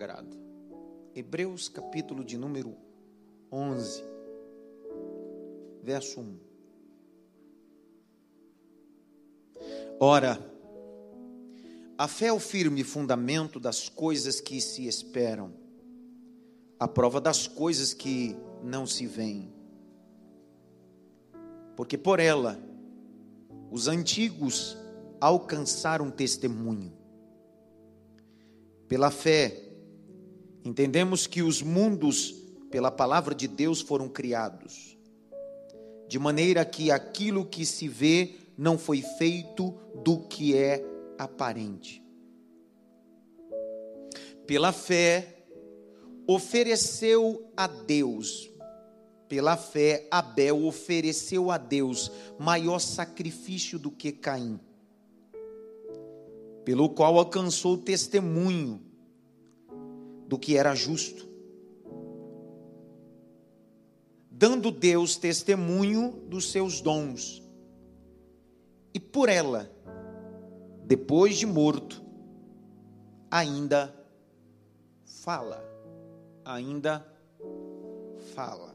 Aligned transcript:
sagrado. 0.00 0.34
Hebreus 1.14 1.68
capítulo 1.68 2.24
de 2.24 2.38
número 2.38 2.74
11, 3.52 4.02
verso 5.82 6.20
1. 6.20 6.38
Ora, 10.00 10.40
a 11.98 12.08
fé 12.08 12.28
é 12.28 12.32
o 12.32 12.40
firme 12.40 12.82
fundamento 12.82 13.60
das 13.60 13.90
coisas 13.90 14.40
que 14.40 14.58
se 14.62 14.86
esperam, 14.86 15.52
a 16.78 16.88
prova 16.88 17.20
das 17.20 17.46
coisas 17.46 17.92
que 17.92 18.34
não 18.62 18.86
se 18.86 19.06
veem. 19.06 19.52
Porque 21.76 21.98
por 21.98 22.18
ela 22.20 22.58
os 23.70 23.86
antigos 23.86 24.78
alcançaram 25.20 26.10
testemunho. 26.10 26.90
Pela 28.88 29.10
fé, 29.10 29.69
entendemos 30.64 31.26
que 31.26 31.42
os 31.42 31.62
mundos, 31.62 32.34
pela 32.70 32.90
palavra 32.90 33.34
de 33.34 33.48
Deus, 33.48 33.80
foram 33.80 34.08
criados, 34.08 34.96
de 36.08 36.18
maneira 36.18 36.64
que 36.64 36.90
aquilo 36.90 37.44
que 37.44 37.64
se 37.64 37.88
vê 37.88 38.34
não 38.56 38.76
foi 38.76 39.00
feito 39.00 39.74
do 40.04 40.20
que 40.20 40.56
é 40.56 40.84
aparente. 41.18 42.02
Pela 44.46 44.72
fé, 44.72 45.44
ofereceu 46.26 47.50
a 47.56 47.66
Deus, 47.66 48.50
pela 49.28 49.56
fé, 49.56 50.08
Abel 50.10 50.66
ofereceu 50.66 51.52
a 51.52 51.56
Deus 51.56 52.10
maior 52.36 52.80
sacrifício 52.80 53.78
do 53.78 53.90
que 53.90 54.10
Caim, 54.10 54.58
pelo 56.64 56.88
qual 56.90 57.16
alcançou 57.16 57.78
testemunho 57.78 58.89
do 60.30 60.38
que 60.38 60.56
era 60.56 60.76
justo, 60.76 61.28
dando 64.30 64.70
Deus 64.70 65.16
testemunho 65.16 66.24
dos 66.28 66.52
seus 66.52 66.80
dons, 66.80 67.42
e 68.94 69.00
por 69.00 69.28
ela, 69.28 69.68
depois 70.84 71.36
de 71.36 71.46
morto, 71.46 72.00
ainda 73.28 73.92
fala, 75.04 75.64
ainda 76.44 77.04
fala. 78.32 78.72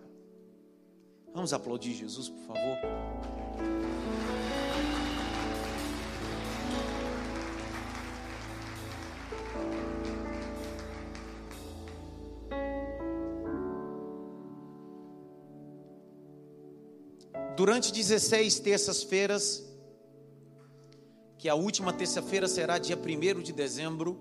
Vamos 1.33 1.53
aplaudir 1.53 1.93
Jesus, 1.93 2.27
por 2.27 2.41
favor. 2.47 2.77
Durante 17.65 17.91
16 17.91 18.59
terças-feiras, 18.59 19.67
que 21.35 21.49
a 21.49 21.55
última 21.55 21.91
terça-feira 21.91 22.47
será 22.47 22.77
dia 22.77 22.95
1 22.95 23.41
de 23.41 23.51
dezembro, 23.51 24.19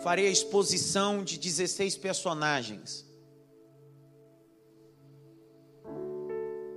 farei 0.00 0.28
a 0.28 0.30
exposição 0.30 1.22
de 1.22 1.38
16 1.38 1.98
personagens. 1.98 3.06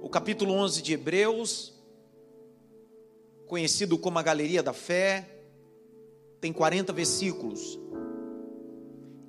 O 0.01 0.09
capítulo 0.09 0.51
11 0.55 0.81
de 0.81 0.91
Hebreus, 0.91 1.73
conhecido 3.47 3.97
como 3.97 4.19
a 4.19 4.21
Galeria 4.21 4.61
da 4.61 4.73
Fé, 4.73 5.25
tem 6.41 6.51
40 6.51 6.91
versículos. 6.91 7.79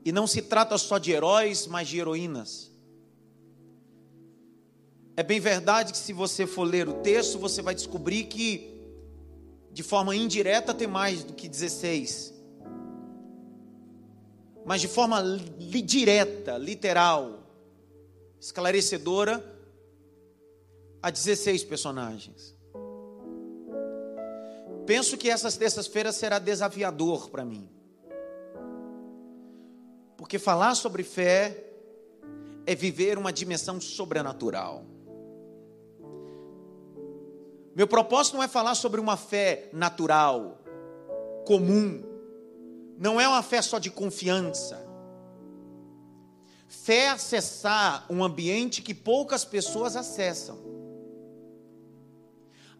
E 0.04 0.10
não 0.10 0.26
se 0.26 0.42
trata 0.42 0.76
só 0.76 0.98
de 0.98 1.12
heróis, 1.12 1.68
mas 1.68 1.86
de 1.86 2.00
heroínas. 2.00 2.71
É 5.16 5.22
bem 5.22 5.40
verdade 5.40 5.92
que 5.92 5.98
se 5.98 6.12
você 6.12 6.46
for 6.46 6.64
ler 6.64 6.88
o 6.88 6.94
texto, 6.94 7.38
você 7.38 7.60
vai 7.60 7.74
descobrir 7.74 8.24
que 8.24 8.72
de 9.70 9.82
forma 9.82 10.16
indireta 10.16 10.72
tem 10.72 10.86
mais 10.86 11.22
do 11.22 11.34
que 11.34 11.48
16. 11.48 12.32
Mas 14.64 14.80
de 14.80 14.88
forma 14.88 15.20
li 15.20 15.82
direta, 15.82 16.56
literal, 16.56 17.40
esclarecedora, 18.40 19.44
há 21.02 21.10
16 21.10 21.64
personagens. 21.64 22.56
Penso 24.86 25.16
que 25.16 25.28
essas 25.28 25.56
terças-feiras 25.56 26.16
será 26.16 26.38
desafiador 26.38 27.28
para 27.28 27.44
mim. 27.44 27.68
Porque 30.16 30.38
falar 30.38 30.74
sobre 30.74 31.02
fé 31.02 31.64
é 32.66 32.74
viver 32.74 33.18
uma 33.18 33.32
dimensão 33.32 33.80
sobrenatural. 33.80 34.84
Meu 37.74 37.86
propósito 37.86 38.36
não 38.36 38.42
é 38.42 38.48
falar 38.48 38.74
sobre 38.74 39.00
uma 39.00 39.16
fé 39.16 39.68
natural, 39.72 40.58
comum. 41.46 42.02
Não 42.98 43.20
é 43.20 43.26
uma 43.26 43.42
fé 43.42 43.62
só 43.62 43.78
de 43.78 43.90
confiança. 43.90 44.86
Fé 46.68 47.04
é 47.04 47.08
acessar 47.10 48.06
um 48.10 48.22
ambiente 48.22 48.82
que 48.82 48.94
poucas 48.94 49.44
pessoas 49.44 49.96
acessam. 49.96 50.58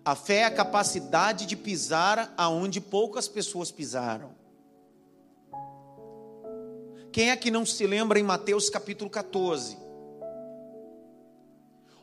A 0.04 0.14
fé 0.14 0.38
é 0.38 0.44
a 0.44 0.50
capacidade 0.50 1.46
de 1.46 1.56
pisar 1.56 2.34
aonde 2.36 2.80
poucas 2.80 3.28
pessoas 3.28 3.70
pisaram. 3.70 4.34
Quem 7.12 7.30
é 7.30 7.36
que 7.36 7.50
não 7.50 7.64
se 7.64 7.86
lembra 7.86 8.18
em 8.18 8.22
Mateus 8.22 8.68
capítulo 8.68 9.08
14? 9.08 9.76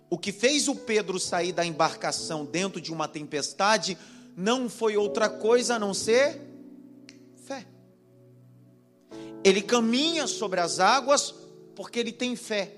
O 0.10 0.18
que 0.18 0.32
fez 0.32 0.68
o 0.68 0.76
Pedro 0.76 1.20
sair 1.20 1.52
da 1.52 1.66
embarcação 1.66 2.44
dentro 2.44 2.82
de 2.82 2.92
uma 2.92 3.08
tempestade 3.08 3.98
não 4.36 4.70
foi 4.70 4.98
outra 4.98 5.30
coisa 5.30 5.76
a 5.76 5.80
não 5.80 5.94
ser 5.94 6.42
fé. 7.46 7.68
Ele 9.44 9.62
caminha 9.62 10.26
sobre 10.26 10.60
as 10.60 10.80
águas 10.80 11.34
porque 11.76 12.00
ele 12.00 12.12
tem 12.12 12.36
fé. 12.36 12.74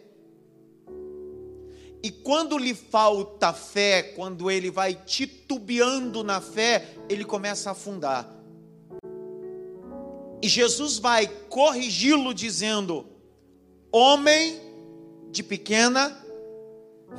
E 2.04 2.10
quando 2.10 2.58
lhe 2.58 2.74
falta 2.74 3.54
fé, 3.54 4.02
quando 4.02 4.50
ele 4.50 4.72
vai 4.72 4.96
titubeando 4.96 6.24
na 6.24 6.42
fé, 6.42 6.96
ele 7.08 7.24
começa 7.24 7.70
a 7.70 7.74
afundar. 7.74 8.28
E 10.42 10.48
Jesus 10.50 10.98
vai 10.98 11.28
corrigi-lo 11.28 12.34
dizendo: 12.34 13.06
Homem 13.92 14.60
de 15.32 15.44
pequena 15.44 16.18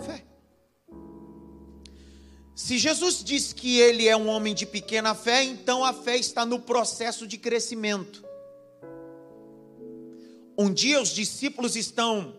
Fé. 0.01 0.25
Se 2.55 2.79
Jesus 2.79 3.25
diz 3.25 3.53
que 3.53 3.79
ele 3.79 4.07
é 4.07 4.17
um 4.17 4.29
homem 4.29 4.55
de 4.55 4.67
pequena 4.67 5.15
fé, 5.15 5.43
então 5.43 5.85
a 5.85 5.93
fé 5.93 6.17
está 6.17 6.47
no 6.47 6.61
processo 6.61 7.27
de 7.27 7.37
crescimento. 7.37 8.25
Um 10.57 10.73
dia 10.73 11.01
os 11.01 11.11
discípulos 11.11 11.77
estão 11.77 12.35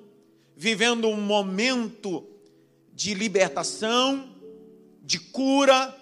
vivendo 0.56 1.08
um 1.08 1.20
momento 1.20 2.26
de 2.94 3.14
libertação, 3.14 4.30
de 5.02 5.20
cura, 5.20 5.94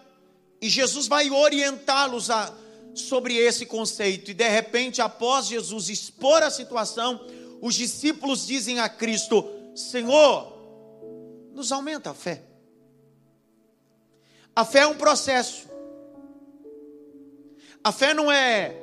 e 0.61 0.69
Jesus 0.69 1.07
vai 1.07 1.29
orientá-los 1.31 2.27
sobre 2.93 3.35
esse 3.35 3.65
conceito. 3.65 4.31
E 4.31 4.33
de 4.33 4.47
repente, 4.47 5.01
após 5.01 5.47
Jesus 5.47 5.89
expor 5.89 6.43
a 6.43 6.51
situação, 6.51 7.25
os 7.61 7.75
discípulos 7.75 8.45
dizem 8.45 8.79
a 8.79 8.89
Cristo: 8.89 9.47
Senhor, 9.73 10.50
nos 11.53 11.71
aumenta 11.71 12.11
a 12.11 12.13
fé. 12.13 12.43
A 14.55 14.65
fé 14.65 14.79
é 14.79 14.87
um 14.87 14.97
processo. 14.97 15.69
A 17.83 17.91
fé 17.91 18.13
não 18.13 18.31
é 18.31 18.77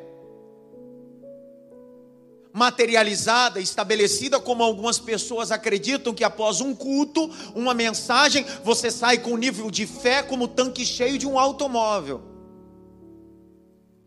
materializada, 2.53 3.61
estabelecida 3.61 4.41
como 4.41 4.63
algumas 4.63 4.99
pessoas 4.99 5.53
acreditam 5.53 6.13
que 6.13 6.25
após 6.25 6.61
um 6.61 6.75
culto, 6.75 7.31
uma 7.55 7.73
mensagem, 7.73 8.45
você 8.65 8.91
sai 8.91 9.19
com 9.19 9.33
um 9.33 9.37
nível 9.37 9.71
de 9.71 9.87
fé 9.87 10.23
como 10.23 10.45
o 10.45 10.49
tanque 10.49 10.85
cheio 10.85 11.19
de 11.19 11.27
um 11.27 11.39
automóvel. 11.39 12.23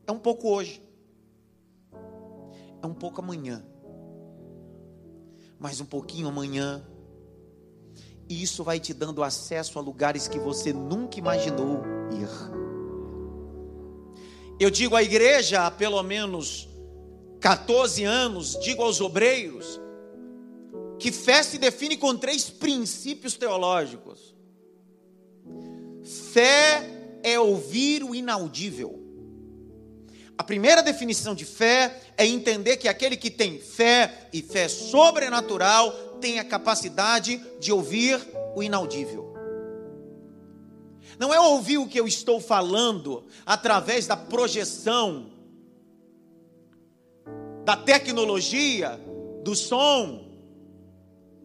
É 0.06 0.12
um 0.12 0.19
pouco 0.19 0.50
hoje. 0.50 0.81
É 2.84 2.88
um 2.88 2.94
pouco 2.94 3.22
amanhã. 3.22 3.63
Mais 5.58 5.80
um 5.80 5.86
pouquinho 5.86 6.28
amanhã, 6.28 6.84
e 8.31 8.42
isso 8.42 8.63
vai 8.63 8.80
te 8.80 8.94
dando 8.94 9.22
acesso 9.24 9.78
a 9.78 9.81
lugares 9.81 10.25
que 10.25 10.39
você 10.39 10.72
nunca 10.72 11.19
imaginou 11.19 11.83
ir. 12.13 12.30
Eu 14.57 14.69
digo 14.69 14.95
à 14.95 15.04
igreja 15.04 15.68
há 15.68 15.72
pelo 15.72 16.01
menos 16.01 16.69
14 17.42 18.06
anos, 18.06 18.57
digo 18.62 18.83
aos 18.83 19.01
obreiros, 19.01 19.81
que 20.98 21.12
fé 21.12 21.44
se 21.44 21.57
define 21.57 21.98
com 21.98 22.16
três 22.16 22.50
princípios 22.50 23.36
teológicos. 23.36 24.34
Fé 26.31 27.19
é 27.24 27.38
ouvir 27.38 28.01
o 28.01 28.16
inaudível. 28.16 29.00
A 30.38 30.44
primeira 30.44 30.81
definição 30.81 31.36
de 31.36 31.45
fé 31.45 32.01
é 32.18 32.25
entender 32.25 32.78
que 32.78 32.88
aquele 32.88 33.16
que 33.16 33.30
tem 33.30 33.60
fé 33.60 34.28
e 34.33 34.42
fé 34.42 34.68
sobrenatural 34.68 35.92
tem 36.19 36.39
a 36.39 36.44
capacidade 36.44 37.42
de 37.60 37.72
ouvir 37.72 38.19
o 38.56 38.63
inaudível. 38.63 39.31
Não 41.19 41.33
é 41.33 41.39
ouvir 41.39 41.78
o 41.78 41.88
que 41.88 42.00
eu 42.00 42.07
estou 42.07 42.39
falando 42.39 43.25
através 43.45 44.07
da 44.07 44.18
projeção, 44.18 45.31
da 47.63 47.77
tecnologia, 47.77 49.00
do 49.44 49.56
som. 49.56 50.27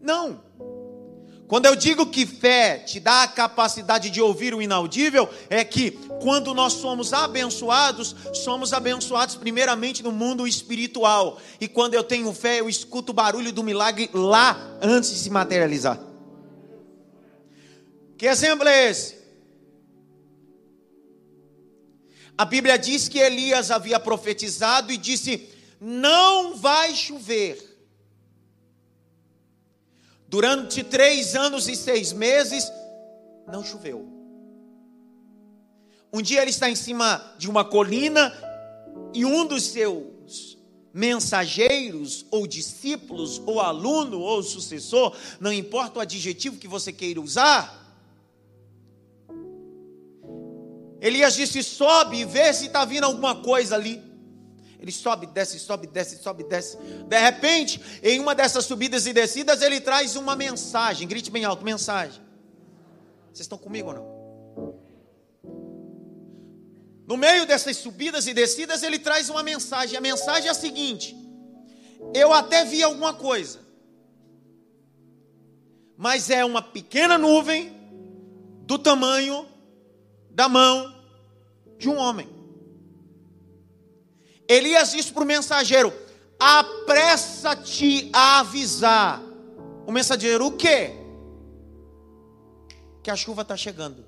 Não. 0.01 0.46
Quando 1.47 1.65
eu 1.65 1.75
digo 1.77 2.07
que 2.07 2.25
fé 2.25 2.79
te 2.79 2.99
dá 2.99 3.23
a 3.23 3.27
capacidade 3.27 4.09
de 4.09 4.21
ouvir 4.21 4.53
o 4.53 4.61
inaudível, 4.61 5.29
é 5.49 5.63
que 5.63 5.91
quando 6.21 6.53
nós 6.53 6.73
somos 6.73 7.13
abençoados, 7.13 8.13
somos 8.33 8.73
abençoados 8.73 9.35
primeiramente 9.35 10.03
no 10.03 10.11
mundo 10.11 10.45
espiritual. 10.45 11.39
E 11.61 11.67
quando 11.67 11.93
eu 11.93 12.03
tenho 12.03 12.33
fé, 12.33 12.59
eu 12.59 12.67
escuto 12.67 13.11
o 13.11 13.15
barulho 13.15 13.53
do 13.53 13.63
milagre 13.63 14.09
lá 14.13 14.77
antes 14.81 15.09
de 15.11 15.17
se 15.19 15.29
materializar. 15.29 15.97
Que 18.17 18.25
exemplo 18.25 18.67
é 18.67 18.89
esse? 18.89 19.15
A 22.37 22.43
Bíblia 22.43 22.77
diz 22.77 23.07
que 23.07 23.19
Elias 23.19 23.71
havia 23.71 23.99
profetizado 23.99 24.91
e 24.91 24.97
disse: 24.97 25.49
Não 25.79 26.57
vai 26.57 26.93
chover. 26.93 27.66
Durante 30.27 30.83
três 30.83 31.35
anos 31.35 31.67
e 31.67 31.75
seis 31.75 32.11
meses, 32.11 32.69
não 33.47 33.63
choveu. 33.63 34.05
Um 36.11 36.21
dia 36.21 36.41
ele 36.41 36.51
está 36.51 36.69
em 36.69 36.75
cima 36.75 37.35
de 37.37 37.49
uma 37.49 37.63
colina 37.63 38.33
e 39.13 39.25
um 39.25 39.45
dos 39.45 39.63
seus 39.63 40.57
mensageiros, 40.93 42.25
ou 42.31 42.47
discípulos, 42.47 43.41
ou 43.45 43.59
aluno, 43.59 44.19
ou 44.19 44.41
sucessor, 44.41 45.15
não 45.39 45.53
importa 45.53 45.99
o 45.99 46.01
adjetivo 46.01 46.57
que 46.57 46.67
você 46.67 46.91
queira 46.91 47.21
usar, 47.21 47.87
Elias 50.99 51.35
disse: 51.35 51.63
sobe 51.63 52.17
e 52.17 52.25
vê 52.25 52.51
se 52.53 52.67
está 52.67 52.83
vindo 52.85 53.05
alguma 53.05 53.35
coisa 53.35 53.75
ali. 53.75 54.03
Ele 54.79 54.91
sobe, 54.91 55.25
desce, 55.27 55.59
sobe, 55.59 55.87
desce, 55.87 56.17
sobe, 56.17 56.43
desce. 56.43 56.77
De 56.77 57.19
repente, 57.19 57.81
em 58.03 58.19
uma 58.19 58.35
dessas 58.35 58.65
subidas 58.65 59.07
e 59.07 59.13
descidas, 59.13 59.61
ele 59.61 59.81
traz 59.81 60.15
uma 60.15 60.35
mensagem. 60.35 61.07
Grite 61.07 61.31
bem 61.31 61.45
alto: 61.45 61.65
mensagem. 61.65 62.21
Vocês 63.25 63.41
estão 63.41 63.57
comigo 63.57 63.89
ou 63.89 63.95
não? 63.95 64.17
No 67.07 67.17
meio 67.17 67.45
dessas 67.45 67.77
subidas 67.77 68.27
e 68.27 68.33
descidas, 68.33 68.83
ele 68.83 68.99
traz 68.99 69.29
uma 69.29 69.41
mensagem. 69.41 69.97
A 69.97 70.01
mensagem 70.01 70.47
é 70.47 70.51
a 70.51 70.53
seguinte: 70.53 71.15
Eu 72.13 72.31
até 72.31 72.63
vi 72.63 72.83
alguma 72.83 73.13
coisa, 73.13 73.59
mas 75.97 76.29
é 76.29 76.45
uma 76.45 76.61
pequena 76.61 77.17
nuvem 77.17 77.75
do 78.63 78.77
tamanho 78.77 79.47
da 80.29 80.47
mão 80.47 80.95
de 81.79 81.89
um 81.89 81.97
homem. 81.97 82.36
Elias 84.47 84.91
disse 84.91 85.11
para 85.11 85.23
o 85.23 85.25
mensageiro: 85.25 85.93
apressa-te 86.39 88.09
a 88.13 88.39
avisar. 88.39 89.21
O 89.85 89.91
mensageiro, 89.91 90.47
o 90.47 90.51
quê? 90.51 90.93
Que 93.01 93.09
a 93.09 93.15
chuva 93.15 93.41
está 93.41 93.55
chegando. 93.55 94.05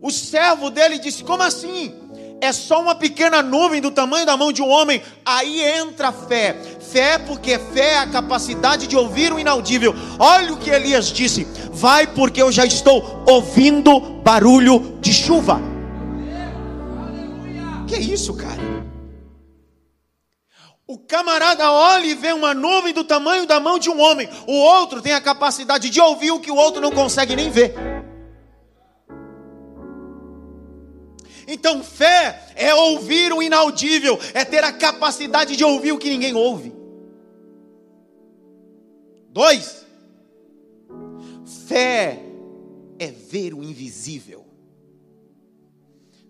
O 0.00 0.10
servo 0.10 0.70
dele 0.70 0.98
disse: 0.98 1.22
Como 1.22 1.42
assim? 1.42 1.94
É 2.40 2.52
só 2.52 2.80
uma 2.80 2.94
pequena 2.94 3.42
nuvem 3.42 3.80
do 3.80 3.90
tamanho 3.90 4.24
da 4.24 4.36
mão 4.36 4.52
de 4.52 4.62
um 4.62 4.68
homem, 4.68 5.02
aí 5.24 5.62
entra 5.62 6.08
a 6.08 6.12
fé. 6.12 6.56
Fé, 6.80 7.18
porque 7.18 7.58
fé 7.58 7.92
é 7.92 7.98
a 7.98 8.06
capacidade 8.06 8.86
de 8.86 8.96
ouvir 8.96 9.32
o 9.32 9.38
inaudível. 9.38 9.94
Olha 10.18 10.52
o 10.52 10.56
que 10.56 10.70
Elias 10.70 11.06
disse: 11.06 11.46
Vai, 11.70 12.06
porque 12.06 12.42
eu 12.42 12.50
já 12.50 12.64
estou 12.64 13.22
ouvindo 13.28 14.00
barulho 14.24 14.98
de 15.00 15.12
chuva. 15.12 15.60
Que 17.86 17.96
isso, 17.96 18.34
cara? 18.34 18.60
O 20.86 20.98
camarada 20.98 21.70
olha 21.70 22.06
e 22.06 22.14
vê 22.14 22.32
uma 22.32 22.52
nuvem 22.52 22.92
do 22.92 23.04
tamanho 23.04 23.46
da 23.46 23.60
mão 23.60 23.78
de 23.78 23.88
um 23.88 24.00
homem. 24.00 24.28
O 24.46 24.54
outro 24.54 25.00
tem 25.00 25.12
a 25.12 25.20
capacidade 25.20 25.88
de 25.88 26.00
ouvir 26.00 26.32
o 26.32 26.40
que 26.40 26.50
o 26.50 26.56
outro 26.56 26.80
não 26.80 26.90
consegue 26.90 27.36
nem 27.36 27.48
ver. 27.48 27.89
Então, 31.52 31.82
fé 31.82 32.46
é 32.54 32.72
ouvir 32.72 33.32
o 33.32 33.42
inaudível, 33.42 34.16
é 34.32 34.44
ter 34.44 34.62
a 34.62 34.72
capacidade 34.72 35.56
de 35.56 35.64
ouvir 35.64 35.90
o 35.90 35.98
que 35.98 36.08
ninguém 36.08 36.32
ouve. 36.32 36.72
Dois, 39.30 39.84
fé 41.66 42.22
é 43.00 43.08
ver 43.08 43.52
o 43.52 43.64
invisível. 43.64 44.46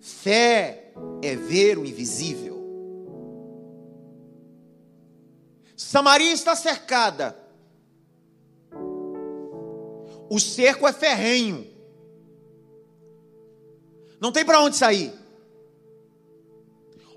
Fé 0.00 0.94
é 1.22 1.36
ver 1.36 1.76
o 1.76 1.84
invisível. 1.84 2.58
Samaria 5.76 6.32
está 6.32 6.56
cercada. 6.56 7.36
O 10.30 10.40
cerco 10.40 10.88
é 10.88 10.94
ferrenho. 10.94 11.68
Não 14.20 14.30
tem 14.30 14.44
para 14.44 14.60
onde 14.60 14.76
sair. 14.76 15.12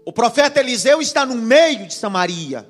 O 0.05 0.11
profeta 0.11 0.59
Eliseu 0.59 1.01
está 1.01 1.25
no 1.25 1.35
meio 1.35 1.87
de 1.87 1.93
Samaria. 1.93 2.69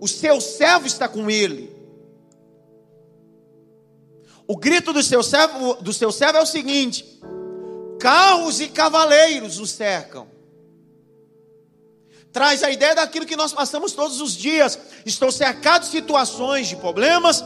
O 0.00 0.06
seu 0.06 0.40
servo 0.40 0.86
está 0.86 1.08
com 1.08 1.30
ele. 1.30 1.74
O 4.46 4.56
grito 4.56 4.92
do 4.92 5.02
seu 5.02 5.22
servo, 5.22 5.74
do 5.74 5.92
seu 5.92 6.10
servo 6.10 6.38
é 6.38 6.42
o 6.42 6.46
seguinte: 6.46 7.20
carros 7.98 8.60
e 8.60 8.68
cavaleiros 8.68 9.58
o 9.58 9.66
cercam. 9.66 10.28
Traz 12.32 12.62
a 12.62 12.70
ideia 12.70 12.94
daquilo 12.94 13.26
que 13.26 13.36
nós 13.36 13.52
passamos 13.52 13.92
todos 13.92 14.20
os 14.20 14.36
dias. 14.36 14.78
Estou 15.04 15.32
cercado 15.32 15.82
de 15.82 15.88
situações, 15.88 16.68
de 16.68 16.76
problemas 16.76 17.42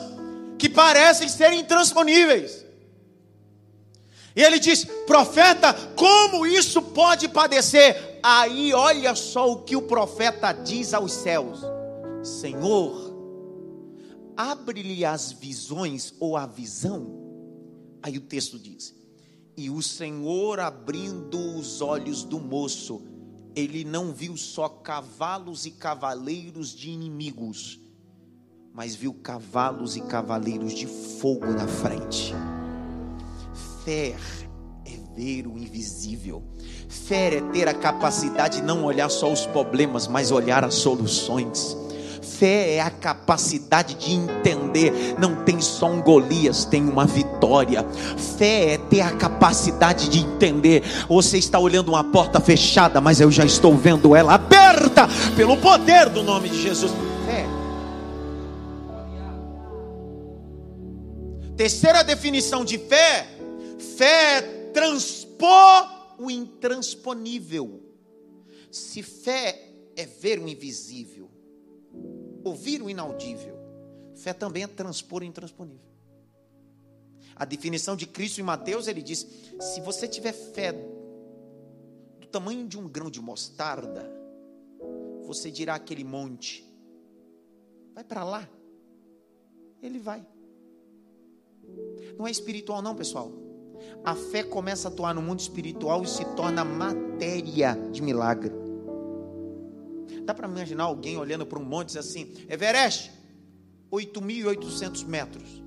que 0.59 0.69
parecem 0.69 1.29
ser 1.29 1.53
intransponíveis. 1.53 2.64
E 4.37 4.43
ele 4.43 4.59
diz: 4.59 4.85
profeta, 5.07 5.73
como 5.95 6.47
isso 6.47 6.83
pode 6.83 7.29
padecer? 7.29 8.19
Aí 8.23 8.73
olha 8.73 9.15
só 9.15 9.53
o 9.53 9.63
que 9.63 9.77
o 9.77 9.83
profeta 9.83 10.53
diz 10.53 10.93
aos 10.93 11.13
céus: 11.13 11.61
Senhor, 12.23 13.15
abre-lhe 14.37 15.05
as 15.05 15.31
visões 15.31 16.15
ou 16.19 16.37
a 16.37 16.47
visão. 16.47 17.23
Aí 18.03 18.19
o 18.19 18.23
texto 18.23 18.59
diz: 18.59 18.95
E 19.57 19.71
o 19.71 19.81
Senhor 19.83 20.59
abrindo 20.59 21.39
os 21.57 21.81
olhos 21.81 22.25
do 22.25 22.41
moço, 22.41 23.03
ele 23.55 23.85
não 23.85 24.13
viu 24.13 24.37
só 24.37 24.69
cavalos 24.69 25.65
e 25.65 25.71
cavaleiros 25.71 26.75
de 26.75 26.91
inimigos, 26.91 27.79
mas 28.73 28.97
viu 28.97 29.15
cavalos 29.15 29.97
e 29.97 30.01
cavaleiros 30.01 30.75
de 30.75 30.87
fogo 30.87 31.47
na 31.53 31.69
frente. 31.69 32.35
Fé 33.85 34.15
é 34.87 34.93
ver 35.15 35.47
o 35.47 35.59
invisível. 35.59 36.43
Fé 36.89 37.37
é 37.37 37.41
ter 37.53 37.69
a 37.69 37.75
capacidade 37.75 38.57
de 38.57 38.63
não 38.63 38.83
olhar 38.85 39.11
só 39.11 39.31
os 39.31 39.45
problemas, 39.45 40.09
mas 40.09 40.31
olhar 40.31 40.65
as 40.65 40.77
soluções. 40.77 41.77
Fé 42.23 42.77
é 42.77 42.81
a 42.81 42.89
capacidade 42.89 43.95
de 43.97 44.13
entender, 44.13 45.15
não 45.19 45.45
tem 45.45 45.61
só 45.61 45.87
um 45.87 46.01
Golias, 46.01 46.65
tem 46.65 46.83
uma 46.89 47.05
vitória. 47.05 47.85
Fé 48.39 48.73
é 48.73 48.79
ter 48.79 49.03
a 49.03 49.11
capacidade 49.11 50.09
de 50.09 50.21
entender. 50.21 50.83
Você 51.07 51.37
está 51.37 51.59
olhando 51.59 51.91
uma 51.91 52.05
porta 52.05 52.41
fechada, 52.41 53.03
mas 53.03 53.21
eu 53.21 53.31
já 53.31 53.45
estou 53.45 53.77
vendo 53.77 54.17
ela 54.17 54.33
aberta 54.35 55.07
pelo 55.37 55.59
poder 55.59 56.09
do 56.09 56.23
nome 56.23 56.49
de 56.49 56.63
Jesus. 56.63 56.91
Fé. 57.27 57.47
Terceira 61.55 62.03
definição 62.03 62.65
de 62.65 62.79
fé 62.79 63.34
Fé 63.97 64.39
é 64.39 64.43
transpor 64.73 66.19
o 66.19 66.29
intransponível. 66.31 67.81
Se 68.71 69.03
fé 69.03 69.71
é 69.95 70.05
ver 70.05 70.41
o 70.41 70.49
invisível, 70.49 71.31
ouvir 72.43 72.83
o 72.83 72.91
inaudível, 72.91 73.57
fé 74.17 74.33
também 74.33 74.65
é 74.65 74.67
transpor 74.67 75.23
o 75.23 75.25
intransponível. 75.25 75.95
A 77.37 77.45
definição 77.45 77.95
de 77.95 78.07
Cristo 78.07 78.41
em 78.41 78.45
Mateus, 78.45 78.89
ele 78.89 79.01
diz: 79.01 79.27
se 79.61 79.81
você 79.81 80.09
tiver 80.09 80.33
fé 80.33 80.73
do 80.73 82.27
tamanho 82.27 82.67
de 82.67 82.77
um 82.77 82.89
grão 82.89 83.09
de 83.09 83.21
mostarda, 83.21 84.11
você 85.25 85.53
dirá 85.53 85.77
aquele 85.77 86.03
monte, 86.03 86.65
vai 87.95 88.03
para 88.03 88.25
lá, 88.25 88.49
ele 89.81 90.01
vai. 90.01 90.27
Não 92.19 92.27
é 92.27 92.31
espiritual, 92.31 92.83
não, 92.83 92.97
pessoal 92.97 93.44
a 94.05 94.15
fé 94.15 94.43
começa 94.43 94.89
a 94.89 94.91
atuar 94.91 95.15
no 95.15 95.23
mundo 95.23 95.41
espiritual 95.41 96.03
e 96.03 96.09
se 96.09 96.25
torna 96.35 96.65
matéria 96.65 97.75
de 97.91 98.03
milagre. 98.03 98.53
Dá 100.25 100.35
para 100.35 100.49
imaginar 100.49 100.85
alguém 100.85 101.17
olhando 101.17 101.47
para 101.47 101.59
um 101.59 101.65
monte 101.65 101.91
e 101.91 101.99
dizer 101.99 101.99
assim: 102.01 102.35
Everest, 102.49 103.11
8.800 103.91 105.07
metros. 105.07 105.63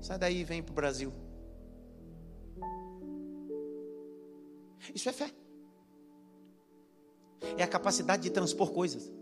Sai 0.00 0.18
daí 0.18 0.40
e 0.40 0.44
vem 0.44 0.62
para 0.62 0.72
o 0.72 0.74
Brasil. 0.74 1.12
Isso 4.94 5.08
é 5.08 5.12
fé. 5.12 5.30
É 7.56 7.62
a 7.62 7.68
capacidade 7.68 8.22
de 8.22 8.30
transpor 8.30 8.72
coisas. 8.72 9.12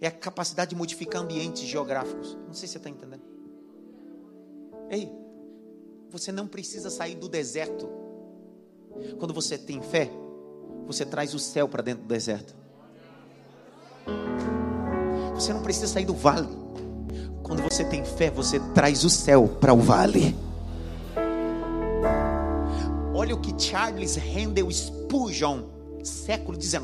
É 0.00 0.06
a 0.06 0.10
capacidade 0.10 0.70
de 0.70 0.76
modificar 0.76 1.22
ambientes 1.22 1.62
geográficos. 1.62 2.34
Não 2.46 2.54
sei 2.54 2.66
se 2.66 2.72
você 2.72 2.78
está 2.78 2.90
entendendo. 2.90 3.22
Ei, 4.90 5.12
você 6.10 6.32
não 6.32 6.46
precisa 6.46 6.90
sair 6.90 7.14
do 7.14 7.28
deserto. 7.28 7.88
Quando 9.18 9.32
você 9.32 9.56
tem 9.56 9.80
fé, 9.80 10.10
você 10.86 11.06
traz 11.06 11.34
o 11.34 11.38
céu 11.38 11.68
para 11.68 11.82
dentro 11.82 12.02
do 12.02 12.08
deserto. 12.08 12.54
Você 15.34 15.52
não 15.52 15.62
precisa 15.62 15.86
sair 15.86 16.04
do 16.04 16.14
vale. 16.14 16.48
Quando 17.42 17.62
você 17.62 17.84
tem 17.84 18.04
fé, 18.04 18.30
você 18.30 18.58
traz 18.74 19.04
o 19.04 19.10
céu 19.10 19.48
para 19.60 19.72
o 19.72 19.78
vale. 19.78 20.36
Olha 23.14 23.34
o 23.34 23.40
que 23.40 23.58
Charles 23.60 24.16
Handel 24.16 24.70
Spurgeon 24.70 25.62
século 26.04 26.60
XIX, 26.60 26.80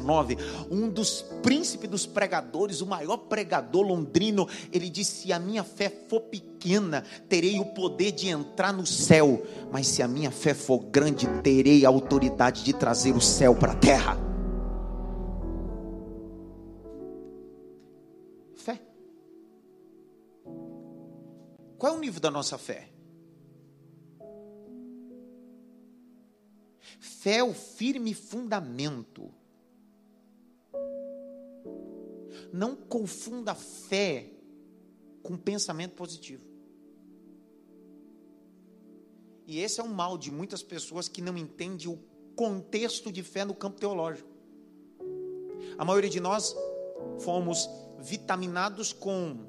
um 0.70 0.88
dos 0.88 1.22
príncipes 1.42 1.88
dos 1.88 2.06
pregadores, 2.06 2.80
o 2.80 2.86
maior 2.86 3.16
pregador 3.16 3.82
londrino, 3.82 4.48
ele 4.72 4.90
disse: 4.90 5.22
Se 5.22 5.32
a 5.32 5.38
minha 5.38 5.64
fé 5.64 5.88
for 6.08 6.20
pequena, 6.20 7.04
terei 7.28 7.58
o 7.58 7.66
poder 7.66 8.12
de 8.12 8.28
entrar 8.28 8.72
no 8.72 8.86
céu, 8.86 9.44
mas 9.70 9.86
se 9.86 10.02
a 10.02 10.08
minha 10.08 10.30
fé 10.30 10.54
for 10.54 10.78
grande, 10.78 11.26
terei 11.42 11.84
a 11.84 11.88
autoridade 11.88 12.64
de 12.64 12.72
trazer 12.72 13.12
o 13.12 13.20
céu 13.20 13.54
para 13.54 13.72
a 13.72 13.76
terra. 13.76 14.18
Fé. 18.56 18.80
Qual 21.78 21.92
é 21.92 21.96
o 21.96 22.00
nível 22.00 22.20
da 22.20 22.30
nossa 22.30 22.56
fé? 22.58 22.95
Fé 26.98 27.38
é 27.38 27.44
o 27.44 27.52
firme 27.52 28.14
fundamento. 28.14 29.32
Não 32.52 32.76
confunda 32.76 33.54
fé 33.54 34.30
com 35.22 35.36
pensamento 35.36 35.94
positivo. 35.94 36.44
E 39.46 39.60
esse 39.60 39.80
é 39.80 39.82
um 39.84 39.88
mal 39.88 40.18
de 40.18 40.30
muitas 40.30 40.62
pessoas 40.62 41.08
que 41.08 41.22
não 41.22 41.36
entendem 41.36 41.88
o 41.88 41.98
contexto 42.34 43.12
de 43.12 43.22
fé 43.22 43.44
no 43.44 43.54
campo 43.54 43.78
teológico. 43.78 44.28
A 45.78 45.84
maioria 45.84 46.10
de 46.10 46.20
nós 46.20 46.54
fomos 47.20 47.68
vitaminados 47.98 48.92
com 48.92 49.46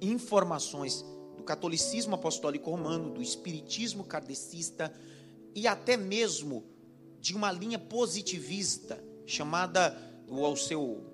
informações 0.00 1.04
do 1.36 1.42
catolicismo 1.42 2.14
apostólico 2.14 2.70
romano, 2.70 3.12
do 3.12 3.22
espiritismo 3.22 4.04
kardecista 4.04 4.92
e 5.54 5.66
até 5.66 5.96
mesmo 5.96 6.64
de 7.20 7.34
uma 7.34 7.52
linha 7.52 7.78
positivista 7.78 9.02
chamada 9.26 9.96
o 10.28 10.56
seu 10.56 11.04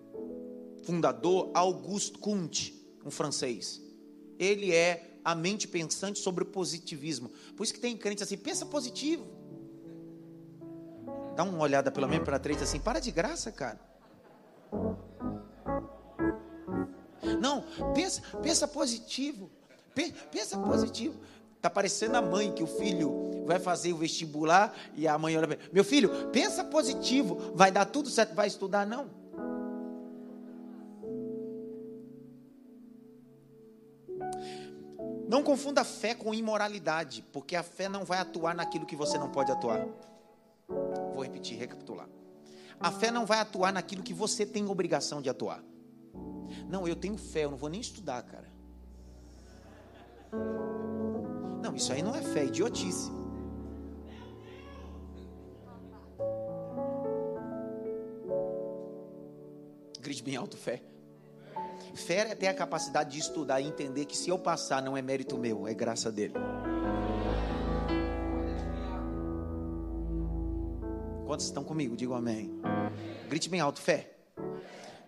fundador 0.85 1.51
Auguste 1.55 2.19
Comte, 2.19 2.87
um 3.05 3.11
francês. 3.11 3.83
Ele 4.39 4.73
é 4.73 5.19
a 5.25 5.35
mente 5.35 5.67
pensante 5.67 6.19
sobre 6.19 6.45
o 6.45 6.47
positivismo. 6.47 7.31
Por 7.57 7.65
isso 7.65 7.75
que 7.75 7.81
tem 7.81 7.97
crente 7.97 8.23
assim, 8.23 8.37
pensa 8.37 8.65
positivo. 8.65 9.27
Dá 11.35 11.43
uma 11.43 11.59
olhada 11.59 11.91
pelo 11.91 12.09
menos 12.09 12.25
para 12.25 12.39
trás 12.39 12.63
assim, 12.63 12.79
para 12.79 13.01
de 13.01 13.11
graça, 13.11 13.51
cara. 13.51 13.81
Não, 17.41 17.65
pensa, 17.93 18.23
pensa 18.43 18.69
positivo. 18.69 19.51
Pensa 20.31 20.59
positivo. 20.59 21.19
Está 21.57 21.71
parecendo 21.71 22.17
a 22.17 22.23
mãe 22.23 22.53
que 22.53 22.63
o 22.63 22.67
filho 22.67 23.45
vai 23.47 23.59
fazer 23.59 23.93
o 23.93 23.97
vestibular 23.97 24.75
e 24.95 25.07
a 25.07 25.17
mãe 25.17 25.37
olha 25.37 25.59
meu 25.73 25.85
filho, 25.85 26.11
pensa 26.33 26.65
positivo, 26.65 27.53
vai 27.55 27.71
dar 27.71 27.87
tudo 27.87 28.11
certo, 28.11 28.35
vai 28.35 28.47
estudar 28.47 28.87
não? 28.87 29.09
Não 35.29 35.43
confunda 35.43 35.83
fé 35.83 36.15
com 36.15 36.33
imoralidade, 36.33 37.25
porque 37.33 37.57
a 37.57 37.63
fé 37.63 37.89
não 37.89 38.05
vai 38.05 38.19
atuar 38.19 38.55
naquilo 38.55 38.87
que 38.87 38.95
você 38.95 39.19
não 39.19 39.29
pode 39.29 39.51
atuar. 39.51 39.87
Vou 40.69 41.23
repetir, 41.23 41.59
recapitular. 41.59 42.09
A 42.79 42.93
fé 42.93 43.11
não 43.11 43.27
vai 43.27 43.41
atuar 43.41 43.73
naquilo 43.73 44.03
que 44.03 44.15
você 44.15 44.47
tem 44.47 44.69
obrigação 44.69 45.21
de 45.21 45.29
atuar. 45.29 45.63
Não, 46.69 46.87
eu 46.87 46.95
tenho 46.95 47.17
fé, 47.17 47.45
eu 47.45 47.51
não 47.51 47.59
vou 47.59 47.69
nem 47.69 47.81
estudar, 47.81 48.23
cara. 48.23 48.47
Isso 51.77 51.93
aí 51.93 52.03
não 52.03 52.15
é 52.15 52.23
fé, 52.23 52.41
é 52.41 52.47
idiotice. 52.47 53.13
Grite 60.01 60.23
bem 60.23 60.37
alto, 60.37 60.57
fé. 60.57 60.83
Fé 61.95 62.31
é 62.31 62.35
ter 62.35 62.47
a 62.47 62.55
capacidade 62.55 63.11
de 63.11 63.19
estudar 63.19 63.61
e 63.61 63.67
entender 63.67 64.07
que 64.07 64.17
se 64.17 64.31
eu 64.31 64.39
passar 64.39 64.83
não 64.83 64.97
é 64.97 65.03
mérito 65.03 65.37
meu, 65.37 65.69
é 65.69 65.75
graça 65.75 66.11
dele. 66.11 66.33
Quantos 71.27 71.45
estão 71.45 71.63
comigo? 71.63 71.95
Digo 71.95 72.15
amém. 72.15 72.59
Grite 73.29 73.51
bem 73.51 73.61
alto, 73.61 73.83
fé. 73.83 74.17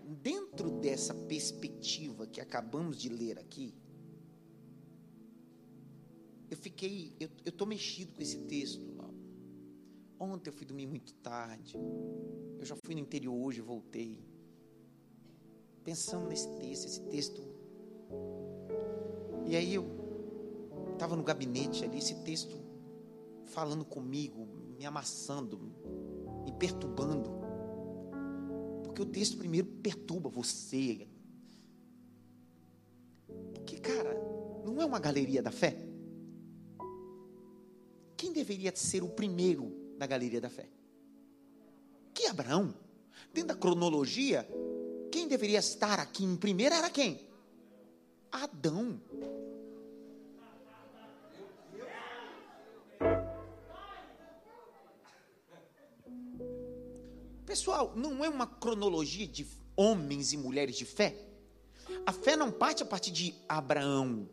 Dentro 0.04 0.70
dessa 0.70 1.14
perspectiva 1.14 2.26
que 2.26 2.42
acabamos 2.42 2.98
de 2.98 3.08
ler 3.08 3.38
aqui, 3.38 3.74
fiquei, 6.58 7.14
eu 7.18 7.30
estou 7.46 7.66
mexido 7.66 8.12
com 8.12 8.22
esse 8.22 8.38
texto. 8.38 8.88
Ontem 10.20 10.50
eu 10.50 10.52
fui 10.52 10.66
dormir 10.66 10.86
muito 10.86 11.14
tarde. 11.14 11.76
Eu 12.58 12.64
já 12.64 12.74
fui 12.74 12.94
no 12.94 13.00
interior 13.00 13.34
hoje, 13.34 13.60
voltei. 13.60 14.18
Pensando 15.84 16.28
nesse 16.28 16.48
texto, 16.56 16.86
esse 16.86 17.00
texto. 17.02 17.42
E 19.46 19.54
aí 19.54 19.74
eu 19.74 19.86
estava 20.92 21.14
no 21.14 21.22
gabinete 21.22 21.84
ali, 21.84 21.98
esse 21.98 22.16
texto 22.24 22.60
falando 23.44 23.84
comigo, 23.84 24.46
me 24.76 24.84
amassando, 24.84 25.58
me 26.44 26.52
perturbando. 26.58 27.30
Porque 28.82 29.00
o 29.00 29.06
texto 29.06 29.38
primeiro 29.38 29.68
perturba 29.68 30.28
você. 30.28 31.08
Porque, 33.54 33.78
cara, 33.78 34.14
não 34.64 34.82
é 34.82 34.84
uma 34.84 34.98
galeria 34.98 35.42
da 35.42 35.52
fé? 35.52 35.87
Deveria 38.38 38.74
ser 38.74 39.02
o 39.02 39.08
primeiro 39.08 39.94
na 39.98 40.06
galeria 40.06 40.40
da 40.40 40.48
fé? 40.48 40.68
Que 42.14 42.26
Abraão. 42.26 42.72
Dentro 43.34 43.48
da 43.48 43.54
cronologia, 43.54 44.48
quem 45.10 45.26
deveria 45.26 45.58
estar 45.58 45.98
aqui 45.98 46.24
em 46.24 46.36
primeiro 46.36 46.74
era 46.74 46.88
quem? 46.88 47.28
Adão. 48.30 49.00
Pessoal, 57.44 57.92
não 57.96 58.24
é 58.24 58.28
uma 58.28 58.46
cronologia 58.46 59.26
de 59.26 59.46
homens 59.74 60.32
e 60.32 60.36
mulheres 60.36 60.76
de 60.76 60.84
fé? 60.84 61.16
A 62.06 62.12
fé 62.12 62.36
não 62.36 62.52
parte 62.52 62.82
a 62.82 62.86
partir 62.86 63.10
de 63.10 63.34
Abraão, 63.48 64.28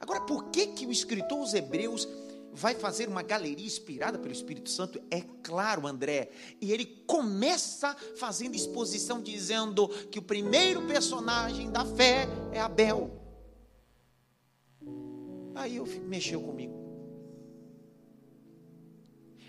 Agora, 0.00 0.20
por 0.20 0.50
que 0.50 0.68
que 0.68 0.86
o 0.86 0.92
escritor 0.92 1.38
aos 1.38 1.54
Hebreus 1.54 2.08
vai 2.52 2.74
fazer 2.74 3.08
uma 3.08 3.22
galeria 3.22 3.66
inspirada 3.66 4.18
pelo 4.18 4.32
Espírito 4.32 4.70
Santo? 4.70 5.00
É 5.10 5.22
claro, 5.42 5.86
André. 5.86 6.30
E 6.60 6.72
ele 6.72 6.86
começa 7.06 7.94
fazendo 8.16 8.54
exposição 8.54 9.22
dizendo 9.22 9.88
que 10.10 10.18
o 10.18 10.22
primeiro 10.22 10.86
personagem 10.86 11.70
da 11.70 11.84
fé 11.84 12.26
é 12.52 12.60
Abel. 12.60 13.10
Aí 15.54 15.76
eu 15.76 15.86
mexeu 16.06 16.40
comigo. 16.40 16.74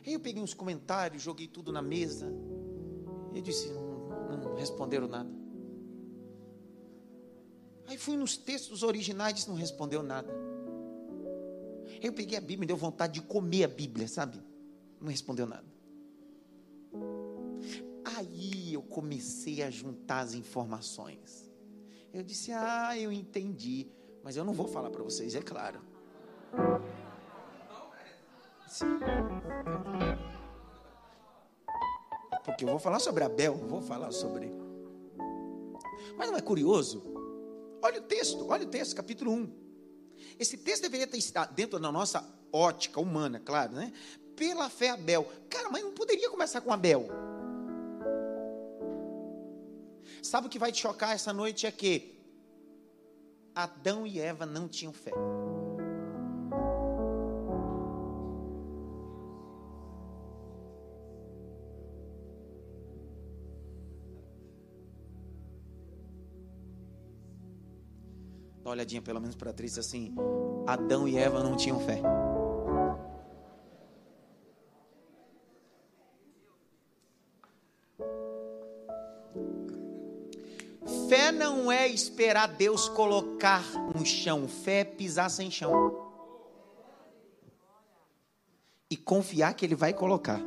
Aí 0.06 0.14
eu 0.14 0.20
peguei 0.20 0.42
uns 0.42 0.56
comentários, 0.56 1.22
joguei 1.22 1.48
tudo 1.48 1.72
na 1.72 1.82
mesa. 1.82 2.34
E 3.32 3.38
eu 3.38 3.44
disse, 3.44 3.70
não, 3.70 4.38
não 4.38 4.56
responderam 4.56 5.08
nada. 5.08 5.39
Aí 7.90 7.98
fui 7.98 8.16
nos 8.16 8.38
textos 8.38 8.84
originais 8.84 9.44
e 9.44 9.50
não 9.50 9.56
respondeu 9.56 10.04
nada. 10.04 10.32
Eu 12.00 12.14
peguei 12.14 12.38
a 12.38 12.40
Bíblia, 12.40 12.60
me 12.60 12.66
deu 12.68 12.78
vontade 12.78 13.14
de 13.14 13.22
comer 13.24 13.64
a 13.64 13.68
Bíblia, 13.68 14.08
sabe? 14.08 14.40
Não 15.02 15.10
respondeu 15.10 15.48
nada. 15.48 15.66
Aí 18.16 18.72
eu 18.72 18.84
comecei 18.84 19.64
a 19.64 19.72
juntar 19.72 20.20
as 20.20 20.36
informações. 20.36 21.52
Eu 22.14 22.22
disse: 22.22 22.52
Ah, 22.52 22.96
eu 22.96 23.12
entendi, 23.12 23.88
mas 24.24 24.38
eu 24.38 24.46
não 24.46 24.54
vou 24.54 24.68
falar 24.68 24.92
para 24.92 25.02
vocês, 25.04 25.34
é 25.34 25.42
claro. 25.42 25.82
Porque 32.46 32.66
eu 32.66 32.70
vou 32.70 32.80
falar 32.80 33.00
sobre 33.00 33.24
Abel, 33.24 33.56
vou 33.56 33.82
falar 33.82 34.12
sobre. 34.12 34.52
Mas 36.16 36.30
não 36.30 36.38
é 36.38 36.42
curioso? 36.42 37.19
Olha 37.82 38.00
o 38.00 38.04
texto, 38.04 38.48
olha 38.50 38.66
o 38.66 38.70
texto, 38.70 38.96
capítulo 38.96 39.32
1. 39.32 39.70
Esse 40.38 40.58
texto 40.58 40.84
deveria 40.84 41.08
estar 41.18 41.46
dentro 41.46 41.80
da 41.80 41.92
nossa 41.92 42.26
ótica 42.52 43.00
humana, 43.00 43.40
claro, 43.40 43.74
né? 43.74 43.94
Pela 44.36 44.70
fé 44.70 44.90
Abel. 44.90 45.28
Cara, 45.50 45.70
mas 45.70 45.84
não 45.84 45.92
poderia 45.92 46.30
começar 46.30 46.62
com 46.62 46.74
Abel. 46.74 47.08
Sabe 50.22 50.48
o 50.48 50.50
que 50.50 50.60
vai 50.60 50.72
te 50.72 50.82
chocar 50.82 51.14
essa 51.14 51.32
noite 51.32 51.66
é 51.66 51.72
que 51.72 52.20
Adão 53.56 54.06
e 54.06 54.20
Eva 54.20 54.46
não 54.46 54.68
tinham 54.68 54.94
fé. 54.94 55.12
Olhadinha 68.80 69.02
pelo 69.02 69.20
menos 69.20 69.36
para 69.36 69.52
a 69.52 69.54
assim: 69.80 70.16
Adão 70.66 71.08
e 71.08 71.18
Eva 71.18 71.44
não 71.44 71.56
tinham 71.56 71.80
fé. 71.82 72.02
Fé 81.10 81.32
não 81.32 81.72
é 81.72 81.88
esperar 81.88 82.48
Deus 82.48 82.88
colocar 82.88 83.64
um 83.96 84.06
chão, 84.06 84.48
fé 84.48 84.80
é 84.80 84.84
pisar 84.84 85.30
sem 85.30 85.52
chão. 85.52 86.08
E 88.90 88.98
confiar 88.98 89.54
que 89.54 89.66
Ele 89.66 89.76
vai 89.76 89.94
colocar. 89.94 90.42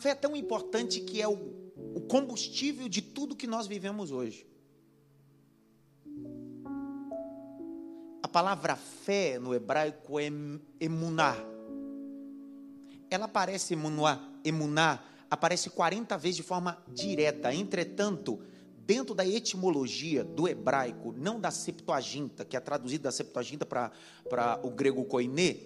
Fé 0.00 0.10
é 0.10 0.14
tão 0.14 0.34
importante 0.34 1.00
que 1.00 1.20
é 1.20 1.28
o, 1.28 1.34
o 1.94 2.00
combustível 2.00 2.88
de 2.88 3.02
tudo 3.02 3.36
que 3.36 3.46
nós 3.46 3.66
vivemos 3.66 4.10
hoje. 4.10 4.46
A 8.22 8.28
palavra 8.28 8.76
fé 8.76 9.38
no 9.38 9.54
hebraico 9.54 10.18
é 10.18 10.30
emuná. 10.80 11.36
Ela 13.10 13.26
aparece 13.26 13.74
emuná, 13.74 14.20
emuná 14.44 15.04
aparece 15.30 15.70
40 15.70 16.16
vezes 16.16 16.36
de 16.36 16.42
forma 16.42 16.82
direta. 16.88 17.54
Entretanto, 17.54 18.40
dentro 18.86 19.14
da 19.14 19.26
etimologia 19.26 20.24
do 20.24 20.48
hebraico, 20.48 21.14
não 21.16 21.38
da 21.38 21.50
Septuaginta, 21.50 22.44
que 22.44 22.56
é 22.56 22.60
traduzida 22.60 23.04
da 23.04 23.12
Septuaginta 23.12 23.64
para 23.64 24.60
o 24.62 24.70
grego 24.70 25.04
koiné, 25.04 25.56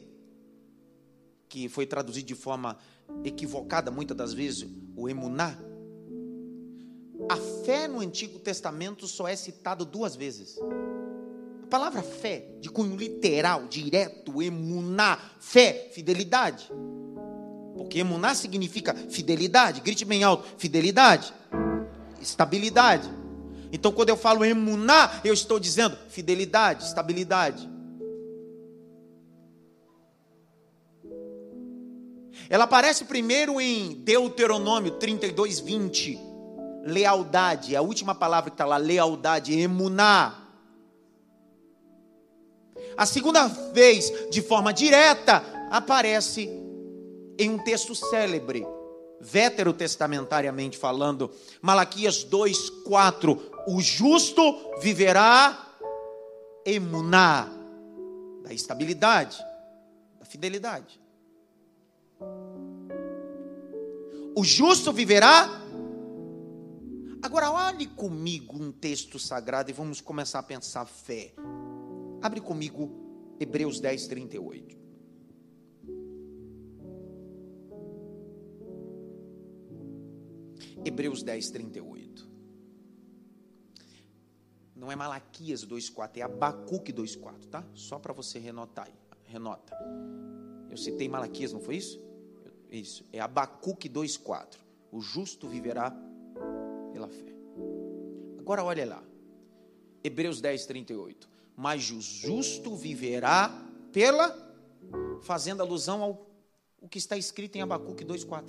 que 1.48 1.68
foi 1.68 1.86
traduzido 1.86 2.26
de 2.26 2.34
forma 2.34 2.76
equivocada 3.24 3.90
muitas 3.90 4.16
das 4.16 4.32
vezes, 4.32 4.66
o 4.96 5.08
emuná. 5.08 5.58
A 7.28 7.36
fé 7.64 7.88
no 7.88 8.00
Antigo 8.00 8.38
Testamento 8.38 9.06
só 9.06 9.26
é 9.26 9.36
citada 9.36 9.84
duas 9.84 10.14
vezes. 10.14 10.58
A 11.62 11.66
palavra 11.66 12.02
fé, 12.02 12.48
de 12.60 12.68
cunho 12.68 12.96
literal, 12.96 13.66
direto, 13.66 14.42
emuná, 14.42 15.18
fé, 15.40 15.90
fidelidade. 15.92 16.70
Porque 17.74 18.00
emuná 18.00 18.34
significa 18.34 18.94
fidelidade, 18.94 19.80
grite 19.80 20.04
bem 20.04 20.22
alto, 20.22 20.46
fidelidade, 20.58 21.32
estabilidade. 22.20 23.10
Então, 23.72 23.90
quando 23.90 24.10
eu 24.10 24.16
falo 24.16 24.44
emuná, 24.44 25.20
eu 25.24 25.34
estou 25.34 25.58
dizendo 25.58 25.96
fidelidade, 26.08 26.84
estabilidade. 26.84 27.73
Ela 32.48 32.64
aparece 32.64 33.04
primeiro 33.04 33.60
em 33.60 33.94
Deuteronômio 33.94 34.92
32, 34.92 35.60
20. 35.60 36.18
Lealdade, 36.84 37.74
a 37.74 37.80
última 37.80 38.14
palavra 38.14 38.50
que 38.50 38.54
está 38.54 38.66
lá, 38.66 38.76
lealdade, 38.76 39.58
emuná. 39.58 40.44
A 42.96 43.06
segunda 43.06 43.46
vez, 43.48 44.12
de 44.30 44.42
forma 44.42 44.72
direta, 44.72 45.42
aparece 45.70 46.48
em 47.38 47.50
um 47.50 47.58
texto 47.58 47.94
célebre, 47.94 48.66
veterotestamentariamente 49.20 50.76
falando, 50.78 51.30
Malaquias 51.60 52.22
2, 52.22 52.70
4. 52.84 53.52
O 53.66 53.80
justo 53.80 54.42
viverá 54.80 55.74
emuná, 56.64 57.48
da 58.42 58.52
estabilidade, 58.52 59.38
da 60.18 60.26
fidelidade. 60.26 61.03
O 64.36 64.42
justo 64.42 64.92
viverá. 64.92 65.48
Agora, 67.22 67.52
olhe 67.52 67.86
comigo 67.86 68.60
um 68.60 68.72
texto 68.72 69.18
sagrado 69.18 69.70
e 69.70 69.72
vamos 69.72 70.00
começar 70.00 70.40
a 70.40 70.42
pensar 70.42 70.84
fé. 70.86 71.32
Abre 72.20 72.40
comigo 72.40 72.90
Hebreus 73.38 73.78
10, 73.80 74.08
38. 74.08 74.76
Hebreus 80.84 81.22
10, 81.22 81.50
38. 81.50 82.28
Não 84.74 84.90
é 84.90 84.96
Malaquias 84.96 85.64
2,4, 85.64 86.18
é 86.18 86.22
Abacuque 86.22 86.92
2,4, 86.92 87.46
tá? 87.46 87.64
Só 87.72 87.98
para 87.98 88.12
você 88.12 88.38
renotar 88.38 88.86
aí. 88.86 88.92
Renota. 89.24 89.74
Eu 90.68 90.76
citei 90.76 91.08
Malaquias, 91.08 91.52
não 91.52 91.60
foi 91.60 91.76
isso? 91.76 92.02
Isso, 92.74 93.04
é 93.12 93.20
Abacuque 93.20 93.88
2,4. 93.88 94.56
O 94.90 95.00
justo 95.00 95.48
viverá 95.48 95.92
pela 96.92 97.08
fé. 97.08 97.32
Agora 98.38 98.64
olha 98.64 98.84
lá. 98.84 99.02
Hebreus 100.02 100.40
10, 100.40 100.66
38. 100.66 101.28
Mas 101.56 101.90
o 101.90 102.00
justo 102.00 102.74
viverá 102.74 103.50
pela, 103.92 104.36
fazendo 105.22 105.62
alusão 105.62 106.02
ao 106.02 106.26
o 106.80 106.88
que 106.88 106.98
está 106.98 107.16
escrito 107.16 107.56
em 107.56 107.62
Abacuque 107.62 108.04
2,4. 108.04 108.44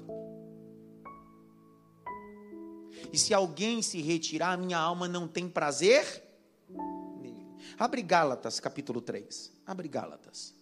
E 3.13 3.17
se 3.17 3.33
alguém 3.33 3.81
se 3.81 4.01
retirar, 4.01 4.57
minha 4.57 4.77
alma 4.77 5.07
não 5.07 5.25
tem 5.27 5.47
prazer 5.47 6.03
nele. 7.21 7.47
Abre 7.77 8.01
Gálatas, 8.01 8.59
capítulo 8.59 8.99
3. 8.99 9.53
Abre 9.65 9.87
Gálatas. 9.87 10.53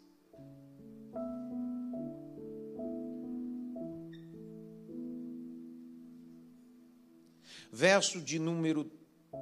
Verso 7.74 8.22
de 8.22 8.38
número 8.38 8.90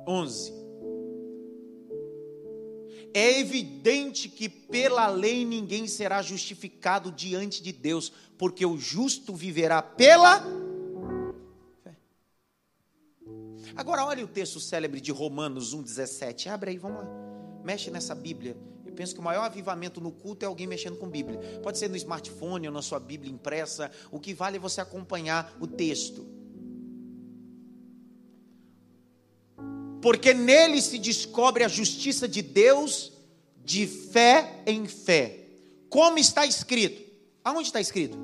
11. 0.08 0.54
É 3.14 3.40
evidente 3.40 4.30
que 4.30 4.48
pela 4.48 5.10
lei 5.10 5.44
ninguém 5.44 5.86
será 5.86 6.22
justificado 6.22 7.12
diante 7.12 7.62
de 7.62 7.74
Deus, 7.74 8.10
porque 8.38 8.66
o 8.66 8.78
justo 8.78 9.36
viverá 9.36 9.82
pela 9.82 10.42
fé. 11.84 11.94
Agora 13.76 14.06
olha 14.06 14.24
o 14.24 14.30
texto 14.30 14.62
célebre 14.62 15.02
de 15.02 15.12
Romanos 15.12 15.76
1:17. 15.76 16.48
Abre 16.48 16.72
aí, 16.72 16.78
vamos 16.78 17.04
lá. 17.04 17.10
Mexe 17.66 17.92
nessa 17.92 18.16
Bíblia. 18.16 18.56
Eu 18.86 18.94
penso 18.94 19.14
que 19.14 19.20
o 19.20 19.24
maior 19.24 19.44
avivamento 19.44 20.00
no 20.00 20.12
culto 20.12 20.46
é 20.46 20.48
alguém 20.48 20.68
mexendo 20.68 20.98
com 20.98 21.10
Bíblia. 21.10 21.38
Pode 21.62 21.78
ser 21.78 21.90
no 21.90 21.98
smartphone 21.98 22.68
ou 22.68 22.74
na 22.74 22.82
sua 22.82 23.00
Bíblia 23.00 23.32
impressa. 23.32 23.92
O 24.10 24.22
que 24.22 24.34
vale 24.34 24.56
é 24.56 24.60
você 24.60 24.80
acompanhar 24.80 25.54
o 25.60 25.68
texto. 25.68 26.41
Porque 30.02 30.34
nele 30.34 30.82
se 30.82 30.98
descobre 30.98 31.64
a 31.64 31.68
justiça 31.68 32.28
de 32.28 32.42
Deus 32.42 33.12
de 33.64 33.86
fé 33.86 34.64
em 34.66 34.88
fé. 34.88 35.46
Como 35.90 36.18
está 36.18 36.46
escrito? 36.46 37.02
Aonde 37.44 37.68
está 37.68 37.80
escrito? 37.80 38.18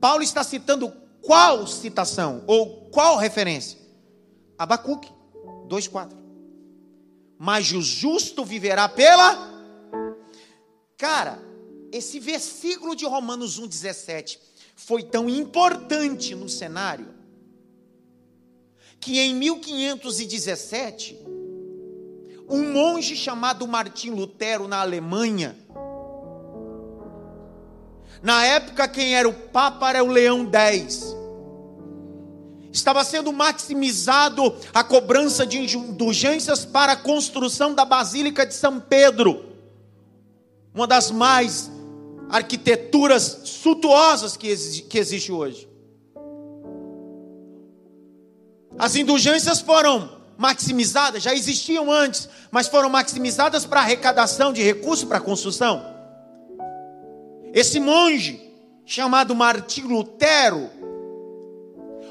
Paulo 0.00 0.22
está 0.22 0.44
citando 0.44 0.92
qual 1.22 1.66
citação 1.66 2.44
ou 2.46 2.90
qual 2.90 3.16
referência? 3.16 3.78
Abacuque 4.58 5.10
2:4. 5.68 6.16
Mas 7.38 7.72
o 7.72 7.80
justo 7.80 8.44
viverá 8.44 8.88
pela 8.88 9.54
Cara, 10.96 11.42
esse 11.90 12.20
versículo 12.20 12.94
de 12.94 13.04
Romanos 13.04 13.58
1:17 13.58 14.38
foi 14.76 15.02
tão 15.02 15.28
importante 15.28 16.34
no 16.34 16.48
cenário 16.48 17.23
que 19.04 19.20
em 19.20 19.34
1517, 19.34 21.20
um 22.48 22.72
monge 22.72 23.14
chamado 23.14 23.68
Martim 23.68 24.08
Lutero, 24.10 24.66
na 24.66 24.80
Alemanha, 24.80 25.54
Na 28.22 28.42
época, 28.42 28.88
quem 28.88 29.14
era 29.14 29.28
o 29.28 29.34
Papa 29.34 29.90
era 29.90 30.02
o 30.02 30.06
Leão 30.06 30.50
X. 30.50 31.14
Estava 32.72 33.04
sendo 33.04 33.30
maximizado 33.30 34.56
a 34.72 34.82
cobrança 34.82 35.44
de 35.44 35.58
indulgências 35.58 36.64
para 36.64 36.92
a 36.92 36.96
construção 36.96 37.74
da 37.74 37.84
Basílica 37.84 38.46
de 38.46 38.54
São 38.54 38.80
Pedro, 38.80 39.44
uma 40.74 40.86
das 40.86 41.10
mais 41.10 41.70
arquiteturas 42.30 43.40
suntuosas 43.44 44.38
que, 44.38 44.48
existe 44.48 45.30
hoje. 45.30 45.73
As 48.78 48.96
indulgências 48.96 49.60
foram 49.60 50.10
maximizadas, 50.36 51.22
já 51.22 51.32
existiam 51.32 51.90
antes, 51.90 52.28
mas 52.50 52.66
foram 52.66 52.90
maximizadas 52.90 53.64
para 53.64 53.80
arrecadação 53.80 54.52
de 54.52 54.62
recursos 54.62 55.04
para 55.04 55.20
construção. 55.20 55.94
Esse 57.52 57.78
monge, 57.78 58.40
chamado 58.84 59.34
Martim 59.34 59.82
Lutero, 59.82 60.70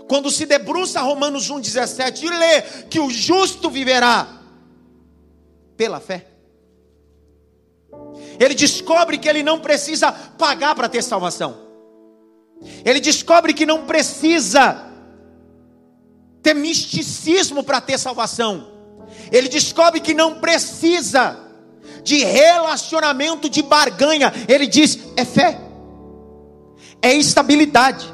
quando 0.08 0.32
se 0.32 0.46
debruça 0.46 1.02
Romanos 1.02 1.50
1,17 1.52 2.24
e 2.24 2.30
lê 2.30 2.62
que 2.90 3.00
o 3.00 3.10
justo 3.10 3.70
viverá 3.70 4.42
pela 5.76 6.00
fé, 6.00 6.28
ele 8.40 8.56
descobre 8.56 9.18
que 9.18 9.28
ele 9.28 9.44
não 9.44 9.60
precisa 9.60 10.12
pagar 10.12 10.76
para 10.76 10.88
ter 10.88 11.02
salvação, 11.02 11.58
ele 12.86 13.02
descobre 13.02 13.54
que 13.54 13.66
não 13.66 13.86
precisa 13.86 14.93
ter 16.44 16.54
misticismo 16.54 17.64
para 17.64 17.80
ter 17.80 17.98
salvação. 17.98 18.68
Ele 19.32 19.48
descobre 19.48 20.02
que 20.02 20.14
não 20.14 20.36
precisa 20.36 21.40
de 22.04 22.18
relacionamento 22.24 23.50
de 23.50 23.64
barganha. 23.64 24.32
Ele 24.48 24.68
diz: 24.68 25.00
é 25.16 25.24
fé, 25.24 25.60
é 27.02 27.14
estabilidade. 27.14 28.12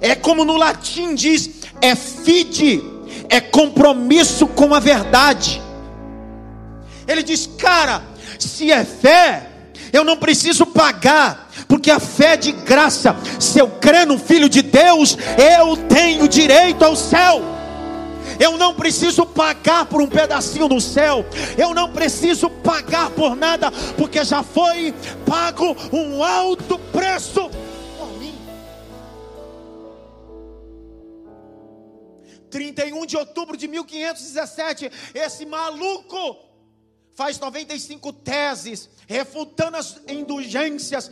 É 0.00 0.14
como 0.14 0.44
no 0.44 0.56
latim 0.56 1.14
diz: 1.14 1.62
é 1.80 1.94
fide, 1.94 2.82
é 3.28 3.40
compromisso 3.40 4.46
com 4.48 4.74
a 4.74 4.80
verdade. 4.80 5.62
Ele 7.06 7.22
diz: 7.22 7.48
cara, 7.58 8.02
se 8.38 8.70
é 8.72 8.84
fé, 8.84 9.48
eu 9.92 10.04
não 10.04 10.16
preciso 10.16 10.66
pagar 10.66 11.49
porque 11.70 11.88
a 11.88 12.00
fé 12.00 12.32
é 12.32 12.36
de 12.36 12.50
graça. 12.50 13.14
Se 13.38 13.60
eu 13.60 13.70
crer 13.70 14.04
no 14.04 14.18
Filho 14.18 14.48
de 14.48 14.60
Deus, 14.60 15.16
eu 15.56 15.76
tenho 15.88 16.26
direito 16.26 16.84
ao 16.84 16.96
céu. 16.96 17.40
Eu 18.40 18.58
não 18.58 18.74
preciso 18.74 19.24
pagar 19.24 19.86
por 19.86 20.02
um 20.02 20.08
pedacinho 20.08 20.66
do 20.66 20.80
céu. 20.80 21.24
Eu 21.56 21.72
não 21.72 21.92
preciso 21.92 22.50
pagar 22.50 23.10
por 23.10 23.36
nada, 23.36 23.70
porque 23.96 24.24
já 24.24 24.42
foi 24.42 24.92
pago 25.24 25.76
um 25.92 26.24
alto 26.24 26.76
preço 26.90 27.48
por 27.96 28.18
mim. 28.18 28.34
31 32.50 33.06
de 33.06 33.16
outubro 33.16 33.56
de 33.56 33.68
1517, 33.68 34.90
esse 35.14 35.46
maluco 35.46 36.36
faz 37.14 37.38
95 37.38 38.12
teses 38.12 38.88
refutando 39.06 39.76
as 39.76 40.00
indulgências 40.08 41.10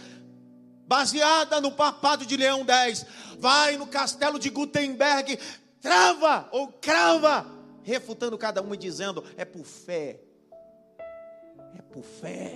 baseada 0.89 1.61
no 1.61 1.71
papado 1.71 2.25
de 2.25 2.37
Leão 2.37 2.65
10, 2.65 3.07
vai 3.39 3.77
no 3.77 3.87
castelo 3.87 4.39
de 4.39 4.49
Gutenberg, 4.49 5.39
trava 5.81 6.49
ou 6.51 6.69
crava, 6.69 7.47
refutando 7.83 8.39
cada 8.39 8.63
uma 8.63 8.75
e 8.75 8.79
dizendo: 8.79 9.23
é 9.37 9.45
por 9.45 9.65
fé, 9.65 10.19
é 11.77 11.83
por 11.83 12.03
fé, 12.03 12.55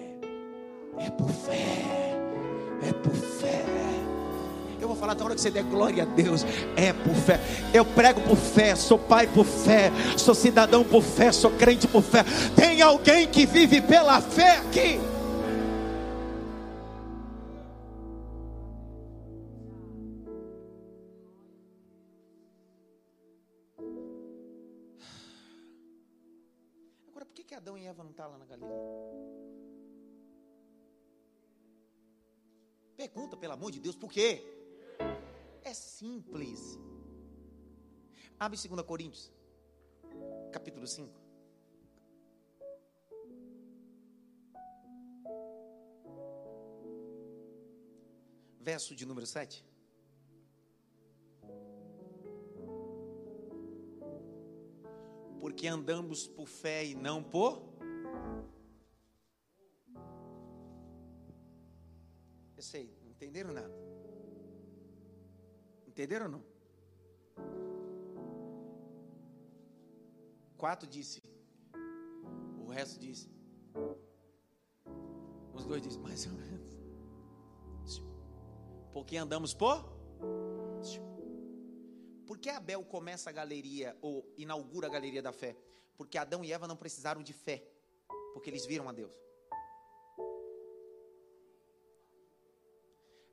é 0.98 1.10
por 1.10 1.28
fé, 1.28 2.18
é 2.88 2.92
por 2.92 3.14
fé. 3.14 3.64
Eu 4.80 4.88
vou 4.88 4.96
falar 4.96 5.12
até 5.12 5.22
a 5.22 5.26
hora 5.26 5.34
que 5.36 5.40
você 5.40 5.48
der 5.48 5.62
glória 5.62 6.02
a 6.02 6.06
Deus. 6.06 6.44
É 6.74 6.92
por 6.92 7.14
fé. 7.14 7.38
Eu 7.72 7.84
prego 7.84 8.20
por 8.22 8.36
fé. 8.36 8.74
Sou 8.74 8.98
pai 8.98 9.28
por 9.28 9.44
fé. 9.44 9.92
Sou 10.16 10.34
cidadão 10.34 10.82
por 10.82 11.04
fé. 11.04 11.30
Sou 11.30 11.52
crente 11.52 11.86
por 11.86 12.02
fé. 12.02 12.24
Tem 12.56 12.82
alguém 12.82 13.28
que 13.28 13.46
vive 13.46 13.80
pela 13.80 14.20
fé 14.20 14.56
aqui? 14.56 14.98
Eva 27.92 28.02
não 28.02 28.11
estão 28.11 28.24
tá 28.24 28.33
lá 28.33 28.38
na 28.38 28.46
galeria? 28.46 28.74
Pergunta, 32.96 33.37
pelo 33.37 33.52
amor 33.52 33.70
de 33.70 33.81
Deus, 33.81 33.94
por 33.94 34.11
quê? 34.11 34.42
É 35.62 35.74
simples. 35.74 36.78
Abre 38.40 38.57
2 38.57 38.83
Coríntios, 38.87 39.31
capítulo 40.50 40.87
5. 40.87 41.20
Verso 48.59 48.96
de 48.96 49.05
número 49.05 49.26
7. 49.26 49.66
porque 55.42 55.66
andamos 55.66 56.26
por 56.26 56.46
fé 56.46 56.87
e 56.87 56.94
não 56.94 57.22
por. 57.22 57.71
Sei, 62.62 62.88
não 63.03 63.11
entenderam 63.11 63.53
nada? 63.53 63.75
Entenderam 65.87 66.27
ou 66.27 66.33
não? 66.33 66.44
Quatro 70.57 70.88
disse, 70.88 71.20
o 72.61 72.68
resto 72.68 73.01
disse. 73.01 73.29
Os 75.53 75.66
dois 75.66 75.83
disse 75.83 75.98
mais 75.98 76.25
ou 76.27 76.33
menos. 76.35 76.79
Porque 78.92 79.16
andamos 79.16 79.53
por 79.55 79.92
por 82.27 82.38
que 82.38 82.48
Abel 82.48 82.85
começa 82.85 83.29
a 83.29 83.33
galeria, 83.33 83.94
ou 84.01 84.33
inaugura 84.38 84.87
a 84.87 84.90
galeria 84.90 85.20
da 85.20 85.33
fé? 85.33 85.57
Porque 85.96 86.16
Adão 86.16 86.44
e 86.44 86.53
Eva 86.53 86.68
não 86.68 86.77
precisaram 86.77 87.22
de 87.22 87.33
fé, 87.33 87.62
porque 88.33 88.48
eles 88.48 88.64
viram 88.64 88.88
a 88.88 88.92
Deus. 88.92 89.12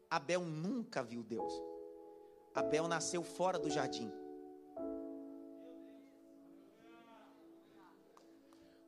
Abel 0.10 0.42
nunca 0.42 1.04
viu 1.04 1.22
Deus. 1.22 1.54
Abel 2.56 2.88
nasceu 2.88 3.24
fora 3.24 3.60
do 3.60 3.70
jardim. 3.70 4.12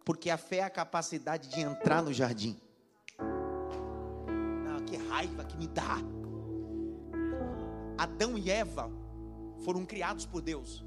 Porque 0.03 0.31
a 0.31 0.37
fé 0.37 0.57
é 0.57 0.63
a 0.63 0.69
capacidade 0.69 1.47
de 1.49 1.61
entrar 1.61 2.01
no 2.01 2.11
jardim. 2.11 2.59
Ah, 3.19 4.81
que 4.85 4.97
raiva 4.97 5.45
que 5.45 5.55
me 5.55 5.67
dá. 5.67 5.97
Adão 7.97 8.35
e 8.35 8.49
Eva 8.49 8.89
foram 9.63 9.85
criados 9.85 10.25
por 10.25 10.41
Deus, 10.41 10.83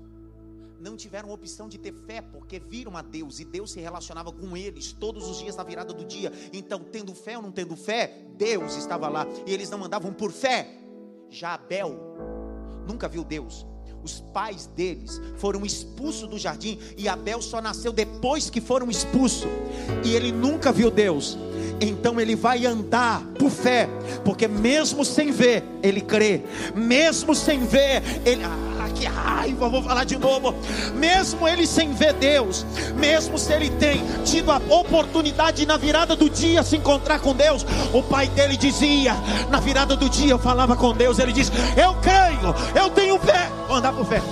não 0.84 0.96
tiveram 0.96 1.30
opção 1.30 1.66
de 1.66 1.78
ter 1.78 1.94
fé, 2.06 2.20
porque 2.20 2.58
viram 2.58 2.94
a 2.94 3.00
Deus 3.00 3.40
e 3.40 3.44
Deus 3.44 3.72
se 3.72 3.80
relacionava 3.80 4.30
com 4.30 4.54
eles 4.54 4.92
todos 4.92 5.26
os 5.30 5.38
dias 5.38 5.56
na 5.56 5.64
virada 5.64 5.94
do 5.94 6.04
dia. 6.04 6.30
Então, 6.52 6.78
tendo 6.78 7.14
fé 7.14 7.38
ou 7.38 7.42
não 7.42 7.50
tendo 7.50 7.74
fé, 7.74 8.26
Deus 8.36 8.76
estava 8.76 9.08
lá 9.08 9.26
e 9.46 9.54
eles 9.54 9.70
não 9.70 9.82
andavam 9.82 10.12
por 10.12 10.30
fé. 10.30 10.68
Já 11.30 11.54
Abel 11.54 11.98
nunca 12.86 13.08
viu 13.08 13.24
Deus. 13.24 13.66
Os 14.02 14.20
pais 14.20 14.66
deles 14.66 15.18
foram 15.38 15.64
expulsos 15.64 16.28
do 16.28 16.38
jardim 16.38 16.78
e 16.98 17.08
Abel 17.08 17.40
só 17.40 17.62
nasceu 17.62 17.90
depois 17.90 18.50
que 18.50 18.60
foram 18.60 18.90
expulsos. 18.90 19.48
E 20.04 20.14
ele 20.14 20.30
nunca 20.30 20.70
viu 20.70 20.90
Deus. 20.90 21.38
Então 21.80 22.20
ele 22.20 22.36
vai 22.36 22.66
andar 22.66 23.24
por 23.38 23.50
fé, 23.50 23.88
porque 24.22 24.46
mesmo 24.46 25.02
sem 25.02 25.32
ver, 25.32 25.64
ele 25.82 26.02
crê. 26.02 26.42
Mesmo 26.74 27.34
sem 27.34 27.64
ver, 27.64 28.02
ele 28.26 28.44
que 28.94 29.06
raiva, 29.06 29.68
vou 29.68 29.82
falar 29.82 30.04
de 30.04 30.18
novo. 30.18 30.54
Mesmo 30.94 31.46
ele 31.46 31.66
sem 31.66 31.92
ver 31.92 32.12
Deus, 32.14 32.64
mesmo 32.96 33.38
se 33.38 33.52
ele 33.52 33.70
tem 33.70 34.02
tido 34.24 34.50
a 34.50 34.56
oportunidade 34.68 35.66
na 35.66 35.76
virada 35.76 36.16
do 36.16 36.30
dia 36.30 36.62
se 36.62 36.76
encontrar 36.76 37.18
com 37.20 37.34
Deus, 37.34 37.66
o 37.92 38.02
pai 38.02 38.28
dele 38.28 38.56
dizia: 38.56 39.14
na 39.50 39.60
virada 39.60 39.96
do 39.96 40.08
dia 40.08 40.30
eu 40.30 40.38
falava 40.38 40.76
com 40.76 40.94
Deus, 40.94 41.18
ele 41.18 41.32
diz: 41.32 41.50
Eu 41.76 41.94
creio, 41.96 42.54
eu 42.74 42.90
tenho 42.90 43.18
fé, 43.18 43.50
vou 43.68 43.76
andar 43.76 43.92
por 43.92 44.06
fé. 44.06 44.22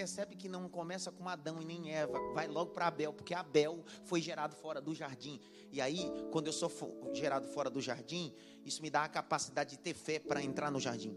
Percebe 0.00 0.34
que 0.34 0.48
não 0.48 0.66
começa 0.66 1.12
com 1.12 1.28
Adão 1.28 1.60
e 1.60 1.64
nem 1.66 1.92
Eva, 1.92 2.18
vai 2.32 2.48
logo 2.48 2.70
para 2.70 2.86
Abel, 2.86 3.12
porque 3.12 3.34
Abel 3.34 3.84
foi 4.06 4.18
gerado 4.22 4.56
fora 4.56 4.80
do 4.80 4.94
jardim. 4.94 5.38
E 5.70 5.78
aí, 5.78 6.10
quando 6.32 6.46
eu 6.46 6.54
sou 6.54 6.70
gerado 7.12 7.46
fora 7.48 7.68
do 7.68 7.82
jardim, 7.82 8.34
isso 8.64 8.80
me 8.80 8.88
dá 8.88 9.04
a 9.04 9.08
capacidade 9.10 9.72
de 9.72 9.78
ter 9.78 9.92
fé 9.92 10.18
para 10.18 10.42
entrar 10.42 10.70
no 10.70 10.80
jardim. 10.80 11.14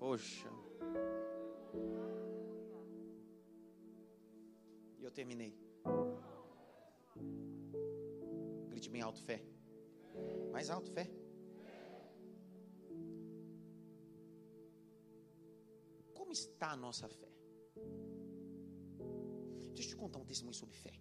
Poxa. 0.00 0.50
Eu 5.00 5.12
terminei. 5.12 5.56
Grite 8.68 8.90
bem 8.90 9.00
alto, 9.00 9.22
fé. 9.22 9.44
Mais 10.50 10.70
alto, 10.70 10.90
fé. 10.90 11.08
Como 16.30 16.38
está 16.38 16.70
a 16.70 16.76
nossa 16.76 17.08
fé? 17.08 17.28
Deixa 19.74 19.88
eu 19.88 19.94
te 19.94 19.96
contar 19.96 20.20
um 20.20 20.24
testemunho 20.24 20.54
sobre 20.54 20.76
fé. 20.76 20.92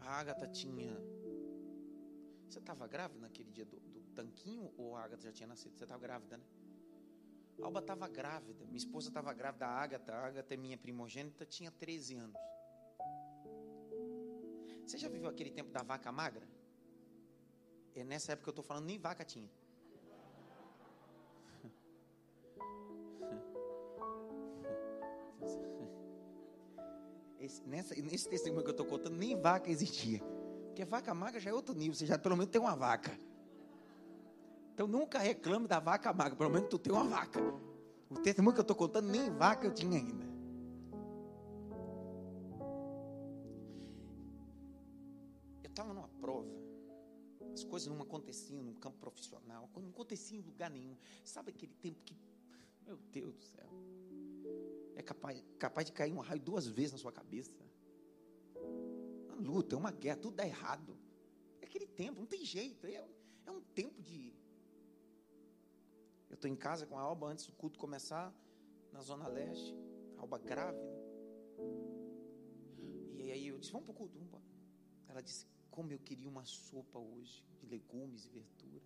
A 0.00 0.20
Agatha 0.20 0.46
tinha. 0.48 0.92
Você 2.46 2.58
estava 2.58 2.86
grávida 2.86 3.20
naquele 3.20 3.50
dia 3.50 3.64
do, 3.64 3.80
do, 3.80 4.02
tanquinho 4.14 4.70
ou 4.76 4.94
a 4.94 5.04
Agatha 5.04 5.22
já 5.22 5.32
tinha 5.32 5.46
nascido? 5.46 5.78
Você 5.78 5.84
estava 5.84 6.02
grávida, 6.02 6.36
né? 6.36 6.44
A 7.62 7.64
Alba 7.64 7.80
estava 7.80 8.06
grávida. 8.06 8.66
Minha 8.66 8.76
esposa 8.76 9.08
estava 9.08 9.32
grávida, 9.32 9.64
a 9.64 9.80
Agatha. 9.82 10.12
A 10.12 10.26
Agatha 10.26 10.52
é 10.52 10.58
minha 10.58 10.76
primogênita, 10.76 11.46
tinha 11.46 11.70
13 11.70 12.16
anos. 12.16 12.40
Você 14.84 14.98
já 14.98 15.08
viveu 15.08 15.30
aquele 15.30 15.50
tempo 15.50 15.72
da 15.72 15.82
vaca 15.82 16.12
magra? 16.12 16.46
É 17.94 18.04
nessa 18.04 18.32
época 18.32 18.48
eu 18.48 18.52
estou 18.52 18.64
falando, 18.64 18.84
nem 18.86 18.98
vaca 18.98 19.24
tinha. 19.24 19.50
Esse, 27.38 27.62
nessa, 27.66 27.94
nesse 27.96 28.28
testemunho 28.28 28.62
que 28.62 28.68
eu 28.68 28.72
estou 28.72 28.86
contando, 28.86 29.16
nem 29.16 29.34
vaca 29.34 29.70
existia. 29.70 30.20
Porque 30.66 30.84
vaca 30.84 31.12
magra 31.14 31.40
já 31.40 31.50
é 31.50 31.54
outro 31.54 31.74
nível, 31.74 31.94
você 31.94 32.06
já 32.06 32.18
pelo 32.18 32.36
menos 32.36 32.50
tem 32.50 32.60
uma 32.60 32.76
vaca. 32.76 33.18
Então 34.74 34.86
nunca 34.86 35.18
reclame 35.18 35.66
da 35.66 35.80
vaca 35.80 36.12
magra, 36.12 36.36
pelo 36.36 36.50
menos 36.50 36.68
tu 36.68 36.78
tem 36.78 36.92
uma 36.92 37.04
vaca. 37.04 37.40
O 38.08 38.14
testemunho 38.20 38.54
que 38.54 38.60
eu 38.60 38.62
estou 38.62 38.76
contando, 38.76 39.08
nem 39.08 39.30
vaca 39.30 39.66
eu 39.66 39.72
tinha 39.72 39.98
ainda. 39.98 40.29
Coisas 47.80 47.86
não 47.86 48.02
aconteciam 48.02 48.62
no 48.62 48.74
campo 48.74 48.98
profissional, 48.98 49.70
não 49.74 49.90
aconteciam 49.90 50.40
em 50.40 50.44
lugar 50.44 50.70
nenhum. 50.70 50.96
Sabe 51.24 51.50
aquele 51.50 51.72
tempo 51.74 52.02
que, 52.04 52.16
meu 52.84 52.96
Deus 52.96 53.34
do 53.34 53.42
céu, 53.42 53.70
é 54.96 55.02
capaz, 55.02 55.42
capaz 55.58 55.86
de 55.86 55.92
cair 55.92 56.12
um 56.12 56.18
raio 56.18 56.40
duas 56.40 56.66
vezes 56.66 56.92
na 56.92 56.98
sua 56.98 57.12
cabeça. 57.12 57.64
Uma 59.26 59.36
luta, 59.36 59.76
uma 59.76 59.90
guerra, 59.90 60.16
tudo 60.16 60.36
dá 60.36 60.46
errado. 60.46 60.98
É 61.60 61.66
aquele 61.66 61.86
tempo, 61.86 62.20
não 62.20 62.26
tem 62.26 62.44
jeito. 62.44 62.86
É, 62.86 63.08
é 63.46 63.50
um 63.50 63.60
tempo 63.60 64.00
de. 64.02 64.34
Eu 66.28 66.34
estou 66.34 66.50
em 66.50 66.56
casa 66.56 66.86
com 66.86 66.98
a 66.98 67.02
Alba 67.02 67.28
antes 67.28 67.46
do 67.46 67.52
culto 67.52 67.78
começar, 67.78 68.32
na 68.92 69.00
Zona 69.00 69.26
Leste. 69.28 69.74
Alba 70.18 70.38
grávida. 70.38 71.00
E 73.18 73.32
aí 73.32 73.46
eu 73.46 73.58
disse: 73.58 73.72
Vamos 73.72 73.86
para 73.86 73.92
o 73.92 73.96
culto. 73.96 74.18
Vamos 74.18 74.42
Ela 75.08 75.22
disse: 75.22 75.46
Como 75.80 75.94
eu 75.94 75.98
queria 75.98 76.28
uma 76.28 76.44
sopa 76.44 76.98
hoje, 76.98 77.42
de 77.58 77.66
legumes 77.66 78.26
e 78.26 78.28
verdura. 78.28 78.84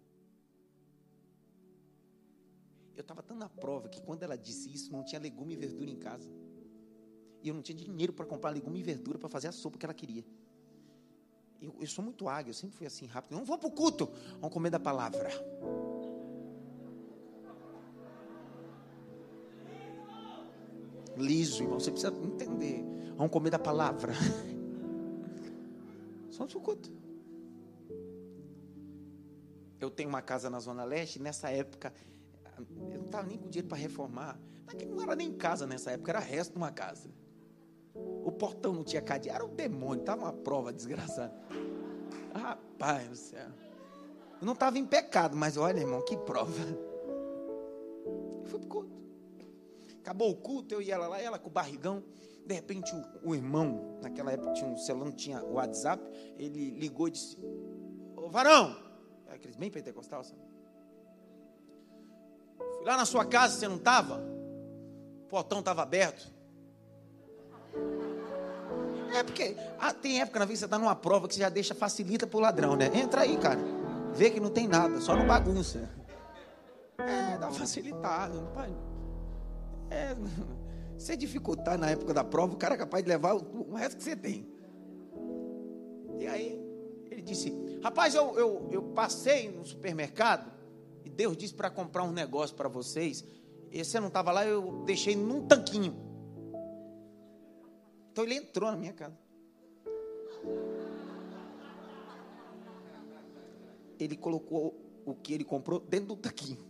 Eu 2.94 3.00
estava 3.00 3.20
tão 3.20 3.36
na 3.36 3.48
prova 3.48 3.88
que 3.88 4.00
quando 4.00 4.22
ela 4.22 4.38
disse 4.38 4.72
isso, 4.72 4.92
não 4.92 5.02
tinha 5.02 5.20
legume 5.20 5.54
e 5.54 5.56
verdura 5.56 5.90
em 5.90 5.96
casa. 5.96 6.30
E 7.42 7.48
eu 7.48 7.54
não 7.54 7.62
tinha 7.62 7.76
dinheiro 7.76 8.12
para 8.12 8.24
comprar 8.24 8.50
legume 8.50 8.78
e 8.78 8.82
verdura 8.84 9.18
para 9.18 9.28
fazer 9.28 9.48
a 9.48 9.52
sopa 9.52 9.76
que 9.76 9.84
ela 9.84 9.92
queria. 9.92 10.24
Eu, 11.60 11.74
eu 11.80 11.86
sou 11.88 12.04
muito 12.04 12.28
águia, 12.28 12.50
eu 12.50 12.54
sempre 12.54 12.76
fui 12.76 12.86
assim 12.86 13.06
rápido. 13.06 13.32
Não 13.32 13.44
vou 13.44 13.58
para 13.58 13.68
o 13.68 13.72
culto, 13.72 14.08
vamos 14.38 14.52
comer 14.52 14.70
da 14.70 14.78
palavra. 14.78 15.30
Liso, 21.16 21.60
irmão, 21.60 21.80
você 21.80 21.90
precisa 21.90 22.14
entender. 22.22 22.84
Vamos 23.16 23.32
comer 23.32 23.50
da 23.50 23.58
palavra. 23.58 24.12
Só 26.34 26.44
no 26.44 26.60
culto. 26.60 26.90
Eu 29.80 29.88
tenho 29.88 30.08
uma 30.08 30.20
casa 30.20 30.50
na 30.50 30.58
Zona 30.58 30.84
Leste, 30.84 31.20
nessa 31.20 31.48
época 31.50 31.92
eu 32.90 32.98
não 32.98 33.06
estava 33.06 33.26
nem 33.26 33.38
com 33.38 33.48
dinheiro 33.48 33.68
para 33.68 33.78
reformar. 33.78 34.38
Não 34.88 35.00
era 35.00 35.14
nem 35.14 35.32
casa 35.32 35.64
nessa 35.66 35.92
época, 35.92 36.10
era 36.10 36.18
resto 36.18 36.52
de 36.52 36.56
uma 36.56 36.72
casa. 36.72 37.08
O 37.94 38.32
portão 38.32 38.72
não 38.72 38.82
tinha 38.82 39.00
cadeado, 39.00 39.36
era 39.36 39.44
um 39.44 39.54
demônio, 39.54 40.00
estava 40.00 40.22
uma 40.22 40.32
prova 40.32 40.72
desgraçada. 40.72 41.32
Rapaz 42.34 43.08
do 43.08 43.16
céu. 43.16 43.48
Eu 44.40 44.46
não 44.46 44.54
estava 44.54 44.76
em 44.76 44.84
pecado, 44.84 45.36
mas 45.36 45.56
olha, 45.56 45.78
irmão, 45.78 46.02
que 46.02 46.16
prova. 46.16 46.60
Eu 48.42 48.44
fui 48.46 48.58
para 48.58 48.66
o 48.66 48.68
culto. 48.68 48.96
Acabou 50.00 50.30
o 50.32 50.36
culto, 50.36 50.74
eu 50.74 50.82
e 50.82 50.90
ela 50.90 51.06
lá, 51.06 51.20
ela 51.20 51.38
com 51.38 51.48
o 51.48 51.52
barrigão. 51.52 52.02
De 52.44 52.54
repente, 52.54 52.94
o, 52.94 53.30
o 53.30 53.34
irmão, 53.34 53.98
naquela 54.02 54.32
época 54.32 54.52
tinha 54.52 54.68
um 54.68 54.76
celular, 54.76 55.06
não 55.06 55.12
tinha 55.12 55.42
WhatsApp, 55.42 56.02
ele 56.38 56.70
ligou 56.70 57.08
e 57.08 57.12
disse: 57.12 57.38
Ô 58.16 58.28
varão, 58.28 58.76
é 59.28 59.34
aqueles 59.34 59.56
bem 59.56 59.70
pentecostal, 59.70 60.22
sabe? 60.22 60.40
Fui 62.76 62.84
lá 62.84 62.96
na 62.96 63.06
sua 63.06 63.24
casa, 63.24 63.58
você 63.58 63.66
não 63.66 63.76
estava? 63.76 64.22
O 65.24 65.26
portão 65.28 65.60
estava 65.60 65.82
aberto. 65.82 66.32
É 69.14 69.22
porque 69.22 69.56
ah, 69.78 69.92
tem 69.92 70.20
época 70.20 70.40
na 70.40 70.44
vida 70.44 70.54
que 70.54 70.58
você 70.58 70.64
está 70.64 70.78
numa 70.78 70.96
prova 70.96 71.28
que 71.28 71.34
você 71.34 71.40
já 71.40 71.48
deixa, 71.48 71.74
facilita 71.74 72.26
para 72.26 72.36
o 72.36 72.40
ladrão, 72.40 72.76
né? 72.76 72.90
Entra 72.94 73.22
aí, 73.22 73.36
cara. 73.36 73.60
Vê 74.12 74.30
que 74.30 74.40
não 74.40 74.50
tem 74.50 74.68
nada, 74.68 75.00
só 75.00 75.16
não 75.16 75.26
bagunça. 75.26 75.88
É, 76.98 77.38
dá 77.38 77.50
facilitado. 77.50 78.48
É, 79.90 80.16
você 80.96 81.16
dificultar 81.16 81.78
na 81.78 81.90
época 81.90 82.14
da 82.14 82.24
prova, 82.24 82.54
o 82.54 82.56
cara 82.56 82.74
é 82.74 82.78
capaz 82.78 83.02
de 83.02 83.08
levar 83.08 83.34
o, 83.34 83.70
o 83.70 83.74
resto 83.74 83.96
que 83.96 84.02
você 84.04 84.16
tem. 84.16 84.48
E 86.18 86.26
aí, 86.26 86.60
ele 87.10 87.22
disse: 87.22 87.52
Rapaz, 87.82 88.14
eu, 88.14 88.36
eu, 88.38 88.68
eu 88.70 88.82
passei 88.82 89.50
no 89.50 89.64
supermercado 89.64 90.52
e 91.04 91.10
Deus 91.10 91.36
disse 91.36 91.54
para 91.54 91.70
comprar 91.70 92.02
um 92.02 92.12
negócio 92.12 92.56
para 92.56 92.68
vocês. 92.68 93.24
E 93.70 93.84
você 93.84 93.98
não 93.98 94.08
estava 94.08 94.30
lá, 94.32 94.46
eu 94.46 94.84
deixei 94.84 95.16
num 95.16 95.46
tanquinho. 95.46 95.94
Então 98.12 98.24
ele 98.24 98.36
entrou 98.36 98.70
na 98.70 98.76
minha 98.76 98.92
casa. 98.92 99.18
Ele 103.98 104.16
colocou 104.16 104.80
o 105.04 105.14
que 105.14 105.34
ele 105.34 105.44
comprou 105.44 105.80
dentro 105.80 106.08
do 106.08 106.16
tanquinho. 106.16 106.64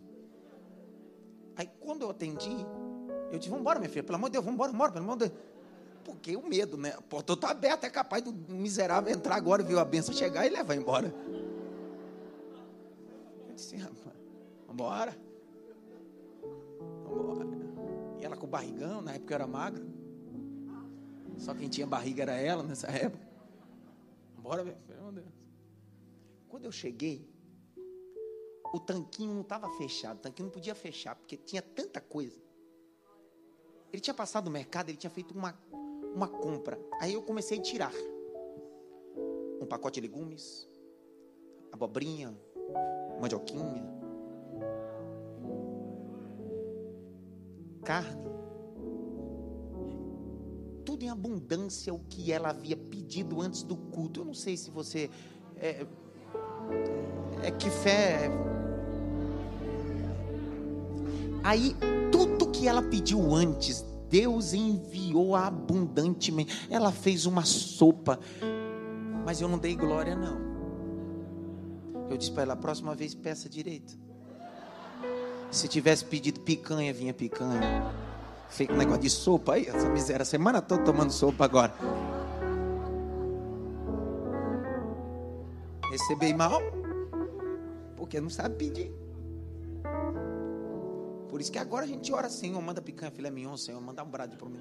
Aí 1.57 1.69
quando 1.79 2.03
eu 2.03 2.11
atendi, 2.11 2.57
eu 3.35 3.39
disse: 3.39 3.51
Vamos 3.51 3.63
embora, 3.63 3.79
minha 3.79 3.89
filha, 3.89 4.03
pelo 4.03 4.17
amor 4.17 4.29
de 4.29 4.33
Deus, 4.35 4.45
vamos 4.45 4.57
embora, 4.57 4.73
embora, 4.73 4.93
pelo 4.93 5.05
amor 5.05 5.17
de 5.19 5.29
Deus. 5.29 5.41
Porque 6.05 6.37
o 6.37 6.47
medo, 6.47 6.77
né? 6.77 6.95
A 6.97 7.03
porta 7.03 7.33
está 7.33 7.51
aberta, 7.51 7.87
é 7.87 7.91
capaz 7.91 8.23
do 8.23 8.33
miserável 8.33 9.13
entrar 9.13 9.37
agora, 9.37 9.63
viu 9.63 9.79
a 9.79 9.85
benção 9.85 10.15
chegar 10.15 10.47
e 10.47 10.51
levar 10.51 10.75
embora. 10.75 11.15
Eu 13.49 13.55
disse: 13.55 13.77
Rapaz. 13.77 14.17
Vambora. 14.67 15.17
Vambora. 17.05 17.49
E 18.21 18.25
ela 18.25 18.37
com 18.37 18.47
barrigão, 18.47 19.01
na 19.01 19.15
época 19.15 19.33
eu 19.33 19.37
era 19.37 19.47
magra. 19.47 19.85
Só 21.39 21.55
quem 21.55 21.69
tinha 21.69 21.87
barriga 21.87 22.23
era 22.23 22.35
ela 22.35 22.63
nessa 22.63 22.89
época. 22.89 23.25
Bora, 24.39 24.65
meu 24.65 24.75
Deus. 25.13 25.25
Quando 26.49 26.67
eu 26.67 26.73
cheguei, 26.73 27.29
o 28.73 28.79
tanquinho 28.81 29.35
não 29.35 29.43
estava 29.43 29.69
fechado. 29.71 30.19
O 30.19 30.21
tanquinho 30.21 30.47
não 30.47 30.53
podia 30.53 30.75
fechar, 30.75 31.15
porque 31.15 31.37
tinha 31.37 31.63
tanta 31.63 32.01
coisa. 32.01 32.39
Ele 33.95 34.01
tinha 34.01 34.13
passado 34.13 34.47
no 34.47 34.51
mercado, 34.51 34.89
ele 34.89 34.99
tinha 34.99 35.09
feito 35.09 35.33
uma, 35.33 35.57
uma 36.13 36.27
compra. 36.27 36.77
Aí 37.01 37.15
eu 37.15 37.23
comecei 37.23 37.61
a 37.61 37.63
tirar. 37.63 37.93
Um 39.61 39.67
pacote 39.67 40.01
de 40.01 40.09
legumes, 40.09 40.69
abobrinha, 41.71 42.37
mandioquinha, 43.21 43.85
carne. 47.85 48.25
Tudo 50.85 51.05
em 51.05 51.09
abundância 51.09 51.95
o 51.95 52.01
que 52.01 52.33
ela 52.33 52.51
havia 52.51 52.77
pedido 52.77 53.41
antes 53.41 53.63
do 53.63 53.77
culto. 53.77 54.23
Eu 54.23 54.25
não 54.25 54.35
sei 54.35 54.57
se 54.57 54.73
você. 54.73 55.09
É, 55.55 55.87
é 57.45 57.51
que 57.53 57.71
fé. 57.71 58.29
Aí, 61.45 61.77
tudo 61.79 62.04
ela 62.67 62.83
pediu 62.83 63.35
antes, 63.35 63.85
Deus 64.09 64.53
enviou 64.55 65.35
abundantemente. 65.35 66.69
Ela 66.71 66.93
fez 66.93 67.27
uma 67.27 67.45
sopa, 67.45 68.19
mas 69.25 69.41
eu 69.41 69.49
não 69.49 69.59
dei 69.59 69.75
glória, 69.75 70.15
não. 70.15 70.39
Eu 72.09 72.17
disse 72.17 72.31
para 72.31 72.43
ela: 72.43 72.57
próxima 72.57 72.95
vez 72.95 73.15
peça 73.15 73.49
direito. 73.49 73.99
Se 75.51 75.69
tivesse 75.69 76.05
pedido 76.05 76.41
picanha, 76.41 76.93
vinha 76.93 77.15
picanha. 77.15 77.93
Feito 78.49 78.73
um 78.73 78.77
negócio 78.77 79.03
de 79.03 79.11
sopa 79.11 79.55
aí, 79.55 79.67
essa 79.67 79.89
miséria, 79.89 80.25
semana 80.25 80.61
toda 80.61 80.85
tomando 80.85 81.11
sopa 81.11 81.45
agora. 81.45 81.75
Receber 85.91 86.35
mal, 86.35 86.61
porque 87.97 88.21
não 88.21 88.31
sabe 88.31 88.57
pedir. 88.57 89.04
Por 91.35 91.41
isso 91.41 91.51
que 91.51 91.59
agora 91.59 91.85
a 91.85 91.89
gente 91.89 92.13
ora, 92.13 92.29
Senhor, 92.29 92.63
manda 92.63 92.81
picanha, 92.81 93.11
filé 93.11 93.29
mignon, 93.29 93.57
Senhor, 93.57 93.81
manda 93.81 94.05
um 94.05 94.09
brado 94.09 94.37
para 94.37 94.49
mim. 94.49 94.61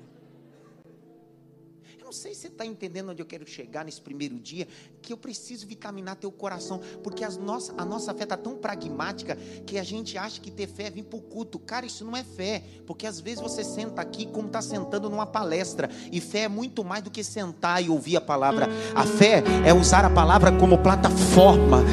Eu 2.00 2.06
não 2.06 2.12
sei 2.12 2.34
se 2.34 2.42
você 2.42 2.48
está 2.48 2.66
entendendo 2.66 3.12
onde 3.12 3.22
eu 3.22 3.28
quero 3.28 3.48
chegar 3.48 3.86
nesse 3.86 4.02
primeiro 4.02 4.40
dia, 4.40 4.68
que 5.00 5.14
eu 5.14 5.18
preciso 5.18 5.68
vitaminar 5.68 6.16
teu 6.16 6.32
coração, 6.32 6.82
porque 7.04 7.24
as 7.24 7.38
nossa, 7.38 7.76
a 7.78 7.86
nossa 7.86 8.12
fé 8.16 8.24
está 8.24 8.36
tão 8.36 8.58
pragmática 8.58 9.36
que 9.68 9.78
a 9.78 9.84
gente 9.84 10.18
acha 10.18 10.42
que 10.42 10.50
ter 10.50 10.66
fé 10.66 10.86
é 10.86 10.90
vir 10.90 11.04
para 11.04 11.20
o 11.20 11.22
culto. 11.22 11.60
Cara, 11.60 11.86
isso 11.86 12.04
não 12.04 12.18
é 12.18 12.24
fé, 12.24 12.64
porque 12.88 13.06
às 13.06 13.20
vezes 13.20 13.40
você 13.40 13.64
senta 13.64 14.02
aqui 14.02 14.26
como 14.26 14.48
está 14.48 14.60
sentando 14.64 15.12
numa 15.12 15.28
palestra, 15.28 15.92
e 16.12 16.20
fé 16.20 16.40
é 16.40 16.48
muito 16.48 16.84
mais 16.84 17.04
do 17.04 17.12
que 17.12 17.24
sentar 17.24 17.84
e 17.84 17.90
ouvir 17.92 18.18
a 18.18 18.22
palavra. 18.22 18.68
A 18.96 19.06
fé 19.06 19.44
é 19.64 19.72
usar 19.72 20.06
a 20.06 20.10
palavra 20.10 20.52
como 20.58 20.80
plataforma 20.80 21.84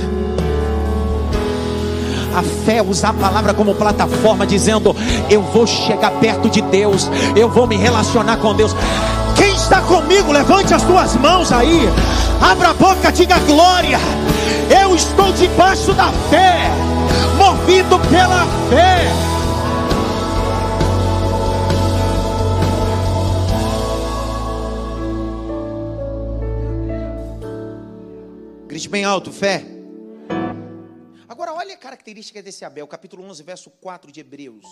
a 2.35 2.43
fé 2.43 2.83
usar 2.83 3.11
a 3.11 3.15
palavra 3.15 3.55
como 3.55 3.75
plataforma, 3.75 4.47
dizendo: 4.47 4.95
Eu 5.29 5.43
vou 5.43 5.67
chegar 5.67 6.11
perto 6.13 6.49
de 6.49 6.61
Deus, 6.63 7.11
eu 7.37 7.49
vou 7.49 7.67
me 7.67 7.77
relacionar 7.77 8.37
com 8.39 8.55
Deus. 8.55 8.75
Quem 9.37 9.55
está 9.55 9.81
comigo, 9.83 10.33
levante 10.33 10.75
as 10.75 10.83
tuas 10.83 11.15
mãos 11.17 11.51
aí, 11.53 11.89
abra 12.41 12.71
a 12.71 12.75
boca, 12.75 13.11
diga 13.11 13.39
glória. 13.41 13.99
Eu 14.83 14.95
estou 14.95 15.33
debaixo 15.33 15.93
da 15.95 16.11
fé, 16.31 16.71
movido 17.37 17.99
pela 18.11 18.47
fé. 18.69 19.13
Grite 28.69 28.89
bem 28.89 29.05
alto, 29.05 29.33
fé 29.33 29.80
características 32.01 32.43
desse 32.43 32.65
Abel, 32.65 32.87
capítulo 32.89 33.23
11, 33.25 33.43
verso 33.43 33.71
4 33.71 34.11
de 34.11 34.21
Hebreus. 34.21 34.65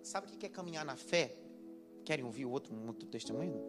Sabe 0.00 0.32
o 0.32 0.36
que 0.38 0.46
é 0.46 0.48
caminhar 0.48 0.84
na 0.84 0.96
fé? 0.96 1.36
Querem 2.04 2.24
ouvir 2.24 2.46
outro, 2.46 2.72
um 2.72 2.86
outro 2.86 3.08
testemunho? 3.08 3.60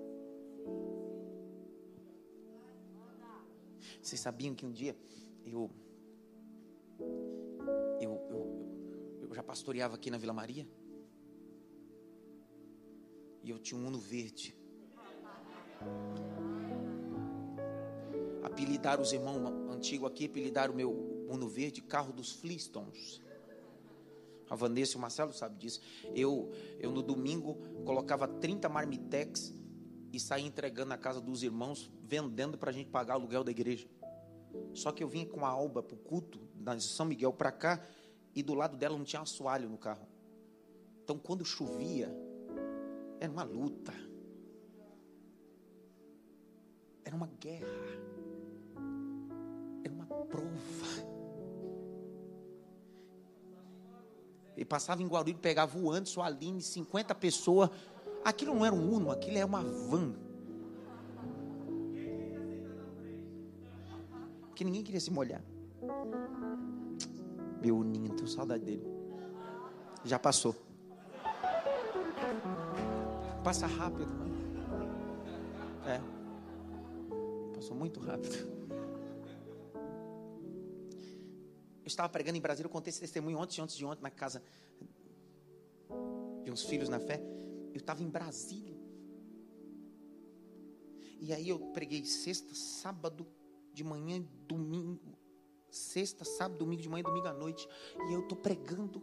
Vocês 4.01 4.21
sabiam 4.21 4.53
que 4.53 4.65
um 4.65 4.71
dia 4.71 4.95
eu, 5.43 5.71
eu, 7.99 8.11
eu, 8.29 9.19
eu 9.23 9.33
já 9.33 9.41
pastoreava 9.41 9.95
aqui 9.95 10.11
na 10.11 10.19
Vila 10.19 10.33
Maria? 10.33 10.67
E 13.41 13.49
eu 13.49 13.57
tinha 13.57 13.79
um 13.79 13.87
Uno 13.87 13.97
verde. 13.97 14.55
Apelidaram 18.43 19.01
os 19.01 19.11
irmãos 19.11 19.37
antigos 19.71 20.09
aqui, 20.09 20.25
apelidaram 20.25 20.73
o 20.73 20.75
meu 20.75 21.25
Uno 21.29 21.47
Verde, 21.47 21.81
carro 21.81 22.13
dos 22.13 22.31
Flintstones. 22.31 23.21
A 24.49 24.55
Vanessa 24.55 24.93
e 24.93 24.97
o 24.97 24.99
Marcelo 24.99 25.31
sabem 25.31 25.57
disso. 25.57 25.79
Eu, 26.15 26.51
eu 26.79 26.91
no 26.91 27.03
domingo 27.03 27.55
colocava 27.85 28.27
30 28.27 28.67
marmitex 28.67 29.53
e 30.11 30.19
saía 30.19 30.47
entregando 30.47 30.89
na 30.89 30.97
casa 30.97 31.21
dos 31.21 31.43
irmãos, 31.43 31.91
vendendo 32.03 32.57
para 32.57 32.71
a 32.71 32.73
gente 32.73 32.89
pagar 32.89 33.13
o 33.13 33.19
aluguel 33.19 33.43
da 33.43 33.51
igreja. 33.51 33.87
Só 34.73 34.91
que 34.91 35.03
eu 35.03 35.07
vinha 35.07 35.27
com 35.27 35.45
a 35.45 35.49
alba 35.49 35.83
para 35.83 35.95
o 35.95 35.99
culto, 35.99 36.39
da 36.55 36.79
São 36.79 37.05
Miguel 37.05 37.31
para 37.31 37.51
cá, 37.51 37.85
e 38.35 38.41
do 38.41 38.53
lado 38.55 38.75
dela 38.75 38.97
não 38.97 39.03
tinha 39.03 39.21
assoalho 39.21 39.69
no 39.69 39.77
carro. 39.77 40.07
Então 41.03 41.17
quando 41.17 41.45
chovia, 41.45 42.09
era 43.19 43.31
uma 43.31 43.43
luta. 43.43 43.93
Era 47.03 47.15
uma 47.15 47.27
guerra. 47.39 47.67
Prova. 50.25 51.09
Ele 54.55 54.65
passava 54.65 55.01
em 55.01 55.07
Guarulhos, 55.07 55.39
pegava 55.39 55.77
o 55.77 55.89
Anderson, 55.89 56.21
a 56.21 56.25
Aline, 56.25 56.61
50 56.61 57.15
pessoas. 57.15 57.69
Aquilo 58.25 58.53
não 58.53 58.65
era 58.65 58.75
um 58.75 58.93
Uno, 58.93 59.09
aquilo 59.09 59.37
era 59.37 59.45
uma 59.45 59.63
van. 59.63 60.13
Que 64.53 64.65
ninguém 64.65 64.83
queria 64.83 64.99
se 64.99 65.09
molhar. 65.11 65.41
Meu 67.61 67.77
Uninho, 67.77 68.13
tenho 68.13 68.27
saudade 68.27 68.65
dele. 68.65 68.85
Já 70.03 70.19
passou. 70.19 70.53
Passa 73.43 73.65
rápido. 73.65 74.11
É. 75.85 76.01
Passou 77.55 77.75
muito 77.75 78.01
rápido. 78.01 78.58
Estava 81.91 82.09
pregando 82.09 82.37
em 82.37 82.41
Brasília, 82.41 82.67
eu 82.67 82.71
contei 82.71 82.89
esse 82.89 82.99
testemunho 82.99 83.37
ontem, 83.37 83.61
antes 83.61 83.75
de 83.75 83.85
ontem, 83.85 84.01
na 84.01 84.11
casa 84.11 84.41
de 86.43 86.51
uns 86.51 86.63
filhos 86.63 86.89
na 86.89 86.99
fé. 86.99 87.21
Eu 87.73 87.77
estava 87.77 88.01
em 88.01 88.09
Brasília. 88.09 88.77
E 91.19 91.33
aí 91.33 91.49
eu 91.49 91.59
preguei 91.73 92.05
sexta, 92.05 92.55
sábado 92.55 93.27
de 93.73 93.83
manhã, 93.83 94.25
domingo. 94.47 95.17
Sexta, 95.69 96.23
sábado, 96.25 96.57
domingo 96.57 96.81
de 96.81 96.89
manhã, 96.89 97.03
domingo 97.03 97.27
à 97.27 97.33
noite. 97.33 97.67
E 98.09 98.13
eu 98.13 98.21
estou 98.21 98.37
pregando 98.37 99.01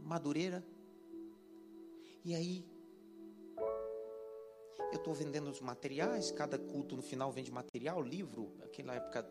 Madureira. 0.00 0.64
E 2.24 2.34
aí 2.34 2.64
eu 4.90 4.98
estou 4.98 5.14
vendendo 5.14 5.50
os 5.50 5.60
materiais, 5.60 6.30
cada 6.30 6.58
culto 6.58 6.96
no 6.96 7.02
final 7.02 7.30
vende 7.30 7.52
material, 7.52 8.00
livro, 8.00 8.54
aquela 8.62 8.94
época 8.94 9.28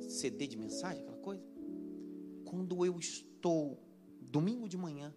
CD 0.00 0.46
de 0.46 0.56
mensagem, 0.56 1.02
aquela 1.02 1.18
coisa. 1.18 1.49
Quando 2.50 2.84
eu 2.84 2.98
estou, 2.98 3.78
domingo 4.20 4.68
de 4.68 4.76
manhã, 4.76 5.14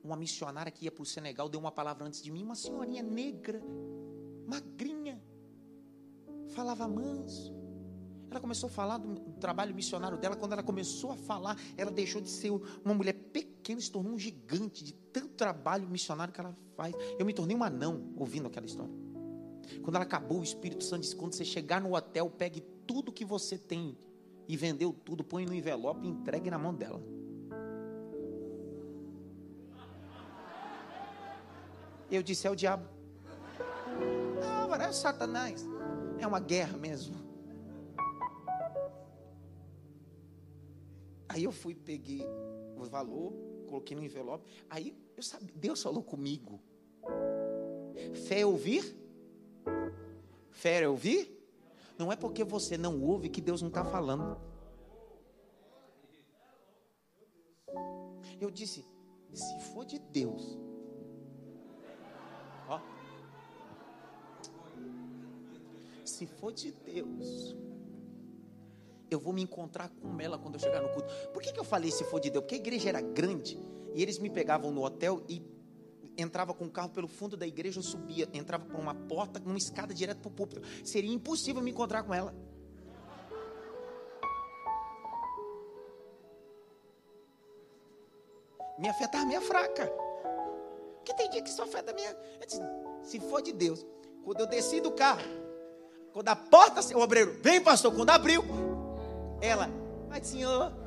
uma 0.00 0.14
missionária 0.14 0.70
que 0.70 0.84
ia 0.84 0.92
para 0.92 1.02
o 1.02 1.04
Senegal 1.04 1.48
deu 1.48 1.58
uma 1.58 1.72
palavra 1.72 2.06
antes 2.06 2.22
de 2.22 2.30
mim, 2.30 2.44
uma 2.44 2.54
senhorinha 2.54 3.02
negra, 3.02 3.60
magrinha, 4.46 5.20
falava 6.50 6.86
manso. 6.86 7.52
Ela 8.30 8.38
começou 8.38 8.68
a 8.68 8.70
falar 8.70 8.98
do 8.98 9.16
trabalho 9.40 9.74
missionário 9.74 10.16
dela. 10.16 10.36
Quando 10.36 10.52
ela 10.52 10.62
começou 10.62 11.10
a 11.10 11.16
falar, 11.16 11.58
ela 11.76 11.90
deixou 11.90 12.20
de 12.20 12.30
ser 12.30 12.52
uma 12.84 12.94
mulher 12.94 13.14
pequena, 13.14 13.80
se 13.80 13.90
tornou 13.90 14.12
um 14.12 14.18
gigante 14.18 14.84
de 14.84 14.92
tanto 14.92 15.30
trabalho 15.30 15.88
missionário 15.88 16.32
que 16.32 16.38
ela 16.38 16.56
faz. 16.76 16.94
Eu 17.18 17.26
me 17.26 17.34
tornei 17.34 17.56
um 17.56 17.64
anão 17.64 18.14
ouvindo 18.16 18.46
aquela 18.46 18.66
história. 18.66 18.94
Quando 19.82 19.96
ela 19.96 20.04
acabou, 20.04 20.38
o 20.38 20.44
Espírito 20.44 20.84
Santo 20.84 21.00
disse: 21.00 21.16
quando 21.16 21.32
você 21.32 21.44
chegar 21.44 21.80
no 21.80 21.96
hotel, 21.96 22.30
pegue 22.30 22.60
tudo 22.86 23.10
que 23.10 23.24
você 23.24 23.58
tem 23.58 23.98
e 24.48 24.56
vendeu 24.56 24.92
tudo, 24.92 25.22
põe 25.24 25.46
no 25.46 25.54
envelope 25.54 26.06
e 26.06 26.08
entregue 26.08 26.50
na 26.50 26.58
mão 26.58 26.74
dela. 26.74 27.02
Eu 32.10 32.22
disse: 32.22 32.46
é 32.46 32.50
o 32.50 32.54
diabo. 32.54 32.86
Não, 34.40 34.74
é 34.74 34.92
Satanás. 34.92 35.66
É 36.18 36.26
uma 36.26 36.40
guerra 36.40 36.76
mesmo. 36.76 37.16
Aí 41.28 41.44
eu 41.44 41.52
fui, 41.52 41.74
peguei 41.74 42.22
o 42.76 42.84
valor, 42.84 43.32
coloquei 43.66 43.96
no 43.96 44.04
envelope. 44.04 44.44
Aí 44.68 44.94
eu 45.16 45.22
sabia, 45.22 45.50
Deus 45.54 45.82
falou 45.82 46.02
comigo. 46.02 46.60
Fé 48.28 48.40
é 48.40 48.46
ouvir? 48.46 48.94
Fé 50.50 50.82
é 50.82 50.88
ouvir? 50.88 51.31
Não 52.02 52.10
é 52.10 52.16
porque 52.16 52.42
você 52.42 52.76
não 52.76 53.00
ouve 53.00 53.28
que 53.28 53.40
Deus 53.40 53.62
não 53.62 53.68
está 53.68 53.84
falando. 53.84 54.36
Eu 58.40 58.50
disse, 58.50 58.84
se 59.32 59.60
for 59.72 59.84
de 59.84 60.00
Deus, 60.00 60.58
ó, 62.68 62.80
se 66.04 66.26
for 66.26 66.52
de 66.52 66.72
Deus, 66.72 67.54
eu 69.08 69.20
vou 69.20 69.32
me 69.32 69.42
encontrar 69.42 69.88
com 69.88 70.20
ela 70.20 70.36
quando 70.36 70.54
eu 70.54 70.60
chegar 70.60 70.82
no 70.82 70.88
culto. 70.88 71.06
Por 71.32 71.40
que, 71.40 71.52
que 71.52 71.60
eu 71.60 71.64
falei 71.64 71.92
se 71.92 72.02
for 72.02 72.18
de 72.18 72.30
Deus? 72.30 72.42
Porque 72.42 72.56
a 72.56 72.58
igreja 72.58 72.88
era 72.88 73.00
grande 73.00 73.56
e 73.94 74.02
eles 74.02 74.18
me 74.18 74.28
pegavam 74.28 74.72
no 74.72 74.82
hotel 74.84 75.22
e 75.28 75.40
entrava 76.16 76.52
com 76.54 76.64
o 76.64 76.70
carro 76.70 76.90
pelo 76.90 77.08
fundo 77.08 77.36
da 77.36 77.46
igreja, 77.46 77.78
eu 77.78 77.82
subia, 77.82 78.28
entrava 78.32 78.64
por 78.64 78.78
uma 78.78 78.94
porta, 78.94 79.40
numa 79.40 79.58
escada 79.58 79.94
direto 79.94 80.18
para 80.18 80.28
o 80.28 80.32
púlpito. 80.32 80.62
Seria 80.84 81.12
impossível 81.12 81.62
me 81.62 81.70
encontrar 81.70 82.02
com 82.02 82.12
ela. 82.12 82.34
Minha 88.78 88.94
fé 88.94 89.04
estava 89.04 89.24
meio 89.24 89.40
fraca. 89.42 89.86
Porque 90.96 91.14
tem 91.14 91.30
dia 91.30 91.42
que 91.42 91.50
sua 91.50 91.66
fé 91.66 91.80
está 91.80 91.92
meio. 91.92 92.16
Se 93.02 93.20
for 93.20 93.42
de 93.42 93.52
Deus, 93.52 93.84
quando 94.24 94.40
eu 94.40 94.46
desci 94.46 94.80
do 94.80 94.92
carro, 94.92 95.22
quando 96.12 96.28
a 96.28 96.36
porta, 96.36 96.80
o 96.96 97.00
obreiro, 97.00 97.38
vem 97.42 97.60
pastor, 97.60 97.94
quando 97.94 98.10
abriu, 98.10 98.44
ela, 99.40 99.68
mas 100.08 100.26
senhor. 100.26 100.81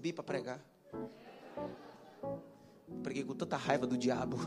Subi 0.00 0.14
para 0.14 0.24
pregar. 0.24 0.64
Preguei 3.02 3.22
com 3.22 3.34
tanta 3.34 3.58
raiva 3.58 3.86
do 3.86 3.98
diabo. 3.98 4.38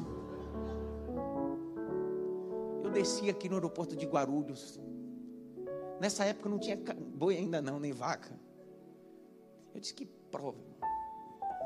Eu 2.84 2.90
desci 2.90 3.30
aqui 3.30 3.48
no 3.48 3.56
aeroporto 3.56 3.96
de 3.96 4.08
Guarulhos. 4.08 4.80
Nessa 6.02 6.26
época 6.26 6.50
não 6.50 6.58
tinha 6.58 6.76
boi 6.76 7.38
ainda 7.38 7.62
não, 7.62 7.80
nem 7.80 7.92
vaca. 7.92 8.36
Eu 9.76 9.80
disse 9.80 9.94
que 9.94 10.08
prova. 10.08 10.58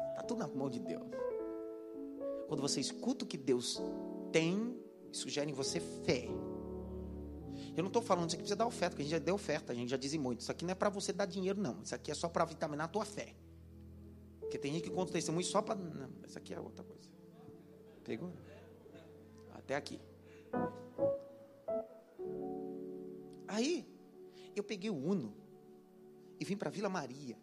Está 0.09 0.23
tudo 0.23 0.39
na 0.39 0.47
mão 0.47 0.69
de 0.69 0.79
Deus. 0.79 1.07
Quando 2.49 2.61
você 2.61 2.81
escuta 2.81 3.23
o 3.23 3.27
que 3.27 3.37
Deus 3.37 3.81
tem, 4.33 4.77
isso 5.13 5.29
gera 5.29 5.49
em 5.49 5.53
você 5.53 5.79
fé. 5.79 6.27
Eu 7.75 7.83
não 7.83 7.87
estou 7.87 8.01
falando 8.01 8.27
isso 8.27 8.35
aqui 8.35 8.43
precisa 8.43 8.57
dar 8.57 8.67
oferta, 8.67 8.89
porque 8.91 9.03
a 9.03 9.05
gente 9.05 9.11
já 9.11 9.19
deu 9.19 9.35
oferta, 9.35 9.71
a 9.71 9.75
gente 9.75 9.89
já 9.89 9.97
dizimou. 9.97 10.33
Isso 10.33 10.51
aqui 10.51 10.65
não 10.65 10.73
é 10.73 10.75
para 10.75 10.89
você 10.89 11.13
dar 11.13 11.25
dinheiro, 11.25 11.61
não. 11.61 11.81
Isso 11.81 11.95
aqui 11.95 12.11
é 12.11 12.13
só 12.13 12.27
para 12.27 12.43
vitaminar 12.43 12.85
a 12.85 12.89
tua 12.89 13.05
fé. 13.05 13.33
Porque 14.47 14.57
tem 14.57 14.71
gente 14.71 14.83
que 14.83 14.89
conta 14.89 15.11
testemunho 15.11 15.45
só 15.45 15.61
para. 15.61 15.77
Isso 16.25 16.37
aqui 16.37 16.53
é 16.53 16.59
outra 16.59 16.81
coisa. 16.81 17.09
Pegou? 18.01 18.31
Até 19.53 19.75
aqui. 19.75 19.99
Aí, 23.45 23.85
eu 24.55 24.63
peguei 24.63 24.89
o 24.89 24.95
Uno 24.95 25.35
e 26.39 26.45
vim 26.45 26.55
para 26.55 26.69
Vila 26.69 26.87
Maria. 26.87 27.37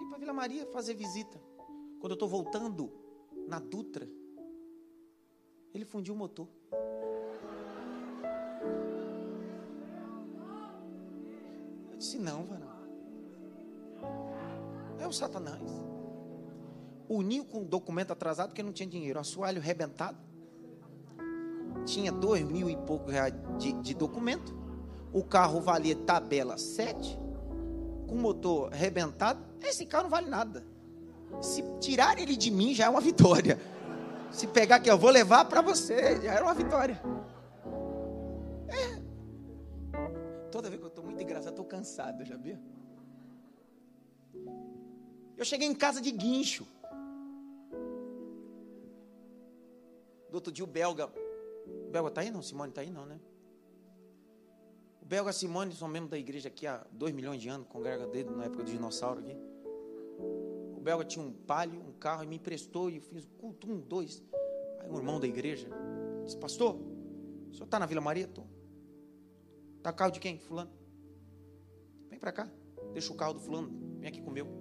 Vim 0.00 0.08
para 0.08 0.18
Vila 0.18 0.32
Maria 0.32 0.66
fazer 0.66 0.94
visita. 0.94 1.40
Quando 2.00 2.10
eu 2.10 2.14
estou 2.14 2.28
voltando 2.28 2.90
na 3.46 3.60
Dutra, 3.60 4.10
ele 5.72 5.84
fundiu 5.84 6.12
o 6.12 6.16
motor. 6.16 6.48
Eu 11.92 11.96
disse: 11.98 12.18
Não, 12.18 12.44
varão. 12.44 12.79
O 15.10 15.12
Satanás. 15.12 15.60
Uniu 17.08 17.44
com 17.44 17.64
documento 17.64 18.12
atrasado 18.12 18.50
porque 18.50 18.62
não 18.62 18.72
tinha 18.72 18.88
dinheiro. 18.88 19.18
Assoalho 19.18 19.60
rebentado. 19.60 20.16
Tinha 21.84 22.12
dois 22.12 22.44
mil 22.44 22.70
e 22.70 22.76
pouco 22.76 23.10
reais 23.10 23.34
de, 23.58 23.72
de 23.72 23.92
documento. 23.92 24.56
O 25.12 25.24
carro 25.24 25.60
valia 25.60 25.96
tabela 25.96 26.56
7. 26.56 27.18
Com 28.06 28.14
motor 28.14 28.70
rebentado. 28.70 29.44
Esse 29.60 29.84
carro 29.84 30.04
não 30.04 30.10
vale 30.10 30.30
nada. 30.30 30.64
Se 31.40 31.64
tirar 31.80 32.16
ele 32.16 32.36
de 32.36 32.52
mim 32.52 32.72
já 32.72 32.84
é 32.84 32.88
uma 32.88 33.00
vitória. 33.00 33.58
Se 34.30 34.46
pegar 34.46 34.76
aqui, 34.76 34.88
eu 34.88 34.96
vou 34.96 35.10
levar 35.10 35.44
para 35.46 35.60
você, 35.60 36.20
já 36.22 36.34
era 36.34 36.44
uma 36.44 36.54
vitória. 36.54 37.02
É. 38.68 39.02
Toda 40.52 40.68
vez 40.68 40.78
que 40.78 40.86
eu 40.86 40.88
estou 40.88 41.04
muito 41.04 41.20
engraçado, 41.20 41.50
estou 41.50 41.64
cansado, 41.64 42.24
já 42.24 42.36
viu? 42.36 42.56
Eu 45.40 45.44
cheguei 45.46 45.66
em 45.66 45.74
casa 45.74 46.02
de 46.02 46.10
guincho. 46.10 46.66
Do 50.28 50.34
outro 50.34 50.52
dia 50.52 50.62
o 50.62 50.66
belga. 50.66 51.06
O 51.06 51.90
belga 51.90 52.10
está 52.10 52.20
aí 52.20 52.30
não? 52.30 52.42
Simone 52.42 52.68
está 52.68 52.82
aí 52.82 52.90
não, 52.90 53.06
né? 53.06 53.18
O 55.00 55.06
belga 55.06 55.32
Simone 55.32 55.72
são 55.72 55.88
membros 55.88 56.10
da 56.10 56.18
igreja 56.18 56.48
aqui 56.48 56.66
há 56.66 56.86
dois 56.92 57.14
milhões 57.14 57.40
de 57.40 57.48
anos, 57.48 57.66
congrega 57.68 58.06
dele 58.06 58.28
na 58.28 58.44
época 58.44 58.64
do 58.64 58.70
dinossauro 58.70 59.20
aqui. 59.20 59.34
O 60.76 60.80
belga 60.82 61.06
tinha 61.06 61.24
um 61.24 61.32
palio, 61.32 61.80
um 61.80 61.92
carro, 61.94 62.22
e 62.22 62.26
me 62.26 62.36
emprestou 62.36 62.90
e 62.90 62.96
eu 62.96 63.02
fiz 63.02 63.26
culto, 63.38 63.66
um, 63.66 63.80
dois. 63.80 64.22
Aí 64.80 64.90
um 64.90 64.98
irmão 64.98 65.18
da 65.18 65.26
igreja 65.26 65.70
disse, 66.22 66.36
pastor, 66.36 66.74
o 66.76 67.54
senhor 67.54 67.64
está 67.64 67.78
na 67.78 67.86
Vila 67.86 68.02
Maria? 68.02 68.24
Estou. 68.24 68.46
Está 69.78 69.90
carro 69.90 70.10
de 70.10 70.20
quem? 70.20 70.38
Fulano. 70.38 70.70
Vem 72.10 72.18
para 72.18 72.30
cá, 72.30 72.46
deixa 72.92 73.10
o 73.10 73.16
carro 73.16 73.32
do 73.32 73.40
fulano, 73.40 73.70
vem 74.00 74.06
aqui 74.06 74.20
com 74.20 74.28
o 74.28 74.34
meu. 74.34 74.59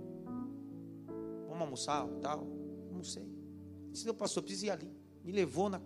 Vamos 1.59 1.87
almoçar, 1.89 2.07
tal. 2.21 2.47
Almocei. 2.87 3.27
Disse, 3.91 4.05
meu 4.05 4.13
pastor, 4.13 4.41
preciso 4.43 4.67
ir 4.67 4.69
ali. 4.69 4.89
Me 5.25 5.33
levou 5.33 5.69
na, 5.69 5.81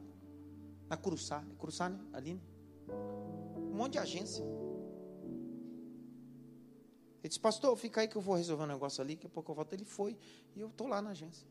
na 0.88 0.95
Curuçá. 0.95 1.43
Curuçá, 1.57 1.89
né? 1.89 1.99
Ali, 2.13 2.36
né? 2.36 2.41
Um 3.57 3.76
monte 3.76 3.93
de 3.93 3.97
agência. 3.97 4.45
Ele 7.24 7.30
disse, 7.30 7.39
pastor, 7.39 7.76
fica 7.76 8.01
aí 8.01 8.07
que 8.07 8.15
eu 8.15 8.21
vou 8.21 8.36
resolver 8.36 8.63
um 8.63 8.67
negócio 8.67 9.01
ali, 9.01 9.15
daqui 9.15 9.26
a 9.26 9.30
pouco 9.30 9.51
eu 9.51 9.55
volto. 9.55 9.74
Ele 9.74 9.84
foi 9.84 10.15
e 10.55 10.61
eu 10.61 10.67
estou 10.67 10.88
lá 10.88 11.01
na 11.01 11.09
agência. 11.09 11.47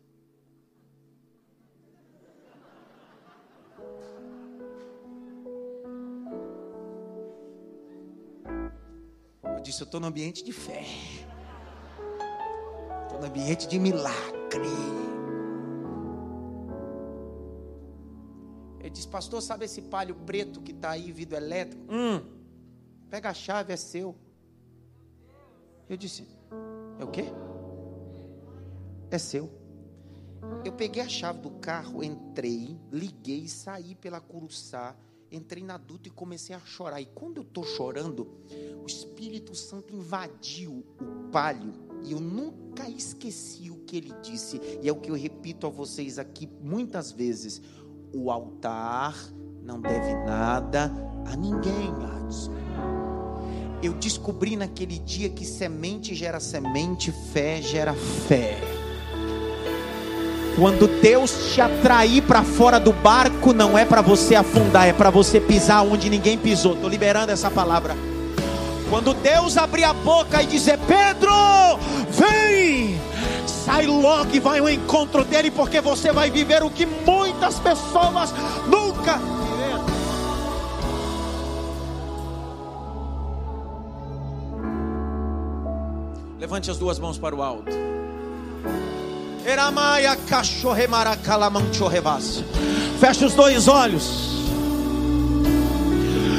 Eu 9.43 9.61
disse, 9.63 9.83
eu 9.83 9.85
estou 9.85 9.99
no 9.99 10.07
ambiente 10.07 10.45
de 10.45 10.53
fé. 10.53 10.85
No 13.23 13.29
ambiente 13.29 13.69
de 13.69 13.79
milagre. 13.79 14.67
Ele 18.81 18.91
disse, 18.91 19.07
pastor, 19.07 19.41
sabe 19.41 19.65
esse 19.65 19.81
palho 19.83 20.17
preto 20.27 20.61
que 20.61 20.73
está 20.73 20.91
aí, 20.91 21.13
vidro 21.13 21.37
elétrico? 21.37 21.85
Hum, 21.89 22.21
pega 23.09 23.31
a 23.31 23.33
chave, 23.33 23.73
é 23.73 23.77
seu. 23.77 24.17
Eu 25.89 25.97
disse: 25.97 26.27
É 26.99 27.05
o 27.05 27.07
quê? 27.13 27.27
É 29.09 29.19
seu. 29.19 29.49
Eu 30.65 30.73
peguei 30.73 31.01
a 31.01 31.09
chave 31.09 31.39
do 31.39 31.51
carro, 31.53 32.03
entrei, 32.03 32.77
liguei, 32.91 33.47
saí 33.47 33.95
pela 33.95 34.21
Curuçá, 34.21 34.97
entrei 35.31 35.63
na 35.63 35.77
duta 35.77 36.09
e 36.09 36.11
comecei 36.11 36.57
a 36.57 36.59
chorar. 36.59 37.01
E 37.01 37.07
quando 37.07 37.37
eu 37.37 37.45
estou 37.45 37.63
chorando, 37.63 38.27
o 38.83 38.87
Espírito 38.87 39.55
Santo 39.55 39.95
invadiu 39.95 40.85
o 41.01 41.31
palio 41.31 41.82
e 42.05 42.13
eu 42.13 42.21
nunca 42.21 42.89
esqueci 42.89 43.71
o 43.71 43.77
que 43.87 43.97
ele 43.97 44.13
disse. 44.23 44.61
E 44.83 44.89
é 44.89 44.93
o 44.93 44.97
que 44.97 45.11
eu 45.11 45.15
repito 45.15 45.67
a 45.67 45.71
vocês 45.71 46.19
aqui 46.19 46.49
muitas 46.63 47.13
vezes: 47.13 47.61
o 48.13 48.31
altar 48.31 49.17
não 49.63 49.81
deve 49.81 50.15
nada 50.25 50.93
a 51.27 51.37
ninguém, 51.37 51.91
Adson 52.17 52.63
eu 53.83 53.93
descobri 53.95 54.55
naquele 54.55 54.99
dia 54.99 55.29
que 55.29 55.45
semente 55.45 56.15
gera 56.15 56.39
semente, 56.39 57.13
fé 57.33 57.61
gera 57.61 57.93
fé. 57.93 58.57
Quando 60.55 60.87
Deus 61.01 61.53
te 61.53 61.61
atrair 61.61 62.23
para 62.23 62.45
fora 62.45 62.79
do 62.79 62.93
barco, 62.93 63.53
não 63.53 63.77
é 63.77 63.85
para 63.85 64.01
você 64.01 64.37
afundar, 64.37 64.87
é 64.87 64.93
para 64.93 65.11
você 65.11 65.41
pisar 65.41 65.83
onde 65.83 66.09
ninguém 66.09 66.39
pisou. 66.39 66.75
Estou 66.75 66.89
liberando 66.89 67.33
essa 67.33 67.51
palavra. 67.51 67.97
Quando 68.93 69.15
Deus 69.15 69.57
abrir 69.57 69.85
a 69.85 69.95
boca 69.95 70.43
e 70.43 70.47
dizer: 70.47 70.79
Pedro, 70.81 71.33
vem, 72.11 73.01
sai 73.47 73.87
logo 73.87 74.29
e 74.35 74.39
vai 74.39 74.59
ao 74.59 74.69
encontro 74.69 75.25
dele, 75.25 75.51
porque 75.51 75.81
você 75.81 76.13
vai 76.13 76.31
viver 76.31 76.63
o 76.63 76.69
que 76.69 76.85
muitas 76.85 77.59
pessoas 77.59 78.35
nunca 78.67 79.19
Levante 86.39 86.71
as 86.71 86.77
duas 86.77 86.99
mãos 86.99 87.17
para 87.17 87.35
o 87.35 87.43
alto. 87.43 87.73
Feche 93.01 93.25
os 93.25 93.33
dois 93.33 93.69
olhos. 93.69 94.32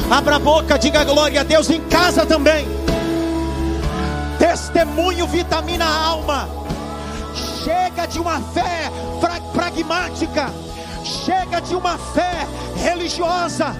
Abra 0.09 0.35
a 0.35 0.39
boca, 0.39 0.77
diga 0.77 1.03
glória 1.03 1.41
a 1.41 1.43
Deus 1.43 1.69
em 1.69 1.81
casa 1.81 2.25
também. 2.25 2.67
Testemunho 4.37 5.27
vitamina 5.27 5.85
a 5.85 6.05
alma. 6.07 6.49
Chega 7.63 8.05
de 8.05 8.19
uma 8.19 8.39
fé 8.39 8.91
pragmática. 9.53 10.51
Chega 11.03 11.59
de 11.61 11.75
uma 11.75 11.97
fé 11.97 12.47
religiosa 12.75 13.75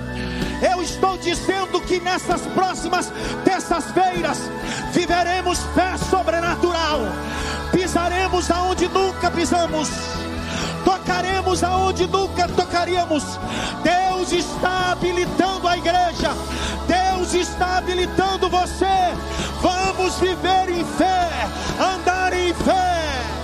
eu 0.64 0.82
estou 0.82 1.18
dizendo 1.18 1.82
que 1.82 2.00
nessas 2.00 2.42
próximas 2.48 3.12
terças-feiras 3.44 4.40
viveremos 4.94 5.60
fé 5.76 5.98
sobrenatural, 6.10 7.02
pisaremos 7.72 8.50
aonde 8.50 8.88
nunca 8.88 9.30
pisamos 9.30 9.90
tocaremos 11.04 11.64
aonde 11.64 12.08
nunca 12.08 12.48
tocaríamos. 12.48 13.24
Deus 13.84 14.32
está 14.32 14.92
habilitando 14.92 15.68
a 15.68 15.78
igreja, 15.78 16.32
Deus 16.88 17.34
está 17.34 17.78
habilitando 17.78 18.50
você. 18.50 19.14
Vamos 19.62 20.18
viver 20.20 20.70
em 20.70 20.86
fé, 20.86 21.30
andar 21.80 22.34
em 22.34 22.54
fé. 22.54 23.43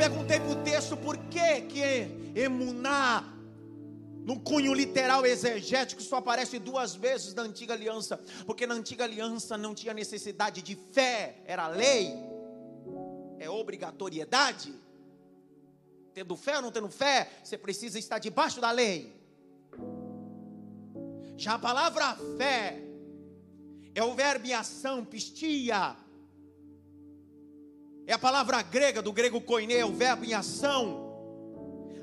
Perguntei 0.00 0.40
para 0.40 0.52
o 0.52 0.62
texto 0.64 0.96
por 0.96 1.14
que 1.28 1.60
que 1.72 2.32
emuná, 2.34 3.22
no 4.24 4.40
cunho 4.40 4.72
literal 4.72 5.26
exegético, 5.26 6.00
só 6.00 6.16
aparece 6.16 6.58
duas 6.58 6.94
vezes 6.94 7.34
na 7.34 7.42
antiga 7.42 7.74
aliança. 7.74 8.18
Porque 8.46 8.66
na 8.66 8.72
antiga 8.72 9.04
aliança 9.04 9.58
não 9.58 9.74
tinha 9.74 9.92
necessidade 9.92 10.62
de 10.62 10.74
fé, 10.74 11.42
era 11.44 11.68
lei. 11.68 12.14
é 13.38 13.50
obrigatoriedade. 13.50 14.74
Tendo 16.14 16.34
fé 16.34 16.56
ou 16.56 16.62
não 16.62 16.72
tendo 16.72 16.88
fé, 16.88 17.28
você 17.44 17.58
precisa 17.58 17.98
estar 17.98 18.18
debaixo 18.18 18.58
da 18.58 18.70
lei. 18.70 19.14
Já 21.36 21.54
a 21.54 21.58
palavra 21.58 22.16
fé 22.38 22.82
é 23.94 24.02
o 24.02 24.14
verbo 24.14 24.46
em 24.46 24.54
ação, 24.54 25.04
pistia. 25.04 25.94
É 28.10 28.12
a 28.12 28.18
palavra 28.18 28.60
grega, 28.60 29.00
do 29.00 29.12
grego 29.12 29.40
koine, 29.40 29.72
é 29.72 29.86
o 29.86 29.92
verbo 29.92 30.24
em 30.24 30.34
ação. 30.34 31.14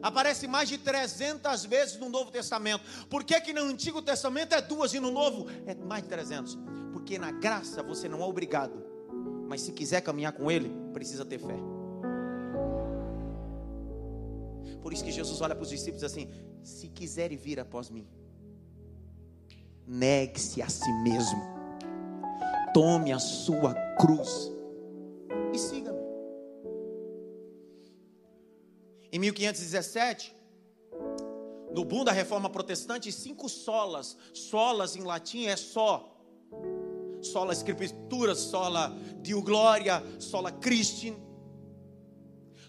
Aparece 0.01 0.47
mais 0.47 0.69
de 0.69 0.77
300 0.77 1.65
vezes 1.65 1.97
no 1.97 2.07
Novo 2.07 2.31
Testamento. 2.31 2.81
Por 3.09 3.25
que, 3.25 3.41
que 3.41 3.51
no 3.51 3.63
Antigo 3.63 4.01
Testamento 4.01 4.55
é 4.55 4.61
duas 4.61 4.93
e 4.93 5.01
no 5.01 5.11
Novo 5.11 5.47
é 5.65 5.75
mais 5.75 6.03
de 6.03 6.07
300? 6.07 6.57
Porque 6.93 7.19
na 7.19 7.31
graça 7.31 7.83
você 7.83 8.07
não 8.07 8.21
é 8.21 8.23
obrigado. 8.23 8.81
Mas 9.49 9.63
se 9.63 9.73
quiser 9.73 9.99
caminhar 9.99 10.31
com 10.31 10.49
Ele, 10.49 10.73
precisa 10.93 11.25
ter 11.25 11.39
fé. 11.39 11.57
Por 14.81 14.93
isso 14.93 15.03
que 15.03 15.11
Jesus 15.11 15.41
olha 15.41 15.55
para 15.55 15.63
os 15.63 15.69
discípulos 15.69 16.05
assim: 16.05 16.31
se 16.63 16.87
quiserem 16.87 17.37
vir 17.37 17.59
após 17.59 17.89
mim, 17.89 18.07
negue-se 19.85 20.61
a 20.61 20.69
si 20.69 20.89
mesmo, 21.03 21.41
tome 22.73 23.11
a 23.11 23.19
sua 23.19 23.73
cruz 23.99 24.55
e 25.53 25.59
siga-me. 25.59 25.96
Em 29.11 29.19
1517, 29.19 30.35
no 31.73 31.85
boom 31.85 32.03
da 32.03 32.11
reforma 32.11 32.49
protestante, 32.49 33.11
cinco 33.11 33.47
solas, 33.47 34.17
solas 34.33 34.95
em 34.95 35.03
latim 35.03 35.45
é 35.45 35.55
só, 35.55 36.19
sola 37.21 37.53
escritura, 37.53 38.35
sola 38.35 38.97
Dio 39.21 39.41
Glória, 39.41 40.03
sola 40.19 40.51
Christi. 40.51 41.15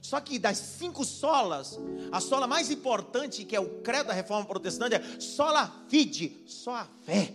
Só 0.00 0.20
que 0.20 0.38
das 0.38 0.58
cinco 0.58 1.04
solas, 1.04 1.78
a 2.12 2.20
sola 2.20 2.46
mais 2.46 2.70
importante, 2.70 3.44
que 3.44 3.56
é 3.56 3.60
o 3.60 3.80
credo 3.80 4.06
da 4.06 4.12
reforma 4.12 4.46
protestante, 4.46 4.94
é 4.94 5.20
sola 5.20 5.84
fide, 5.88 6.44
só 6.46 6.76
a 6.76 6.88
fé. 7.04 7.34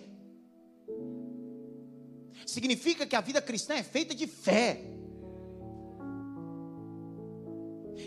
Significa 2.45 3.05
que 3.05 3.15
a 3.15 3.21
vida 3.21 3.41
cristã 3.41 3.73
é 3.73 3.83
feita 3.83 4.13
de 4.13 4.27
fé. 4.27 4.92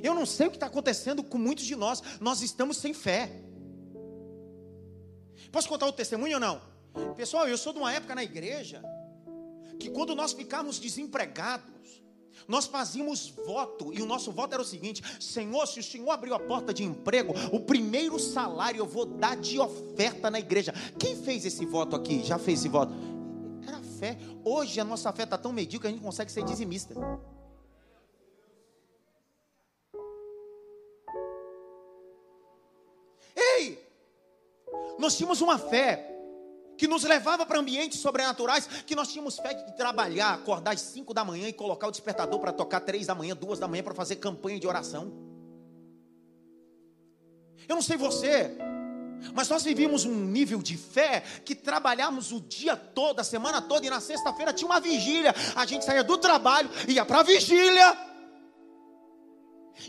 Eu 0.02 0.14
não 0.14 0.26
sei 0.26 0.46
o 0.46 0.50
que 0.50 0.56
está 0.56 0.66
acontecendo 0.66 1.22
com 1.22 1.38
muitos 1.38 1.64
de 1.64 1.76
nós, 1.76 2.02
nós 2.20 2.42
estamos 2.42 2.76
sem 2.78 2.92
fé. 2.92 3.30
Posso 5.50 5.68
contar 5.68 5.86
o 5.86 5.92
testemunho 5.92 6.34
ou 6.34 6.40
não? 6.40 6.60
Pessoal, 7.16 7.48
eu 7.48 7.58
sou 7.58 7.72
de 7.72 7.78
uma 7.78 7.92
época 7.92 8.14
na 8.14 8.24
igreja 8.24 8.82
que 9.78 9.90
quando 9.90 10.14
nós 10.14 10.32
ficávamos 10.32 10.78
desempregados, 10.78 12.02
nós 12.46 12.66
fazíamos 12.66 13.28
voto, 13.28 13.92
e 13.92 14.02
o 14.02 14.06
nosso 14.06 14.30
voto 14.30 14.52
era 14.52 14.62
o 14.62 14.64
seguinte: 14.64 15.02
Senhor, 15.20 15.66
se 15.66 15.80
o 15.80 15.82
Senhor 15.82 16.10
abriu 16.10 16.34
a 16.34 16.38
porta 16.38 16.72
de 16.72 16.84
emprego, 16.84 17.32
o 17.52 17.60
primeiro 17.60 18.18
salário 18.18 18.78
eu 18.78 18.86
vou 18.86 19.06
dar 19.06 19.36
de 19.36 19.58
oferta 19.58 20.30
na 20.30 20.38
igreja. 20.38 20.72
Quem 20.98 21.16
fez 21.16 21.44
esse 21.44 21.64
voto 21.64 21.96
aqui? 21.96 22.22
Já 22.24 22.38
fez 22.38 22.60
esse 22.60 22.68
voto? 22.68 22.92
Era 23.66 23.80
fé. 23.80 24.18
Hoje 24.44 24.78
a 24.78 24.84
nossa 24.84 25.12
fé 25.12 25.24
está 25.24 25.36
tão 25.36 25.52
medíocre 25.52 25.80
que 25.80 25.86
a 25.88 25.90
gente 25.90 26.04
consegue 26.04 26.30
ser 26.30 26.44
dizimista. 26.44 26.94
Nós 34.98 35.16
tínhamos 35.16 35.40
uma 35.40 35.58
fé 35.58 36.12
que 36.76 36.86
nos 36.86 37.04
levava 37.04 37.46
para 37.46 37.58
ambientes 37.58 38.00
sobrenaturais, 38.00 38.66
que 38.86 38.94
nós 38.94 39.08
tínhamos 39.08 39.38
fé 39.38 39.54
de 39.54 39.76
trabalhar, 39.76 40.34
acordar 40.34 40.74
às 40.74 40.80
5 40.80 41.14
da 41.14 41.24
manhã 41.24 41.48
e 41.48 41.52
colocar 41.52 41.88
o 41.88 41.90
despertador 41.90 42.38
para 42.38 42.52
tocar 42.52 42.80
3 42.80 43.06
da 43.06 43.14
manhã, 43.14 43.34
2 43.34 43.58
da 43.58 43.66
manhã 43.66 43.82
para 43.82 43.94
fazer 43.94 44.16
campanha 44.16 44.60
de 44.60 44.66
oração. 44.66 45.12
Eu 47.68 47.74
não 47.74 47.82
sei 47.82 47.96
você, 47.96 48.56
mas 49.32 49.48
nós 49.48 49.64
vivíamos 49.64 50.04
um 50.04 50.14
nível 50.14 50.62
de 50.62 50.76
fé 50.76 51.22
que 51.44 51.54
trabalhamos 51.54 52.30
o 52.30 52.40
dia 52.40 52.76
todo, 52.76 53.20
a 53.20 53.24
semana 53.24 53.60
toda, 53.60 53.86
e 53.86 53.90
na 53.90 54.00
sexta-feira 54.00 54.52
tinha 54.52 54.68
uma 54.68 54.80
vigília. 54.80 55.34
A 55.54 55.64
gente 55.66 55.84
saía 55.84 56.04
do 56.04 56.18
trabalho, 56.18 56.68
ia 56.86 57.04
para 57.04 57.20
a 57.20 57.22
vigília. 57.22 58.05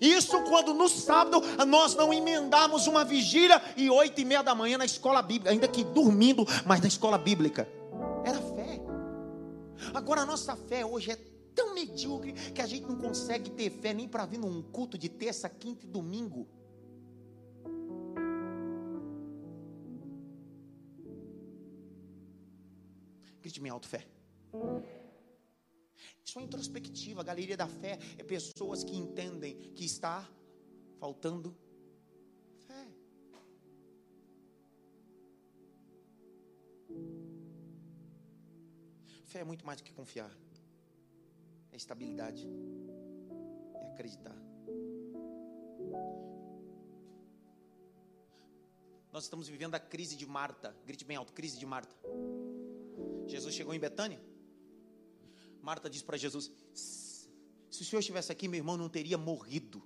Isso 0.02 0.42
quando 0.44 0.74
no 0.74 0.90
sábado 0.90 1.42
nós 1.66 1.96
não 1.96 2.14
emendamos 2.14 2.88
uma 2.88 3.04
vigília 3.06 3.62
e 3.76 3.90
oito 3.90 4.20
e 4.20 4.26
meia 4.26 4.42
da 4.42 4.54
manhã 4.54 4.78
na 4.78 4.86
escola 4.86 5.22
bíblica, 5.22 5.52
ainda 5.52 5.68
que 5.68 5.84
dormindo, 5.84 6.46
mas 6.66 6.82
na 6.82 6.88
escola 6.88 7.18
bíblica. 7.18 7.68
Era 8.26 8.40
fé. 8.40 8.82
Agora 9.94 10.22
a 10.22 10.26
nossa 10.26 10.56
fé 10.56 10.86
hoje 10.86 11.12
é 11.12 11.16
tão 11.56 11.74
medíocre 11.74 12.34
que 12.34 12.62
a 12.62 12.68
gente 12.68 12.86
não 12.86 12.98
consegue 12.98 13.50
ter 13.50 13.70
fé 13.70 13.94
nem 13.94 14.08
para 14.08 14.26
vir 14.26 14.38
num 14.38 14.62
culto 14.62 14.98
de 14.98 15.10
terça, 15.10 15.50
quinta 15.50 15.86
e 15.86 15.88
domingo. 15.88 16.48
Grite 23.42 23.62
minha 23.62 23.74
alto 23.74 23.88
fé. 23.88 24.06
Isso 26.24 26.40
é 26.40 26.44
introspectiva. 26.44 27.22
A 27.22 27.24
galeria 27.24 27.58
da 27.58 27.68
fé 27.68 28.00
é 28.18 28.24
pessoas 28.24 28.84
que 28.84 28.96
entendem 28.96 29.56
que 29.74 29.86
está 29.86 30.28
faltando 31.00 31.56
fé. 32.68 32.88
Fé 39.26 39.40
é 39.40 39.44
muito 39.44 39.66
mais 39.66 39.80
do 39.80 39.84
que 39.84 39.94
confiar. 39.94 40.32
É 41.72 41.78
estabilidade. 41.78 42.48
É 43.82 43.88
acreditar. 43.88 44.36
Nós 49.12 49.24
estamos 49.24 49.48
vivendo 49.48 49.74
a 49.76 49.80
crise 49.80 50.16
de 50.16 50.26
Marta. 50.26 50.76
Grite 50.86 51.04
bem 51.04 51.18
alto, 51.18 51.34
crise 51.34 51.58
de 51.58 51.66
Marta. 51.66 51.96
Jesus 53.26 53.56
chegou 53.56 53.74
em 53.74 53.80
Betânia. 53.80 54.22
Marta 55.68 55.90
diz 55.90 56.02
para 56.02 56.16
Jesus: 56.16 56.50
Se 56.74 57.82
o 57.82 57.86
senhor 57.86 58.00
estivesse 58.00 58.32
aqui, 58.32 58.48
meu 58.48 58.60
irmão 58.60 58.78
não 58.78 58.88
teria 58.88 59.18
morrido. 59.18 59.84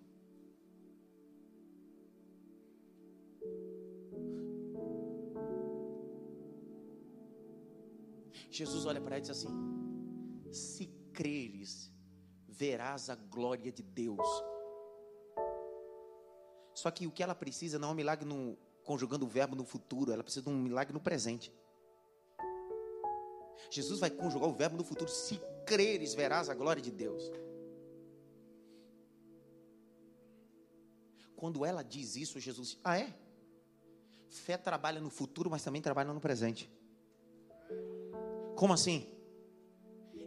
Jesus 8.52 8.86
olha 8.86 9.02
para 9.02 9.16
ela 9.16 9.18
e 9.18 9.22
diz 9.22 9.32
assim: 9.32 9.50
Se 10.52 10.86
creres, 11.12 11.92
verás 12.48 13.10
a 13.10 13.16
glória 13.16 13.72
de 13.72 13.82
Deus. 13.82 14.30
Só 16.76 16.92
que 16.92 17.08
o 17.08 17.12
que 17.12 17.24
ela 17.24 17.34
precisa 17.34 17.80
não 17.80 17.90
é 17.90 17.92
um 17.94 17.96
milagre 17.96 18.24
no, 18.24 18.56
conjugando 18.84 19.26
o 19.26 19.28
verbo 19.28 19.56
no 19.56 19.66
futuro, 19.66 20.12
ela 20.12 20.24
precisa 20.24 20.44
de 20.44 20.50
um 20.52 20.62
milagre 20.62 20.94
no 20.94 21.02
presente. 21.02 21.52
Jesus 23.72 24.00
vai 24.00 24.12
conjugar 24.12 24.48
o 24.48 24.54
verbo 24.54 24.78
no 24.78 24.84
futuro. 24.84 25.10
Se 25.10 25.40
creres, 25.66 26.14
verás 26.14 26.50
a 26.50 26.54
glória 26.54 26.82
de 26.82 26.92
Deus. 26.92 27.32
Quando 31.36 31.66
ela 31.66 31.84
diz 31.84 32.16
isso, 32.16 32.40
Jesus, 32.40 32.78
ah 32.84 33.00
é? 33.00 33.14
Fé 34.30 34.58
trabalha 34.58 35.02
no 35.02 35.10
futuro, 35.10 35.50
mas 35.50 35.64
também 35.64 35.82
trabalha 35.82 36.14
no 36.14 36.20
presente. 36.20 36.70
Como 38.56 38.74
assim? 38.74 39.08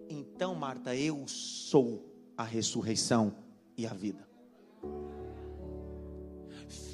Então, 0.09 0.55
Marta, 0.55 0.95
eu 0.95 1.27
sou 1.29 2.05
a 2.37 2.43
ressurreição 2.43 3.35
e 3.77 3.87
a 3.87 3.95
vida. 3.95 4.29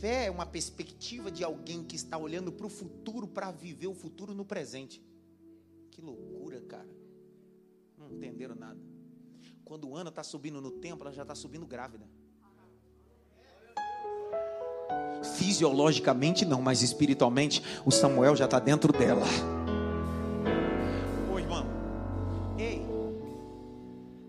Fé 0.00 0.26
é 0.26 0.30
uma 0.30 0.46
perspectiva 0.46 1.30
de 1.30 1.42
alguém 1.42 1.82
que 1.82 1.96
está 1.96 2.16
olhando 2.18 2.52
para 2.52 2.66
o 2.66 2.70
futuro 2.70 3.26
para 3.26 3.50
viver 3.50 3.86
o 3.86 3.94
futuro 3.94 4.34
no 4.34 4.44
presente. 4.44 5.02
Que 5.90 6.00
loucura, 6.00 6.60
cara. 6.62 6.99
Não 8.00 8.10
entenderam 8.10 8.54
nada. 8.54 8.80
Quando 9.62 9.94
Ana 9.94 10.08
está 10.08 10.22
subindo 10.22 10.58
no 10.58 10.70
templo, 10.70 11.06
ela 11.06 11.14
já 11.14 11.20
está 11.20 11.34
subindo 11.34 11.66
grávida. 11.66 12.08
Fisiologicamente 15.36 16.46
não, 16.46 16.62
mas 16.62 16.80
espiritualmente 16.80 17.62
o 17.84 17.90
Samuel 17.90 18.34
já 18.34 18.46
está 18.46 18.58
dentro 18.58 18.90
dela. 18.90 19.26
Ô 21.30 21.38
irmão, 21.38 21.66
ei, 22.58 22.80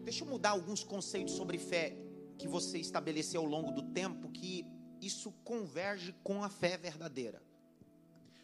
deixa 0.03 0.25
eu 0.25 0.27
mudar 0.27 0.49
alguns 0.49 0.83
conceitos 0.83 1.33
sobre 1.33 1.57
fé 1.57 1.97
que 2.37 2.49
você 2.49 2.77
estabeleceu 2.77 3.39
ao 3.39 3.47
longo 3.47 3.71
do 3.71 3.83
tempo, 3.93 4.29
que 4.29 4.65
isso 4.99 5.31
converge 5.45 6.13
com 6.25 6.43
a 6.43 6.49
fé 6.49 6.77
verdadeira. 6.77 7.41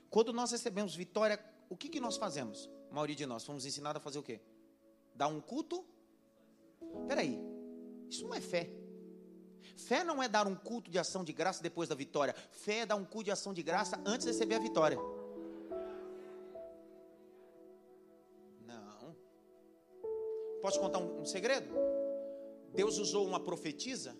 Quando 0.10 0.32
nós 0.32 0.52
recebemos 0.52 0.96
vitória, 0.96 1.38
o 1.70 1.76
que, 1.76 1.90
que 1.90 2.00
nós 2.00 2.16
fazemos? 2.16 2.70
A 2.90 2.94
maioria 2.94 3.16
de 3.16 3.26
nós 3.26 3.44
fomos 3.44 3.66
ensinados 3.66 4.00
a 4.00 4.04
fazer 4.04 4.20
o 4.20 4.24
quê? 4.24 4.40
Dar 5.18 5.28
um 5.28 5.42
culto? 5.42 5.84
Peraí, 7.08 7.42
isso 8.08 8.28
não 8.28 8.36
é 8.36 8.40
fé. 8.40 8.70
Fé 9.76 10.04
não 10.04 10.22
é 10.22 10.30
dar 10.30 10.48
um 10.48 10.56
culto 10.56 10.92
de 10.92 11.00
ação 11.00 11.24
de 11.24 11.34
graça 11.34 11.62
depois 11.62 11.90
da 11.90 11.96
vitória. 11.96 12.36
Fé 12.52 12.80
é 12.80 12.86
dar 12.86 12.96
um 12.96 13.04
culto 13.04 13.26
de 13.26 13.32
ação 13.32 13.52
de 13.52 13.64
graça 13.64 14.00
antes 14.06 14.26
de 14.26 14.32
receber 14.32 14.56
a 14.56 14.60
vitória. 14.60 14.98
Não. 18.62 19.16
Posso 20.62 20.80
contar 20.80 21.00
um, 21.00 21.22
um 21.22 21.26
segredo? 21.26 21.74
Deus 22.76 23.00
usou 23.00 23.26
uma 23.26 23.40
profetisa 23.40 24.16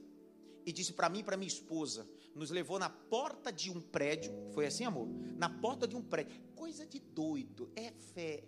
e 0.66 0.74
disse 0.74 0.94
para 0.94 1.10
mim 1.10 1.20
e 1.20 1.24
para 1.24 1.38
minha 1.38 1.48
esposa, 1.48 2.10
nos 2.36 2.50
levou 2.50 2.78
na 2.78 2.90
porta 2.90 3.54
de 3.54 3.72
um 3.72 3.80
prédio, 3.80 4.34
foi 4.52 4.66
assim, 4.66 4.84
amor? 4.84 5.08
Na 5.38 5.48
porta 5.48 5.88
de 5.88 5.96
um 5.96 6.02
prédio. 6.02 6.42
Coisa 6.56 6.86
de 6.86 7.00
doido, 7.00 7.72
é 7.76 7.92
fé. 7.92 8.44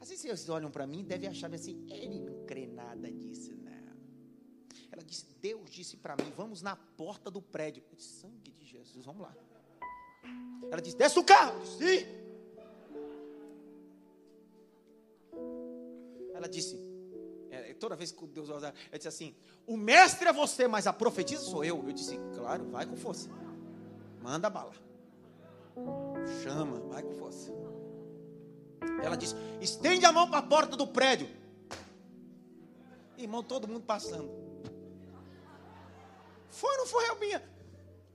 Às 0.00 0.08
vezes 0.08 0.24
vocês 0.24 0.48
olham 0.48 0.70
para 0.70 0.86
mim 0.86 1.04
devem 1.04 1.28
achar 1.28 1.52
assim, 1.54 1.86
ele 1.90 2.18
não 2.18 2.46
crê 2.46 2.66
nada 2.66 3.10
disso, 3.12 3.54
não. 3.54 3.70
Ela 4.90 5.02
disse, 5.04 5.26
Deus 5.40 5.70
disse 5.70 5.96
para 5.96 6.16
mim, 6.16 6.32
vamos 6.36 6.62
na 6.62 6.74
porta 6.74 7.30
do 7.30 7.42
prédio. 7.42 7.84
Eu 7.90 7.96
disse, 7.96 8.20
sangue 8.20 8.50
de 8.52 8.64
Jesus, 8.64 9.04
vamos 9.04 9.22
lá. 9.22 9.36
Ela 10.70 10.80
disse, 10.80 10.96
desce 10.96 11.18
o 11.18 11.24
carro. 11.24 11.54
Eu 11.58 11.60
disse, 11.60 11.78
Sim. 11.78 12.20
Ela 16.34 16.48
disse, 16.48 16.90
é, 17.50 17.74
toda 17.74 17.94
vez 17.96 18.12
que 18.12 18.26
Deus 18.26 18.48
usar, 18.48 18.74
ela 18.88 18.96
disse 18.96 19.08
assim: 19.08 19.34
O 19.66 19.76
mestre 19.76 20.28
é 20.28 20.32
você, 20.32 20.68
mas 20.68 20.86
a 20.86 20.92
profetisa 20.92 21.42
sou 21.42 21.64
eu. 21.64 21.84
Eu 21.84 21.92
disse: 21.92 22.16
Claro, 22.34 22.64
vai 22.70 22.86
com 22.86 22.96
força. 22.96 23.28
Manda 24.22 24.48
bala. 24.48 24.72
Chama, 26.42 26.78
vai 26.88 27.02
com 27.02 27.12
força. 27.14 27.52
Ela 29.02 29.16
disse: 29.16 29.34
Estende 29.60 30.04
a 30.04 30.12
mão 30.12 30.28
para 30.28 30.38
a 30.38 30.42
porta 30.42 30.76
do 30.76 30.86
prédio. 30.86 31.28
Irmão, 33.16 33.42
todo 33.42 33.68
mundo 33.68 33.82
passando. 33.82 34.30
Foi 36.48 36.70
ou 36.72 36.78
não 36.78 36.86
foi, 36.86 37.06
Elbinha? 37.08 37.42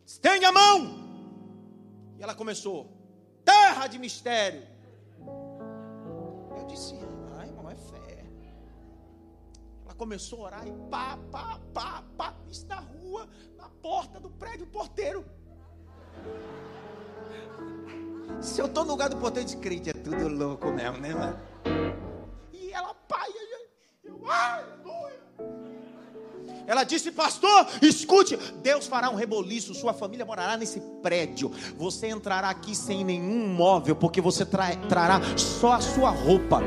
Estende 0.05 0.45
a 0.45 0.51
mão. 0.51 1.05
E 2.18 2.24
ela 2.24 2.36
começou: 2.36 2.91
Terra 3.43 3.88
de 3.88 3.99
mistério. 3.99 4.68
Eu 6.57 6.66
disse: 6.66 6.95
Ai, 7.38 7.47
irmão, 7.47 7.70
é 7.70 7.76
fé. 7.76 8.26
Ela 9.84 9.93
começou 9.93 10.41
a 10.41 10.45
orar 10.45 10.68
e 10.68 10.72
pá, 10.89 11.18
pá, 11.32 11.59
pá, 11.74 12.03
pá. 12.18 12.36
Isso 12.49 12.66
na 12.68 12.80
rua, 12.80 13.30
na 13.55 13.70
porta 13.70 14.20
do 14.20 14.30
prédio, 14.30 14.66
o 14.66 14.70
porteiro. 14.70 15.26
Se 18.45 18.61
eu 18.61 18.67
estou 18.67 18.85
no 18.85 18.91
lugar 18.91 19.09
do 19.09 19.17
porteiro, 19.17 19.49
de 19.49 19.57
crente, 19.57 19.89
é 19.89 19.93
tudo 19.93 20.27
louco 20.27 20.71
mesmo, 20.71 20.99
né, 20.99 21.11
mano? 21.13 21.35
E 22.53 22.71
ela, 22.71 22.93
pai, 23.07 23.27
eu, 24.03 24.31
aleluia. 24.31 25.19
Ela 26.67 26.83
disse, 26.83 27.11
pastor, 27.11 27.67
escute, 27.81 28.37
Deus 28.61 28.85
fará 28.85 29.09
um 29.09 29.15
reboliço, 29.15 29.73
sua 29.73 29.93
família 29.93 30.23
morará 30.23 30.55
nesse 30.57 30.79
prédio. 31.01 31.51
Você 31.75 32.07
entrará 32.07 32.49
aqui 32.49 32.75
sem 32.75 33.03
nenhum 33.03 33.47
móvel, 33.47 33.95
porque 33.95 34.21
você 34.21 34.45
tra 34.45 34.75
trará 34.87 35.19
só 35.35 35.73
a 35.73 35.81
sua 35.81 36.11
roupa. 36.11 36.61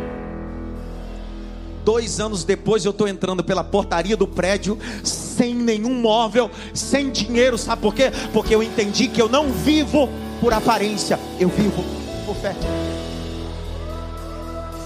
Dois 1.84 2.18
anos 2.18 2.42
depois 2.42 2.84
eu 2.84 2.90
estou 2.90 3.06
entrando 3.06 3.44
pela 3.44 3.62
portaria 3.62 4.16
do 4.16 4.26
prédio, 4.26 4.76
sem 5.04 5.54
nenhum 5.54 5.94
móvel, 5.94 6.50
sem 6.74 7.08
dinheiro, 7.08 7.56
sabe 7.56 7.80
por 7.80 7.94
quê? 7.94 8.10
Porque 8.32 8.52
eu 8.52 8.64
entendi 8.64 9.06
que 9.06 9.22
eu 9.22 9.28
não 9.28 9.52
vivo 9.52 10.08
por 10.40 10.52
aparência, 10.52 11.18
eu 11.40 11.48
vivo 11.48 11.82
por 12.24 12.36
fé. 12.36 12.54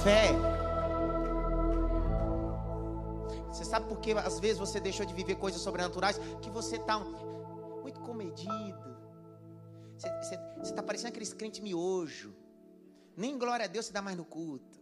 Fé. 0.03 0.33
Você 3.49 3.65
sabe 3.65 3.87
por 3.87 3.99
que 4.01 4.13
às 4.13 4.41
vezes 4.41 4.59
você 4.59 4.81
deixou 4.81 5.05
de 5.05 5.13
viver 5.13 5.37
coisas 5.37 5.61
sobrenaturais? 5.61 6.19
Que 6.41 6.51
você 6.51 6.77
está 6.77 6.99
muito 6.99 8.01
comedido. 8.01 8.97
Você 9.99 10.39
está 10.63 10.83
parecendo 10.83 11.11
aqueles 11.11 11.33
crentes 11.33 11.61
miojo. 11.61 12.35
Nem 13.17 13.39
glória 13.39 13.67
a 13.67 13.69
Deus 13.69 13.87
se 13.87 13.93
dá 13.93 14.01
mais 14.01 14.17
no 14.17 14.25
culto. 14.25 14.81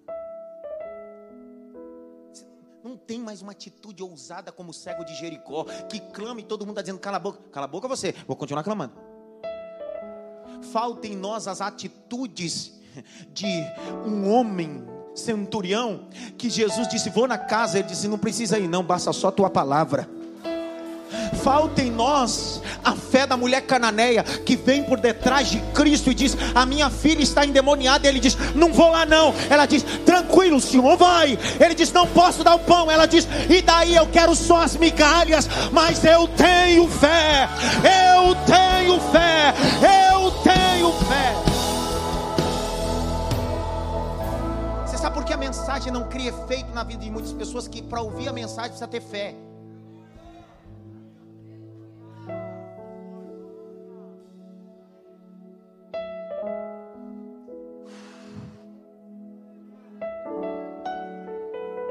Você 2.33 2.47
não 2.85 2.97
tem 2.97 3.19
mais 3.19 3.43
uma 3.43 3.53
atitude 3.53 4.03
ousada 4.03 4.53
como 4.53 4.71
o 4.71 4.75
cego 4.75 5.05
de 5.05 5.15
Jericó, 5.17 5.65
que 5.89 5.99
clama 5.99 6.41
e 6.41 6.45
todo 6.45 6.61
mundo 6.61 6.79
está 6.79 6.83
dizendo: 6.83 7.01
cala 7.01 7.17
a 7.17 7.21
boca, 7.21 7.41
cala 7.51 7.67
a 7.67 7.69
boca 7.69 7.89
você, 7.89 8.13
vou 8.27 8.37
continuar 8.37 8.63
clamando. 8.63 9.10
Falta 10.73 11.07
em 11.07 11.17
nós 11.17 11.49
as 11.49 11.61
atitudes 11.61 12.73
de 13.33 13.65
um 14.07 14.31
homem 14.31 14.85
centurião 15.15 16.09
que 16.37 16.49
Jesus 16.49 16.89
disse: 16.89 17.11
Vou 17.11 17.27
na 17.27 17.39
casa. 17.39 17.79
Ele 17.79 17.89
disse: 17.89 18.09
Não 18.09 18.19
precisa 18.19 18.59
ir, 18.59 18.69
não, 18.69 18.83
basta 18.83 19.13
só 19.13 19.31
tua 19.31 19.51
palavra. 19.51 20.09
Falta 21.43 21.83
em 21.83 21.91
nós 21.91 22.63
a 22.85 22.93
fé 22.93 23.27
da 23.27 23.37
mulher 23.37 23.63
cananeia 23.63 24.23
que 24.23 24.57
vem 24.57 24.85
por 24.85 25.01
detrás 25.01 25.49
de 25.49 25.59
Cristo 25.75 26.11
e 26.11 26.15
diz: 26.15 26.37
A 26.55 26.65
minha 26.65 26.91
filha 26.91 27.23
está 27.23 27.45
endemoniada. 27.45 28.07
Ele 28.07 28.21
diz: 28.21 28.37
Não 28.55 28.73
vou 28.73 28.91
lá 28.91 29.05
não. 29.05 29.35
Ela 29.49 29.67
diz: 29.67 29.83
Tranquilo, 30.05 30.61
senhor, 30.61 30.97
vai. 30.97 31.39
Ele 31.59 31.75
diz: 31.75 31.93
Não 31.93 32.07
posso 32.07 32.45
dar 32.45 32.55
o 32.55 32.61
pão. 32.61 32.91
Ela 32.91 33.07
diz: 33.07 33.27
E 33.49 33.61
daí 33.63 33.97
eu 33.97 34.07
quero 34.07 34.35
só 34.37 34.63
as 34.63 34.77
migalhas, 34.77 35.49
mas 35.73 36.05
eu 36.05 36.29
tenho 36.29 36.89
fé. 36.89 37.49
Eu 37.83 38.35
tenho 38.47 39.01
fé. 39.11 39.55
Eu 40.07 40.10
fé. 40.89 41.35
Você 44.87 44.97
sabe 44.97 45.15
por 45.15 45.25
que 45.25 45.33
a 45.33 45.37
mensagem 45.37 45.93
não 45.93 46.09
cria 46.09 46.31
efeito 46.31 46.73
na 46.73 46.83
vida 46.83 47.05
de 47.05 47.11
muitas 47.11 47.33
pessoas 47.33 47.69
que 47.69 47.83
para 47.83 48.01
ouvir 48.01 48.29
a 48.29 48.33
mensagem 48.33 48.71
precisa 48.71 48.89
ter 48.89 49.03
fé? 49.03 49.35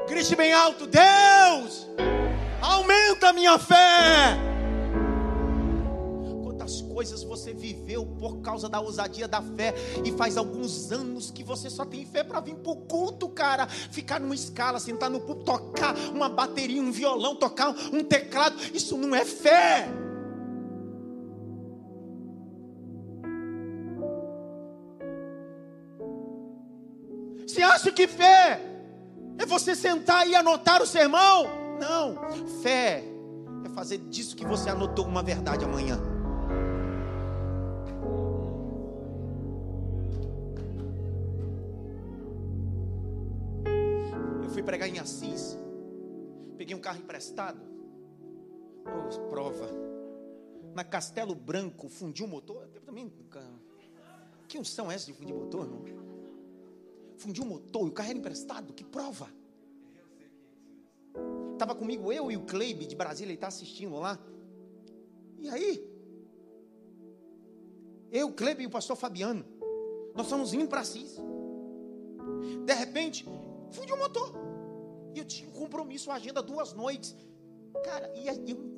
Grite 0.08 0.34
bem 0.34 0.52
alto: 0.52 0.86
Deus, 0.86 1.88
aumenta 2.60 3.28
a 3.28 3.32
minha 3.32 3.56
fé. 3.58 4.49
Coisas 7.00 7.22
você 7.22 7.54
viveu 7.54 8.04
por 8.04 8.42
causa 8.42 8.68
da 8.68 8.78
ousadia 8.78 9.26
da 9.26 9.40
fé, 9.40 9.72
e 10.04 10.12
faz 10.12 10.36
alguns 10.36 10.92
anos 10.92 11.30
que 11.30 11.42
você 11.42 11.70
só 11.70 11.82
tem 11.82 12.04
fé 12.04 12.22
para 12.22 12.40
vir 12.40 12.56
para 12.56 12.72
o 12.72 12.76
culto, 12.76 13.26
cara. 13.26 13.66
Ficar 13.66 14.20
numa 14.20 14.34
escala, 14.34 14.78
sentar 14.78 15.08
no 15.08 15.18
culto, 15.18 15.42
tocar 15.46 15.96
uma 16.12 16.28
bateria, 16.28 16.82
um 16.82 16.92
violão, 16.92 17.34
tocar 17.34 17.70
um 17.90 18.04
teclado. 18.04 18.54
Isso 18.74 18.98
não 18.98 19.14
é 19.14 19.24
fé. 19.24 19.88
Você 27.46 27.62
acha 27.62 27.90
que 27.90 28.06
fé 28.06 28.60
é 29.38 29.46
você 29.46 29.74
sentar 29.74 30.28
e 30.28 30.34
anotar 30.34 30.82
o 30.82 30.86
sermão? 30.86 31.46
Não. 31.80 32.14
Fé 32.60 33.02
é 33.64 33.70
fazer 33.70 33.96
disso 33.96 34.36
que 34.36 34.44
você 34.44 34.68
anotou 34.68 35.06
uma 35.06 35.22
verdade 35.22 35.64
amanhã. 35.64 36.19
Fui 44.60 44.62
pregar 44.62 44.88
em 44.88 44.98
Assis. 44.98 45.56
Peguei 46.58 46.76
um 46.76 46.80
carro 46.80 46.98
emprestado. 46.98 47.60
Oh, 48.84 49.28
prova. 49.28 49.66
Na 50.74 50.84
Castelo 50.84 51.34
Branco, 51.34 51.88
fundiu 51.88 52.26
o 52.26 52.28
motor. 52.28 52.68
Eu 52.74 52.82
também. 52.82 53.10
Que 54.46 54.58
unção 54.58 54.90
é 54.90 54.94
essa 54.94 55.06
de 55.06 55.14
fundir 55.14 55.34
motor, 55.34 55.64
irmão? 55.64 56.00
fundiu 57.16 57.44
o 57.44 57.46
motor 57.46 57.86
e 57.86 57.90
o 57.90 57.92
carro 57.92 58.08
era 58.08 58.18
emprestado, 58.18 58.72
que 58.72 58.82
prova. 58.82 59.28
Estava 61.52 61.74
comigo 61.74 62.10
eu 62.10 62.30
e 62.30 62.36
o 62.36 62.46
Kleibe 62.46 62.86
de 62.86 62.96
Brasília, 62.96 63.28
ele 63.30 63.34
está 63.34 63.48
assistindo 63.48 63.98
lá. 63.98 64.18
E 65.38 65.48
aí? 65.50 65.86
Eu, 68.10 68.28
o 68.28 68.32
Kleibe 68.32 68.62
e 68.62 68.66
o 68.66 68.70
pastor 68.70 68.96
Fabiano, 68.96 69.44
nós 70.14 70.26
estamos 70.26 70.54
indo 70.54 70.66
para 70.66 70.80
Assis. 70.80 71.18
De 72.64 72.72
repente, 72.72 73.26
fundiu 73.70 73.96
o 73.96 73.98
motor. 73.98 74.49
E 75.14 75.18
eu 75.18 75.24
tinha 75.24 75.48
um 75.48 75.52
compromisso, 75.52 76.10
agenda 76.10 76.42
duas 76.42 76.72
noites. 76.72 77.16
Cara, 77.84 78.12
e 78.16 78.28
eu 78.28 78.34
não 78.56 78.76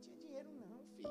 tinha 0.00 0.16
dinheiro 0.16 0.48
não, 0.54 0.84
filho. 0.96 1.10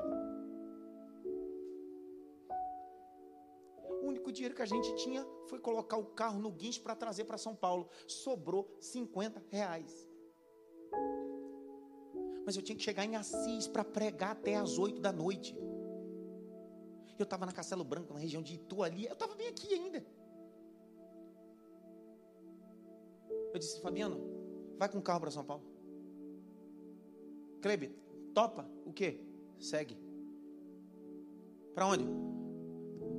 O 4.01 4.07
único 4.07 4.31
dinheiro 4.31 4.55
que 4.55 4.61
a 4.61 4.65
gente 4.65 4.93
tinha 4.95 5.25
foi 5.47 5.59
colocar 5.59 5.97
o 5.97 6.05
carro 6.05 6.39
no 6.39 6.51
guincho 6.51 6.81
para 6.81 6.95
trazer 6.95 7.25
para 7.25 7.37
São 7.37 7.55
Paulo. 7.55 7.89
Sobrou 8.07 8.75
50 8.79 9.43
reais. 9.49 10.07
Mas 12.45 12.55
eu 12.55 12.61
tinha 12.61 12.75
que 12.75 12.83
chegar 12.83 13.05
em 13.05 13.15
Assis 13.15 13.67
para 13.67 13.83
pregar 13.83 14.31
até 14.31 14.55
as 14.55 14.77
8 14.77 14.99
da 14.99 15.11
noite. 15.11 15.55
Eu 17.17 17.23
estava 17.23 17.45
na 17.45 17.51
Castelo 17.51 17.83
Branco, 17.83 18.13
na 18.13 18.19
região 18.19 18.41
de 18.41 18.55
Itu 18.55 18.81
ali. 18.81 19.05
Eu 19.05 19.13
estava 19.13 19.35
bem 19.35 19.47
aqui 19.47 19.73
ainda. 19.73 20.03
Eu 23.53 23.59
disse, 23.59 23.81
Fabiano, 23.81 24.17
vai 24.77 24.89
com 24.89 24.97
o 24.97 25.01
carro 25.01 25.19
para 25.19 25.31
São 25.31 25.43
Paulo. 25.43 25.63
Klebe, 27.61 27.95
topa? 28.33 28.69
O 28.85 28.93
quê? 28.93 29.21
Segue. 29.59 29.97
Para 31.73 31.85
onde? 31.87 32.03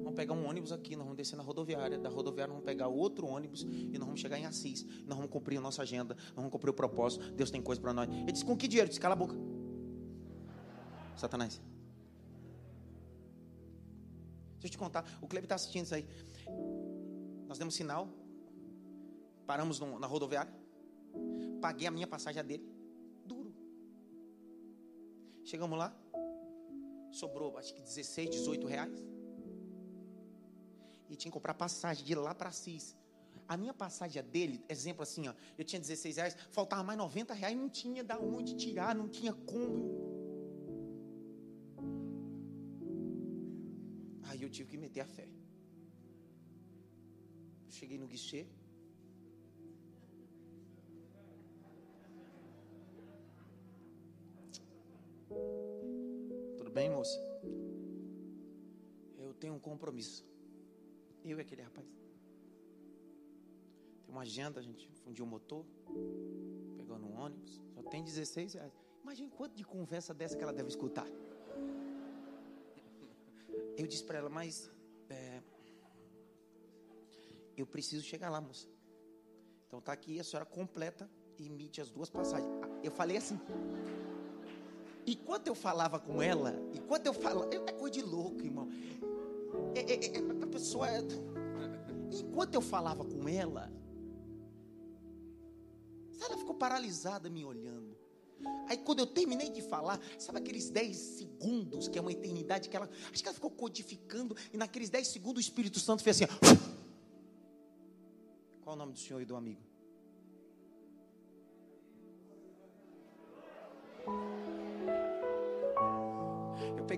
Vamos 0.02 0.14
pegar 0.16 0.34
um 0.34 0.46
ônibus 0.46 0.72
aqui, 0.72 0.94
nós 0.96 1.04
vamos 1.04 1.16
descer 1.16 1.36
na 1.36 1.42
rodoviária. 1.42 1.98
Da 1.98 2.08
rodoviária, 2.08 2.52
vamos 2.52 2.66
pegar 2.66 2.88
outro 2.88 3.26
ônibus 3.26 3.62
e 3.62 3.96
nós 3.98 4.06
vamos 4.06 4.20
chegar 4.20 4.38
em 4.38 4.44
Assis. 4.44 4.84
Nós 5.06 5.16
vamos 5.16 5.30
cumprir 5.30 5.58
a 5.58 5.60
nossa 5.60 5.82
agenda, 5.82 6.14
nós 6.14 6.34
vamos 6.34 6.50
cumprir 6.50 6.70
o 6.70 6.74
propósito. 6.74 7.32
Deus 7.32 7.50
tem 7.50 7.62
coisa 7.62 7.80
para 7.80 7.92
nós. 7.92 8.08
Ele 8.08 8.32
disse: 8.32 8.44
Com 8.44 8.56
que 8.56 8.68
dinheiro? 8.68 8.86
Eu 8.86 8.90
disse: 8.90 9.00
Cala 9.00 9.14
a 9.14 9.16
boca. 9.16 9.36
Satanás. 11.16 11.60
Deixa 14.54 14.66
eu 14.66 14.70
te 14.70 14.78
contar. 14.78 15.04
O 15.20 15.26
Cleber 15.26 15.44
está 15.44 15.54
assistindo 15.54 15.84
isso 15.84 15.94
aí. 15.94 16.06
Nós 17.48 17.58
demos 17.58 17.74
sinal. 17.74 18.08
Paramos 19.46 19.78
no, 19.78 19.98
na 19.98 20.06
rodoviária. 20.06 20.52
Paguei 21.60 21.86
a 21.86 21.90
minha 21.90 22.06
passagem 22.06 22.42
dele. 22.44 22.66
Duro. 23.24 23.54
Chegamos 25.44 25.78
lá. 25.78 25.94
Sobrou 27.10 27.58
acho 27.58 27.74
que 27.74 27.82
16, 27.82 28.30
18 28.30 28.66
reais 28.66 29.12
e 31.12 31.16
tinha 31.16 31.30
que 31.30 31.36
comprar 31.38 31.54
passagem 31.54 32.04
de 32.04 32.14
lá 32.14 32.34
para 32.34 32.48
Assis. 32.48 32.96
A 33.46 33.54
minha 33.56 33.74
passagem 33.74 34.22
dele, 34.24 34.64
exemplo 34.66 35.02
assim, 35.02 35.28
ó, 35.28 35.34
eu 35.58 35.64
tinha 35.64 35.78
16 35.78 36.16
reais, 36.16 36.36
faltava 36.50 36.82
mais 36.82 36.98
90 36.98 37.34
reais, 37.34 37.56
não 37.56 37.68
tinha 37.68 38.02
da 38.02 38.18
onde 38.18 38.56
tirar, 38.56 38.94
não 38.94 39.08
tinha 39.08 39.34
como. 39.34 39.82
Aí 44.22 44.42
eu 44.42 44.48
tive 44.48 44.70
que 44.70 44.78
meter 44.78 45.00
a 45.00 45.06
fé. 45.06 45.28
Cheguei 47.68 47.98
no 47.98 48.06
guichê. 48.06 48.46
Tudo 56.56 56.70
bem, 56.70 56.90
moça? 56.90 57.18
Eu 59.18 59.34
tenho 59.34 59.54
um 59.54 59.58
compromisso. 59.58 60.24
Eu 61.24 61.38
e 61.38 61.40
aquele 61.40 61.62
rapaz. 61.62 61.86
Tem 64.04 64.14
uma 64.14 64.22
agenda, 64.22 64.60
a 64.60 64.62
gente 64.62 64.88
fundiu 65.04 65.24
o 65.24 65.28
motor, 65.28 65.64
pegou 66.76 66.98
no 66.98 67.12
ônibus, 67.12 67.60
só 67.74 67.82
tem 67.82 68.02
16 68.02 68.54
reais. 68.54 68.72
Imagina 69.02 69.30
quanto 69.30 69.54
de 69.54 69.64
conversa 69.64 70.14
dessa 70.14 70.36
que 70.36 70.42
ela 70.42 70.52
deve 70.52 70.68
escutar. 70.68 71.06
Eu 73.76 73.86
disse 73.86 74.04
para 74.04 74.18
ela, 74.18 74.28
mas 74.28 74.70
é, 75.08 75.42
eu 77.56 77.66
preciso 77.66 78.04
chegar 78.04 78.30
lá, 78.30 78.40
moça. 78.40 78.68
Então 79.66 79.80
tá 79.80 79.92
aqui, 79.92 80.18
a 80.18 80.24
senhora 80.24 80.44
completa 80.44 81.08
e 81.38 81.46
emite 81.46 81.80
as 81.80 81.90
duas 81.90 82.10
passagens. 82.10 82.50
Eu 82.82 82.90
falei 82.90 83.16
assim. 83.16 83.38
Enquanto 85.06 85.48
eu 85.48 85.54
falava 85.54 85.98
com 85.98 86.22
ela, 86.22 86.54
enquanto 86.74 87.06
eu 87.06 87.14
falava, 87.14 87.48
é 87.52 87.72
coisa 87.72 87.94
de 87.94 88.02
louco, 88.02 88.44
irmão. 88.44 88.68
É, 89.74 89.80
é, 89.80 90.16
é, 90.16 90.18
a 90.18 90.46
pessoa. 90.46 90.88
É, 90.88 91.00
enquanto 92.10 92.54
eu 92.54 92.60
falava 92.60 93.04
com 93.04 93.28
ela, 93.28 93.72
ela 96.20 96.38
ficou 96.38 96.54
paralisada 96.54 97.28
me 97.28 97.44
olhando. 97.44 97.96
Aí 98.68 98.76
quando 98.76 99.00
eu 99.00 99.06
terminei 99.06 99.50
de 99.50 99.62
falar, 99.62 100.00
sabe 100.18 100.38
aqueles 100.38 100.70
10 100.70 100.96
segundos, 100.96 101.88
que 101.88 101.98
é 101.98 102.00
uma 102.00 102.12
eternidade, 102.12 102.68
que 102.68 102.76
ela. 102.76 102.88
Acho 103.12 103.22
que 103.22 103.28
ela 103.28 103.34
ficou 103.34 103.50
codificando, 103.50 104.36
e 104.52 104.56
naqueles 104.56 104.88
10 104.88 105.08
segundos 105.08 105.44
o 105.44 105.46
Espírito 105.46 105.80
Santo 105.80 106.02
fez 106.02 106.22
assim. 106.22 106.32
Qual 108.62 108.76
o 108.76 108.78
nome 108.78 108.92
do 108.92 108.98
senhor 108.98 109.20
e 109.20 109.24
do 109.24 109.34
amigo? 109.34 109.71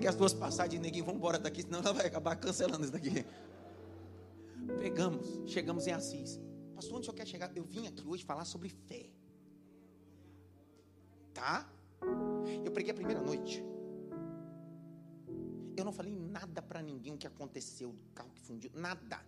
Peguei 0.05 0.09
as 0.11 0.17
duas 0.17 0.35
passagens, 0.35 0.81
neguinho, 0.81 1.05
vamos 1.05 1.19
embora 1.19 1.39
daqui, 1.39 1.63
senão 1.63 1.79
ela 1.79 1.93
vai 1.95 2.07
acabar 2.07 2.37
cancelando 2.37 2.83
isso 2.83 2.93
daqui. 2.93 3.25
Pegamos, 4.79 5.27
chegamos 5.47 5.87
em 5.87 5.93
Assis. 5.93 6.39
Pastor, 6.75 6.97
onde 6.97 7.03
o 7.03 7.05
senhor 7.05 7.17
quer 7.17 7.27
chegar? 7.27 7.51
Eu 7.57 7.65
vim 7.65 7.87
aqui 7.87 8.07
hoje 8.07 8.23
falar 8.23 8.45
sobre 8.45 8.69
fé. 8.69 9.09
Tá? 11.33 11.67
Eu 12.65 12.71
preguei 12.71 12.93
a 12.93 12.95
primeira 12.95 13.21
noite. 13.21 13.65
Eu 15.75 15.85
não 15.85 15.93
falei 15.93 16.15
nada 16.15 16.61
para 16.61 16.83
ninguém 16.83 17.15
o 17.15 17.17
que 17.17 17.27
aconteceu 17.27 17.91
do 17.91 18.09
carro 18.15 18.31
que 18.35 18.43
fundiu, 18.43 18.71
nada. 18.75 19.21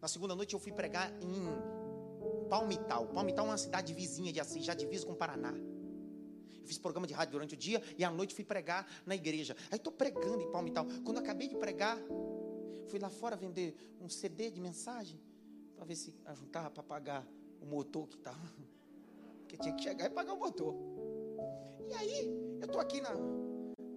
Na 0.00 0.06
segunda 0.06 0.36
noite 0.36 0.54
eu 0.54 0.60
fui 0.60 0.72
pregar 0.72 1.10
em 1.20 2.48
Palmital. 2.48 3.08
Palmital 3.08 3.46
é 3.46 3.48
uma 3.50 3.58
cidade 3.58 3.92
vizinha 3.92 4.32
de 4.32 4.38
Assis, 4.38 4.64
já 4.64 4.74
divisa 4.74 5.04
com 5.04 5.12
o 5.12 5.16
Paraná 5.16 5.52
fiz 6.66 6.78
programa 6.78 7.06
de 7.06 7.14
rádio 7.14 7.32
durante 7.32 7.54
o 7.54 7.56
dia 7.56 7.82
e 7.96 8.04
à 8.04 8.10
noite 8.10 8.34
fui 8.34 8.44
pregar 8.44 8.86
na 9.04 9.14
igreja. 9.14 9.56
Aí 9.70 9.76
estou 9.76 9.92
pregando 9.92 10.42
em 10.42 10.50
Palmital. 10.50 10.86
Quando 11.04 11.18
acabei 11.18 11.48
de 11.48 11.56
pregar, 11.56 11.98
fui 12.88 12.98
lá 12.98 13.08
fora 13.08 13.36
vender 13.36 13.74
um 14.00 14.08
CD 14.08 14.50
de 14.50 14.60
mensagem 14.60 15.20
para 15.74 15.84
ver 15.84 15.96
se 15.96 16.14
juntava 16.34 16.70
para 16.70 16.82
pagar 16.82 17.26
o 17.60 17.66
motor 17.66 18.06
que 18.08 18.16
estava. 18.16 18.38
Porque 19.40 19.56
tinha 19.56 19.74
que 19.74 19.82
chegar 19.82 20.06
e 20.06 20.10
pagar 20.10 20.32
o 20.32 20.38
motor. 20.38 20.74
E 21.88 21.94
aí, 21.94 22.26
eu 22.60 22.66
estou 22.66 22.80
aqui 22.80 23.00
na, 23.00 23.10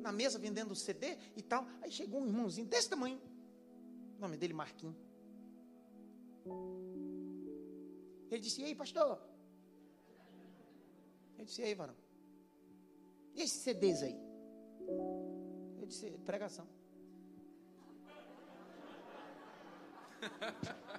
na 0.01 0.11
mesa 0.11 0.38
vendendo 0.38 0.72
o 0.72 0.76
CD 0.76 1.17
e 1.36 1.41
tal. 1.41 1.65
Aí 1.82 1.91
chegou 1.91 2.22
um 2.22 2.28
irmãozinho 2.28 2.67
desse 2.67 2.89
tamanho. 2.89 3.20
O 4.17 4.22
nome 4.22 4.38
dele 4.38 4.53
Marquinhos. 4.53 4.95
Ele 8.30 8.41
disse: 8.41 8.61
E 8.61 8.65
aí, 8.65 8.76
pastor? 8.76 9.20
Eu 11.38 11.45
disse: 11.45 11.61
E 11.61 11.65
aí, 11.65 11.74
varão? 11.74 11.95
E 13.36 13.41
esses 13.41 13.61
CDs 13.61 14.03
aí? 14.03 14.17
Eu 15.80 15.86
disse, 15.86 16.11
pregação. 16.25 16.67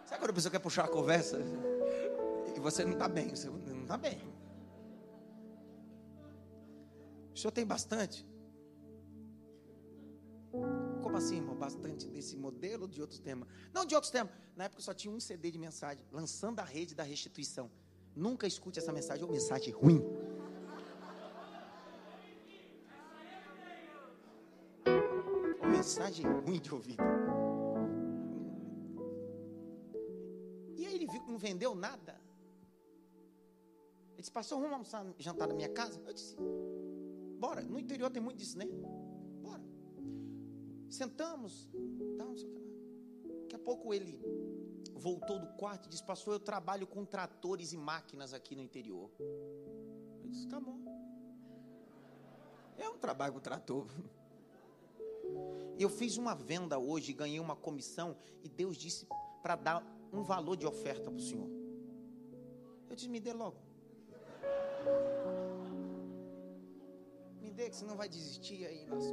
Sabe 0.07 0.21
quando 0.21 0.31
a 0.31 0.35
pessoa 0.35 0.51
quer 0.51 0.59
puxar 0.59 0.85
a 0.85 0.89
conversa? 0.89 1.39
E 2.57 2.61
você 2.61 2.85
não 2.85 2.93
está 2.93 3.09
bem, 3.09 3.29
você 3.29 3.49
não 3.49 3.83
está 3.83 3.97
bem. 3.97 4.19
O 7.33 7.39
senhor 7.39 7.53
tem 7.53 7.67
bastante? 7.67 8.27
Como 11.03 11.17
assim, 11.17 11.37
irmão? 11.37 11.57
Bastante 11.57 12.09
desse 12.09 12.37
modelo 12.37 12.83
ou 12.83 12.89
de 12.89 13.01
outros 13.01 13.21
temas? 13.21 13.49
Não, 13.73 13.85
de 13.85 13.95
outros 13.95 14.11
temas. 14.11 14.33
Na 14.57 14.65
época 14.65 14.83
só 14.83 14.93
tinha 14.93 15.15
um 15.15 15.21
CD 15.21 15.51
de 15.51 15.59
mensagem, 15.59 16.05
lançando 16.11 16.61
a 16.61 16.65
rede 16.65 16.95
da 16.95 17.03
restituição. 17.03 17.71
Nunca 18.15 18.47
escute 18.47 18.79
essa 18.79 18.93
mensagem, 18.93 19.25
uma 19.25 19.33
mensagem 19.33 19.73
ruim. 19.73 20.03
Mensagem 25.91 26.25
ruim 26.25 26.61
de 26.61 26.73
ouvido. 26.73 27.03
E 30.77 30.87
aí 30.87 30.95
ele 30.95 31.07
viu 31.07 31.21
que 31.21 31.31
não 31.33 31.39
vendeu 31.39 31.75
nada. 31.75 32.13
Ele 34.13 34.21
disse, 34.21 34.31
pastor, 34.31 34.59
vamos 34.61 34.73
almoçar, 34.73 35.05
jantar 35.19 35.49
na 35.49 35.55
minha 35.55 35.69
casa? 35.69 36.01
Eu 36.07 36.13
disse, 36.13 36.37
bora. 37.41 37.61
No 37.63 37.77
interior 37.77 38.09
tem 38.09 38.23
muito 38.23 38.39
disso, 38.39 38.57
né? 38.57 38.67
Bora. 39.43 39.65
Sentamos, 40.89 41.69
sei 42.37 42.49
que 42.49 42.55
lá. 42.55 42.71
Daqui 43.43 43.57
a 43.57 43.59
pouco 43.59 43.93
ele 43.93 44.23
voltou 44.95 45.41
do 45.41 45.49
quarto 45.55 45.87
e 45.87 45.89
disse, 45.89 46.05
pastor, 46.05 46.35
eu 46.35 46.41
trabalho 46.41 46.87
com 46.87 47.05
tratores 47.05 47.73
e 47.73 47.77
máquinas 47.77 48.33
aqui 48.33 48.55
no 48.55 48.63
interior. 48.63 49.11
Eu 50.23 50.29
disse, 50.29 50.47
tá 50.47 50.61
bom. 50.61 50.79
É 52.79 52.89
um 52.89 52.97
trabalho 52.97 53.33
com 53.33 53.41
trator. 53.41 53.89
Eu 55.79 55.89
fiz 55.89 56.17
uma 56.17 56.35
venda 56.35 56.79
hoje, 56.79 57.13
ganhei 57.13 57.41
uma 57.41 57.57
comissão 57.57 58.17
e 58.43 58.49
Deus 58.49 58.77
disse 58.77 59.07
para 59.43 59.57
dar 59.57 59.83
um 60.13 60.23
valor 60.23 60.57
de 60.57 60.67
oferta 60.67 61.11
para 61.11 61.19
o 61.19 61.21
senhor. 61.21 61.49
Eu 62.89 62.97
disse, 62.97 63.09
me 63.09 63.21
dê 63.21 63.33
logo. 63.33 63.57
Me 67.41 67.51
dê, 67.51 67.71
que 67.71 67.77
você 67.77 67.85
não 67.85 67.97
vai 67.97 68.09
desistir 68.09 68.67
aí. 68.67 68.85
Nossa. 68.87 69.13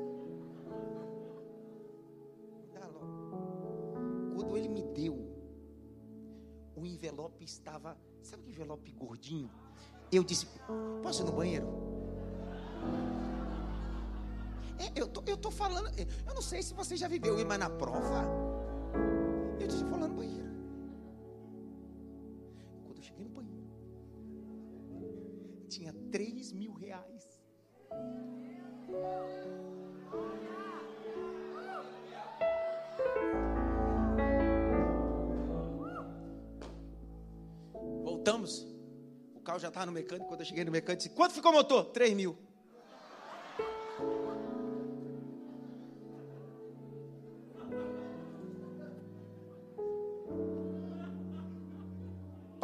Me 2.57 2.67
dá 2.73 2.87
logo. 2.87 4.35
Quando 4.35 4.57
ele 4.57 4.67
me 4.67 4.81
deu, 4.81 5.15
o 6.75 6.85
envelope 6.85 7.43
estava, 7.43 7.97
sabe 8.21 8.43
que 8.43 8.49
envelope 8.49 8.91
gordinho? 8.91 9.49
Eu 10.11 10.23
disse, 10.23 10.47
posso 11.01 11.21
ir 11.21 11.25
no 11.25 11.31
banheiro? 11.31 11.96
É, 14.79 14.91
eu, 14.99 15.07
tô, 15.07 15.23
eu 15.25 15.37
tô 15.37 15.49
falando, 15.49 15.89
eu 15.97 16.33
não 16.33 16.41
sei 16.41 16.61
se 16.61 16.73
você 16.73 16.95
já 16.95 17.07
viveu, 17.07 17.35
mas 17.45 17.59
na 17.59 17.69
prova, 17.69 18.25
eu 19.59 19.67
estou 19.67 19.87
falando 19.87 20.15
banheiro. 20.15 20.47
Quando 22.85 22.97
eu 22.97 23.03
cheguei 23.03 23.23
no 23.23 23.29
banheiro, 23.31 23.67
tinha 25.67 25.93
3 26.11 26.53
mil 26.53 26.73
reais. 26.73 27.41
Voltamos. 38.03 38.67
O 39.33 39.39
carro 39.39 39.59
já 39.59 39.69
estava 39.69 39.85
no 39.85 39.91
mecânico. 39.91 40.27
Quando 40.27 40.41
eu 40.41 40.45
cheguei 40.45 40.63
no 40.63 40.71
mecânico, 40.71 41.03
disse: 41.03 41.15
Quanto 41.15 41.33
ficou 41.33 41.51
o 41.51 41.55
motor? 41.55 41.85
3 41.85 42.13
mil. 42.13 42.37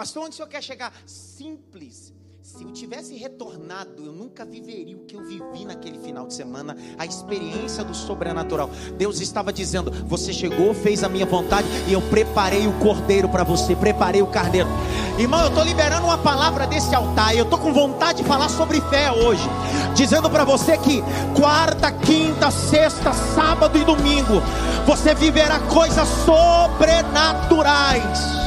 Pastor, 0.03 0.23
onde 0.23 0.33
o 0.33 0.35
senhor 0.35 0.49
quer 0.49 0.61
chegar? 0.61 0.91
Simples. 1.05 2.11
Se 2.41 2.61
eu 2.61 2.73
tivesse 2.73 3.15
retornado, 3.15 4.05
eu 4.05 4.11
nunca 4.11 4.43
viveria 4.43 4.97
o 4.97 5.05
que 5.05 5.15
eu 5.15 5.23
vivi 5.23 5.63
naquele 5.63 5.97
final 5.97 6.27
de 6.27 6.33
semana, 6.33 6.75
a 6.97 7.05
experiência 7.05 7.85
do 7.85 7.95
sobrenatural. 7.95 8.69
Deus 8.97 9.21
estava 9.21 9.53
dizendo: 9.53 9.89
Você 10.05 10.33
chegou, 10.33 10.73
fez 10.73 11.05
a 11.05 11.09
minha 11.09 11.25
vontade 11.25 11.65
e 11.87 11.93
eu 11.93 12.01
preparei 12.01 12.67
o 12.67 12.77
cordeiro 12.79 13.29
para 13.29 13.45
você, 13.45 13.77
preparei 13.77 14.21
o 14.21 14.27
carneiro. 14.27 14.67
Irmão, 15.17 15.39
eu 15.39 15.47
estou 15.47 15.63
liberando 15.63 16.05
uma 16.05 16.17
palavra 16.17 16.67
desse 16.67 16.93
altar 16.93 17.33
e 17.33 17.37
eu 17.37 17.45
estou 17.45 17.57
com 17.57 17.71
vontade 17.71 18.23
de 18.23 18.27
falar 18.27 18.49
sobre 18.49 18.81
fé 18.81 19.09
hoje, 19.09 19.47
dizendo 19.95 20.29
para 20.29 20.43
você 20.43 20.77
que 20.79 21.01
quarta, 21.33 21.89
quinta, 21.93 22.51
sexta, 22.51 23.13
sábado 23.13 23.77
e 23.77 23.85
domingo 23.85 24.41
você 24.85 25.15
viverá 25.15 25.61
coisas 25.61 26.09
sobrenaturais. 26.25 28.42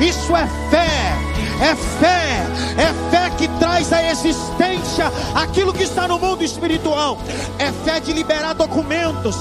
Isso 0.00 0.36
é 0.36 0.46
fé 0.70 1.28
é 1.60 1.74
fé, 1.74 2.46
é 2.76 3.10
fé 3.10 3.30
que 3.36 3.48
traz 3.58 3.92
à 3.92 4.02
existência 4.04 5.10
aquilo 5.34 5.72
que 5.72 5.82
está 5.82 6.06
no 6.06 6.18
mundo 6.18 6.44
espiritual, 6.44 7.18
é 7.58 7.72
fé 7.84 7.98
de 8.00 8.12
liberar 8.12 8.54
documentos, 8.54 9.36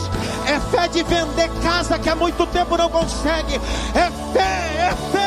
é 0.47 0.59
fé 0.59 0.87
de 0.87 1.03
vender 1.03 1.49
casa 1.61 1.99
que 1.99 2.09
há 2.09 2.15
muito 2.15 2.45
tempo 2.47 2.75
não 2.75 2.89
consegue, 2.89 3.55
é 3.93 4.33
fé, 4.33 4.89
é 4.89 5.11
fé. 5.11 5.26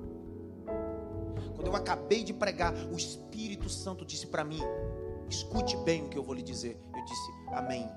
Quando 1.55 1.67
eu 1.67 1.75
acabei 1.75 2.23
de 2.23 2.33
pregar, 2.33 2.73
o 2.73 2.95
Espírito 2.95 3.69
Santo 3.69 4.05
disse 4.05 4.27
para 4.27 4.43
mim: 4.43 4.59
Escute 5.29 5.77
bem 5.77 6.05
o 6.05 6.09
que 6.09 6.17
eu 6.17 6.23
vou 6.23 6.35
lhe 6.35 6.43
dizer. 6.43 6.79
Eu 6.95 7.05
disse: 7.05 7.31
Amém. 7.51 7.89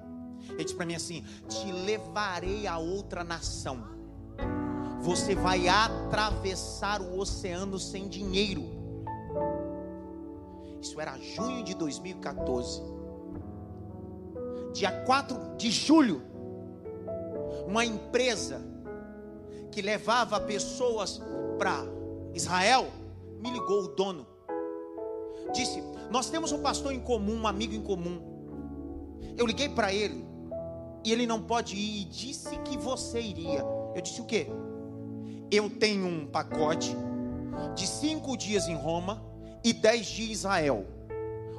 Ele 0.51 0.65
disse 0.65 0.77
para 0.77 0.87
mim 0.87 0.95
assim: 0.95 1.25
Te 1.49 1.71
levarei 1.71 2.67
a 2.67 2.79
outra 2.79 3.25
nação. 3.25 3.85
Você 5.01 5.35
vai 5.35 5.69
atravessar 5.69 7.03
o 7.03 7.19
oceano 7.19 7.79
sem 7.79 8.09
dinheiro 8.09 8.85
isso 10.85 11.01
era 11.01 11.19
junho 11.19 11.65
de 11.65 11.75
2014. 11.75 12.83
Dia 14.75 14.93
4 15.07 15.57
de 15.57 15.71
julho, 15.71 16.23
uma 17.67 17.87
empresa 17.87 18.61
que 19.73 19.81
levava 19.81 20.39
pessoas 20.41 21.23
para 21.59 21.83
Israel 22.35 22.87
me 23.45 23.51
ligou 23.51 23.85
o 23.85 23.89
dono. 23.89 24.27
Disse: 25.53 25.83
Nós 26.11 26.31
temos 26.31 26.51
um 26.51 26.63
pastor 26.63 26.95
em 26.95 27.01
comum, 27.01 27.43
um 27.43 27.47
amigo 27.47 27.75
em 27.75 27.83
comum. 27.83 28.19
Eu 29.37 29.47
liguei 29.47 29.69
para 29.69 29.93
ele 29.93 30.25
e 31.05 31.13
ele 31.13 31.27
não 31.27 31.43
pode 31.43 31.77
ir 31.77 32.03
e 32.03 32.05
disse 32.07 32.57
que 32.61 32.79
você 32.79 33.21
iria. 33.21 33.63
Eu 33.95 34.01
disse 34.01 34.21
o 34.21 34.25
quê? 34.25 34.47
Eu 35.51 35.69
tenho 35.69 36.07
um 36.07 36.27
pacote 36.27 36.97
de 37.75 37.87
cinco 37.87 38.37
dias 38.37 38.67
em 38.67 38.75
Roma 38.75 39.23
e 39.63 39.73
10 39.73 40.07
de 40.07 40.33
Israel. 40.33 40.87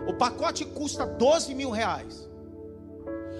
O 0.07 0.13
pacote 0.13 0.65
custa 0.65 1.05
12 1.05 1.53
mil 1.53 1.69
reais. 1.69 2.27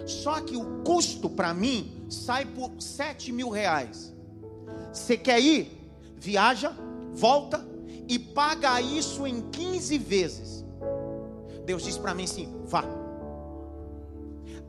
Só 0.06 0.40
que 0.40 0.56
o 0.56 0.84
custo 0.84 1.28
para 1.30 1.52
mim 1.54 2.06
sai 2.10 2.46
por 2.46 2.72
7 2.80 3.32
mil 3.32 3.50
reais. 3.50 4.14
Você 4.94 5.18
quer 5.18 5.40
ir? 5.42 5.72
Viaja, 6.16 6.72
volta 7.12 7.75
e 8.08 8.20
paga 8.20 8.80
isso 8.82 9.26
em 9.26 9.42
15 9.50 9.98
vezes. 9.98 10.66
Deus 11.66 11.84
disse 11.84 12.00
para 12.00 12.14
mim 12.14 12.24
assim: 12.24 12.54
vá. 12.66 12.84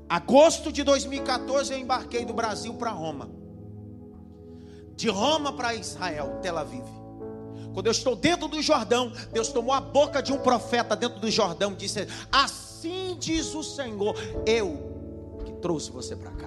Agosto 0.09 0.70
de 0.72 0.82
2014 0.84 1.72
eu 1.72 1.78
embarquei 1.78 2.24
do 2.24 2.32
Brasil 2.32 2.74
para 2.74 2.91
Roma. 2.91 3.28
De 4.95 5.09
Roma 5.09 5.53
para 5.53 5.74
Israel, 5.74 6.39
Tel 6.41 6.57
Aviv. 6.57 6.84
Quando 7.74 7.87
eu 7.87 7.93
estou 7.93 8.16
dentro 8.16 8.49
do 8.49 8.62
Jordão, 8.62 9.12
Deus 9.32 9.49
tomou 9.49 9.74
a 9.74 9.80
boca 9.80 10.22
de 10.22 10.32
um 10.32 10.39
profeta 10.39 10.97
dentro 10.97 11.20
do 11.20 11.30
Jordão 11.30 11.72
e 11.72 11.76
disse: 11.76 12.07
Assim 12.32 13.16
diz 13.18 13.55
o 13.55 13.62
Senhor, 13.62 14.14
eu 14.47 15.41
que 15.45 15.53
trouxe 15.61 15.91
você 15.91 16.16
para 16.16 16.30
cá. 16.30 16.46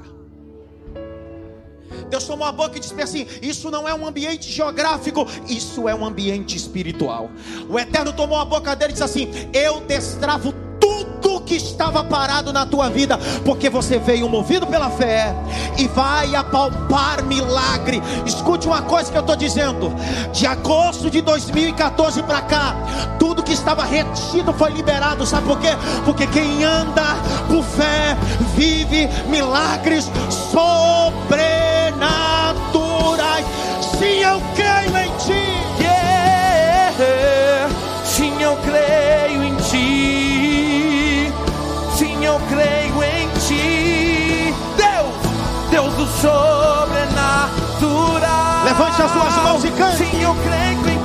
Deus 2.10 2.24
tomou 2.24 2.48
a 2.48 2.52
boca 2.52 2.78
e 2.78 2.80
disse 2.80 3.00
assim: 3.02 3.28
Isso 3.42 3.70
não 3.70 3.88
é 3.88 3.94
um 3.94 4.06
ambiente 4.06 4.52
geográfico, 4.52 5.28
isso 5.48 5.88
é 5.88 5.96
um 5.96 6.06
ambiente 6.06 6.58
espiritual. 6.58 7.30
O 7.70 7.80
Eterno 7.80 8.14
tomou 8.14 8.38
a 8.40 8.46
boca 8.46 8.76
dele 8.76 8.92
e 8.92 8.94
disse 8.94 9.04
assim: 9.04 9.30
Eu 9.54 9.82
destravo 9.82 10.54
tudo 10.80 11.42
que 11.42 11.56
estava 11.56 12.04
parado 12.04 12.52
na 12.52 12.66
tua 12.66 12.90
vida, 12.90 13.18
porque 13.46 13.70
você 13.70 14.00
veio 14.00 14.28
movido 14.30 14.66
pela 14.66 14.90
fé 14.90 15.34
e 15.78 15.88
vai 15.88 16.36
apalpar 16.36 17.24
milagre. 17.24 18.02
Escute 18.26 18.68
uma 18.68 18.82
coisa 18.82 19.12
que 19.12 19.18
eu 19.18 19.22
estou 19.22 19.36
dizendo: 19.36 19.94
de 20.32 20.48
agosto 20.48 21.10
de 21.10 21.22
2014 21.22 22.24
para 22.24 22.42
cá, 22.42 22.76
tudo 23.20 23.44
que 23.44 23.54
estava 23.54 23.84
retido 23.84 24.54
foi 24.54 24.72
liberado. 24.72 25.26
Sabe 25.26 25.48
por 25.48 25.60
quê? 25.60 25.70
Porque 26.06 26.26
quem 26.28 26.64
anda 26.64 27.16
por 27.48 27.64
fé 27.64 28.18
vive 28.56 29.08
milagres 29.28 30.10
sobrenaturais. 32.00 33.46
Sim, 33.98 34.24
eu 34.24 34.42
creio 34.56 34.98
em 34.98 35.12
ti. 35.18 35.44
Yeah. 35.82 37.70
Sim, 38.06 38.42
eu 38.42 38.56
creio 38.58 39.44
em 39.44 39.56
ti 39.56 40.20
eu 42.30 42.40
creio 42.48 43.04
em 43.04 43.28
ti, 43.40 44.54
Deus, 44.78 45.16
Deus 45.72 45.92
do 45.96 46.06
sobrenatural. 46.22 47.50
Levante 48.66 49.02
as 49.02 49.12
suas 49.12 49.36
mãos 49.38 49.64
e 49.64 49.72
cante. 49.72 49.98
Sim, 49.98 50.22
eu 50.22 50.36
creio 50.36 50.90
em 50.90 50.99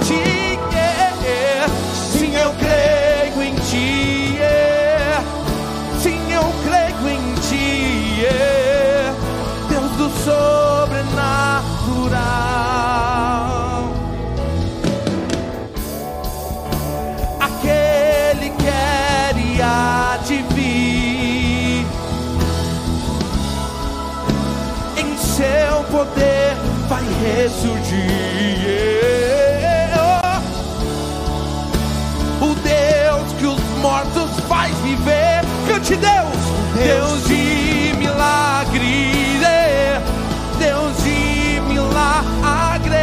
ressurgir. 27.25 28.05
O 32.41 32.55
Deus 32.55 33.33
que 33.39 33.47
os 33.47 33.61
mortos 33.81 34.39
faz 34.49 34.77
viver. 34.79 35.43
Cante 35.67 35.97
Deus, 35.97 36.37
Deus 36.75 37.25
de 37.27 37.95
milagres, 37.99 38.83
Deus 40.59 40.97
de 41.03 41.61
milagres. 41.69 42.95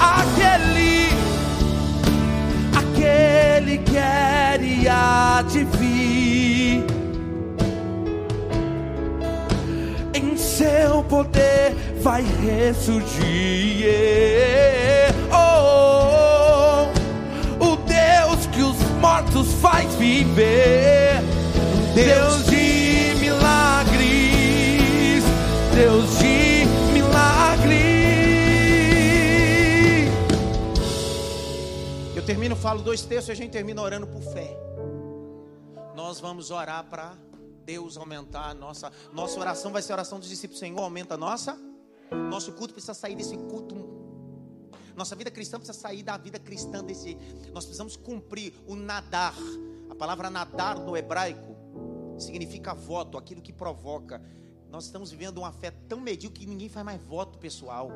Aquele, 0.00 1.08
aquele 2.76 3.78
que 3.78 3.96
era 3.96 4.64
e 5.56 5.64
vir. 5.64 6.84
Em 10.14 10.36
seu 10.36 11.02
poder 11.04 11.74
vai 12.04 12.22
ressurgir. 12.22 13.88
Oh, 15.32 16.84
o 17.64 17.76
Deus 17.76 18.46
que 18.52 18.60
os 18.60 18.76
mortos 19.00 19.54
faz 19.54 19.94
viver. 19.94 21.22
Deus 21.94 22.44
de 22.44 23.14
milagres, 23.18 25.24
Deus 25.74 26.18
de 26.18 26.66
milagres. 26.92 27.72
Eu 32.14 32.22
termino, 32.22 32.54
falo 32.54 32.82
dois 32.82 33.00
textos 33.00 33.30
e 33.30 33.32
a 33.32 33.34
gente 33.34 33.52
termina 33.52 33.80
orando 33.80 34.06
por 34.06 34.20
fé. 34.20 34.54
Nós 35.96 36.20
vamos 36.20 36.50
orar 36.50 36.84
para 36.84 37.14
Deus 37.64 37.96
aumentar 37.96 38.50
a 38.50 38.54
nossa. 38.54 38.92
Nossa 39.10 39.40
oração 39.40 39.72
vai 39.72 39.80
ser 39.80 39.92
a 39.92 39.94
oração 39.94 40.20
dos 40.20 40.28
discípulos. 40.28 40.60
Senhor, 40.60 40.80
aumenta 40.80 41.14
a 41.14 41.16
nossa. 41.16 41.56
Nosso 42.10 42.52
culto 42.52 42.74
precisa 42.74 42.94
sair 42.94 43.14
desse 43.14 43.36
culto. 43.36 43.76
Nossa 44.96 45.16
vida 45.16 45.30
cristã 45.30 45.58
precisa 45.58 45.78
sair 45.78 46.02
da 46.02 46.16
vida 46.16 46.38
cristã 46.38 46.82
desse. 46.82 47.16
Nós 47.52 47.64
precisamos 47.64 47.96
cumprir 47.96 48.54
o 48.66 48.74
nadar. 48.74 49.34
A 49.90 49.94
palavra 49.94 50.30
nadar 50.30 50.78
no 50.78 50.96
hebraico 50.96 51.56
significa 52.18 52.74
voto, 52.74 53.18
aquilo 53.18 53.42
que 53.42 53.52
provoca. 53.52 54.22
Nós 54.70 54.86
estamos 54.86 55.10
vivendo 55.10 55.38
uma 55.38 55.52
fé 55.52 55.70
tão 55.70 56.00
medíocre 56.00 56.40
que 56.40 56.46
ninguém 56.46 56.68
faz 56.68 56.84
mais 56.84 57.00
voto 57.00 57.38
pessoal. 57.38 57.90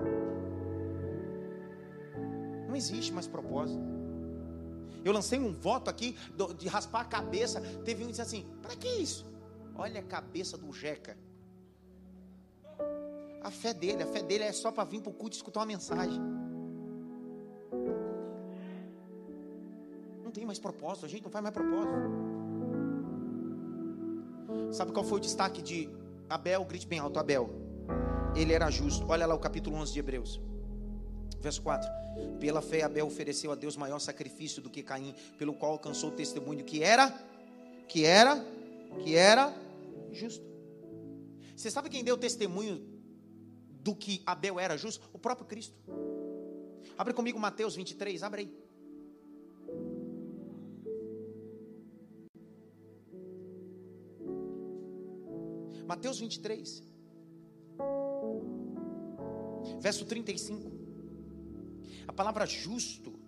Não 2.67 2.77
existe 2.77 3.13
mais 3.13 3.27
propósito. 3.27 3.83
Eu 5.05 5.13
lancei 5.13 5.39
um 5.39 5.53
voto 5.53 5.89
aqui 5.89 6.17
de 6.59 6.69
raspar 6.69 7.01
a 7.01 7.05
cabeça. 7.05 7.61
Teve 7.85 8.03
um 8.03 8.07
que 8.07 8.13
disse 8.13 8.23
assim: 8.23 8.47
para 8.61 8.77
que 8.77 8.89
isso? 8.89 9.27
Olha 9.75 10.01
a 10.01 10.05
cabeça 10.05 10.57
do 10.59 10.73
Jeca. 10.73 11.17
A 13.49 13.51
fé 13.51 13.73
dele, 13.73 14.03
a 14.03 14.07
fé 14.07 14.23
dele 14.23 14.45
é 14.45 14.53
só 14.53 14.71
para 14.71 14.85
vir 14.85 15.01
para 15.01 15.09
o 15.09 15.15
culto 15.15 15.35
e 15.35 15.39
escutar 15.39 15.61
uma 15.61 15.67
mensagem. 15.67 16.21
Não 20.23 20.31
tem 20.31 20.45
mais 20.45 20.59
propósito, 20.59 21.07
a 21.07 21.09
gente 21.09 21.23
não 21.23 21.31
faz 21.31 21.43
mais 21.43 21.55
propósito. 21.55 21.95
Sabe 24.71 24.93
qual 24.93 25.03
foi 25.03 25.17
o 25.17 25.21
destaque 25.23 25.63
de 25.63 25.89
Abel? 26.29 26.63
Grite 26.67 26.87
bem 26.87 26.99
alto, 26.99 27.19
Abel. 27.19 27.49
Ele 28.37 28.53
era 28.53 28.71
justo. 28.71 29.07
Olha 29.09 29.27
lá 29.27 29.35
o 29.35 29.39
capítulo 29.39 29.77
11 29.77 29.95
de 29.95 29.99
Hebreus. 29.99 30.39
Verso 31.41 31.63
4: 31.63 31.89
Pela 32.39 32.61
fé, 32.61 32.83
Abel 32.83 33.07
ofereceu 33.07 33.51
a 33.51 33.55
Deus 33.55 33.79
maior 33.79 33.99
sacrifício 33.99 34.61
do 34.61 34.69
que 34.69 34.83
Caim, 34.83 35.15
pelo 35.39 35.55
qual 35.55 35.73
alcançou 35.73 36.11
o 36.11 36.13
testemunho 36.13 36.67
que 36.67 36.83
era, 36.83 37.09
que 37.89 38.05
era, 38.05 38.45
que 39.03 39.17
era 39.17 39.55
justo. 40.13 40.47
Você 41.57 41.71
sabe 41.71 41.89
quem 41.89 42.05
deu 42.05 42.19
testemunho 42.19 42.98
do 43.89 43.97
que 43.97 44.23
Abel 44.27 44.61
era 44.61 44.77
justo? 44.77 45.09
O 45.15 45.19
próprio 45.19 45.47
Cristo. 45.47 45.75
Abre 46.99 47.15
comigo 47.15 47.39
Mateus 47.39 47.75
23, 47.75 48.23
abre 48.23 48.43
aí. 48.43 48.69
Mateus 55.87 56.21
23, 56.21 56.83
verso 59.81 60.05
35. 60.05 60.71
A 62.07 62.13
palavra 62.13 62.45
justo, 62.45 63.19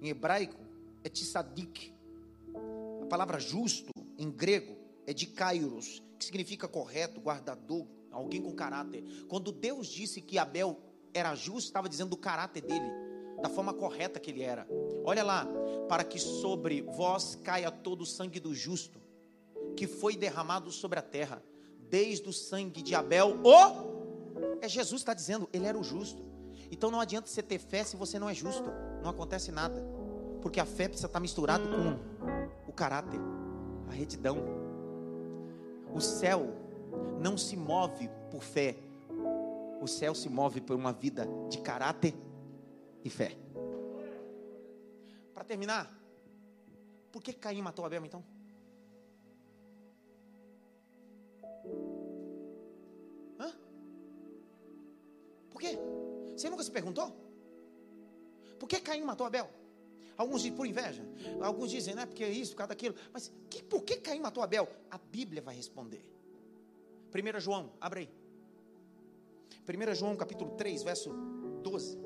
em 0.00 0.10
hebraico, 0.10 0.64
é 1.02 1.08
tsadik. 1.08 1.92
A 3.02 3.06
palavra 3.06 3.40
justo, 3.40 3.90
em 4.16 4.30
grego, 4.30 4.76
é 5.08 5.12
de 5.12 5.26
kairos, 5.26 6.00
que 6.16 6.24
significa 6.24 6.68
correto, 6.68 7.20
guardador, 7.20 7.88
alguém 8.10 8.42
com 8.42 8.52
caráter. 8.52 9.04
Quando 9.28 9.52
Deus 9.52 9.86
disse 9.86 10.20
que 10.20 10.38
Abel 10.38 10.78
era 11.12 11.34
justo, 11.34 11.68
estava 11.68 11.88
dizendo 11.88 12.10
do 12.10 12.16
caráter 12.16 12.62
dele, 12.62 12.90
da 13.42 13.48
forma 13.48 13.72
correta 13.72 14.20
que 14.20 14.30
ele 14.30 14.42
era. 14.42 14.66
Olha 15.04 15.22
lá, 15.22 15.46
para 15.88 16.04
que 16.04 16.18
sobre 16.18 16.82
vós 16.82 17.34
caia 17.36 17.70
todo 17.70 18.02
o 18.02 18.06
sangue 18.06 18.38
do 18.38 18.54
justo, 18.54 19.00
que 19.76 19.86
foi 19.86 20.16
derramado 20.16 20.70
sobre 20.70 20.98
a 20.98 21.02
terra, 21.02 21.42
desde 21.88 22.28
o 22.28 22.32
sangue 22.32 22.82
de 22.82 22.94
Abel, 22.94 23.38
o 23.42 23.90
é 24.60 24.68
Jesus 24.68 25.00
está 25.00 25.14
dizendo, 25.14 25.48
ele 25.52 25.66
era 25.66 25.78
o 25.78 25.82
justo. 25.82 26.22
Então 26.70 26.90
não 26.90 27.00
adianta 27.00 27.28
você 27.28 27.42
ter 27.42 27.58
fé 27.58 27.82
se 27.82 27.96
você 27.96 28.18
não 28.18 28.28
é 28.28 28.34
justo, 28.34 28.70
não 29.02 29.10
acontece 29.10 29.50
nada, 29.50 29.82
porque 30.40 30.60
a 30.60 30.64
fé 30.64 30.86
precisa 30.86 31.06
estar 31.06 31.18
misturado 31.18 31.64
com 31.68 32.70
o 32.70 32.72
caráter, 32.72 33.18
a 33.88 33.92
retidão. 33.92 34.38
O 35.92 36.00
céu 36.00 36.69
não 37.20 37.36
se 37.36 37.56
move 37.56 38.08
por 38.30 38.42
fé, 38.42 38.76
o 39.80 39.86
céu 39.86 40.14
se 40.14 40.28
move 40.28 40.60
por 40.60 40.76
uma 40.76 40.92
vida 40.92 41.26
de 41.48 41.58
caráter 41.60 42.14
e 43.04 43.10
fé. 43.10 43.36
Para 45.34 45.44
terminar, 45.44 45.90
por 47.10 47.22
que 47.22 47.32
Caim 47.32 47.62
matou 47.62 47.84
Abel 47.84 48.04
então? 48.04 48.24
Hã? 53.38 53.52
Por 55.50 55.60
quê? 55.60 55.78
Você 56.36 56.50
nunca 56.50 56.62
se 56.62 56.70
perguntou? 56.70 57.16
Por 58.58 58.68
que 58.68 58.80
Caim 58.80 59.02
matou 59.02 59.26
Abel? 59.26 59.48
Alguns 60.16 60.42
dizem 60.42 60.54
por 60.54 60.66
inveja, 60.66 61.02
alguns 61.40 61.70
dizem, 61.70 61.94
não 61.94 62.02
é 62.02 62.06
porque 62.06 62.26
isso, 62.26 62.52
por 62.52 62.58
causa 62.58 62.68
daquilo. 62.68 62.94
Mas 63.10 63.32
que, 63.48 63.62
por 63.62 63.82
que 63.82 63.96
Caim 63.96 64.20
matou 64.20 64.42
Abel? 64.42 64.68
A 64.90 64.98
Bíblia 64.98 65.40
vai 65.40 65.54
responder. 65.54 66.04
1 67.10 67.40
João, 67.40 67.72
abre 67.80 68.00
aí. 68.00 68.08
1 69.68 69.94
João 69.94 70.16
capítulo 70.16 70.52
3, 70.52 70.82
verso 70.82 71.10
12. 71.62 71.98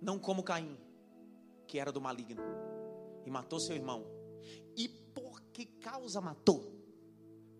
Não 0.00 0.18
como 0.18 0.42
Caim, 0.42 0.76
que 1.66 1.78
era 1.78 1.90
do 1.90 2.00
maligno, 2.00 2.42
e 3.24 3.30
matou 3.30 3.58
seu 3.58 3.74
irmão. 3.74 4.04
E 4.76 4.86
por 4.86 5.40
que 5.52 5.64
causa 5.64 6.20
matou? 6.20 6.72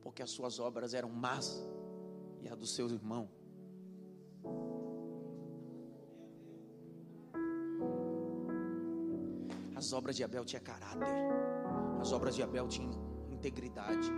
Porque 0.02 0.22
as 0.22 0.30
suas 0.30 0.58
obras 0.58 0.92
eram 0.92 1.08
más 1.08 1.66
e 2.42 2.48
a 2.48 2.54
do 2.54 2.66
seu 2.66 2.88
irmão. 2.90 3.30
As 9.84 9.92
obras 9.92 10.16
de 10.16 10.24
Abel 10.24 10.46
tinham 10.46 10.62
caráter. 10.62 11.14
As 12.00 12.10
obras 12.10 12.34
de 12.34 12.42
Abel 12.42 12.66
tinham 12.66 12.90
integridade. 13.30 14.10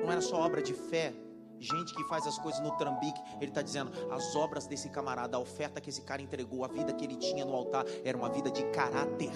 Não 0.00 0.12
era 0.12 0.20
só 0.20 0.36
obra 0.36 0.62
de 0.62 0.72
fé. 0.72 1.12
Gente 1.58 1.92
que 1.92 2.04
faz 2.04 2.24
as 2.24 2.38
coisas 2.38 2.60
no 2.60 2.70
trambique, 2.76 3.20
ele 3.40 3.50
está 3.50 3.62
dizendo: 3.62 3.90
as 4.12 4.36
obras 4.36 4.68
desse 4.68 4.88
camarada, 4.88 5.36
a 5.36 5.40
oferta 5.40 5.80
que 5.80 5.90
esse 5.90 6.02
cara 6.02 6.22
entregou, 6.22 6.64
a 6.64 6.68
vida 6.68 6.92
que 6.92 7.04
ele 7.04 7.16
tinha 7.16 7.44
no 7.44 7.52
altar, 7.52 7.84
era 8.04 8.16
uma 8.16 8.30
vida 8.30 8.48
de 8.48 8.62
caráter. 8.66 9.32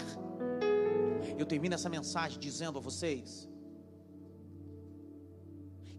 Eu 1.37 1.45
termino 1.45 1.75
essa 1.75 1.89
mensagem 1.89 2.39
dizendo 2.39 2.79
a 2.79 2.81
vocês 2.81 3.49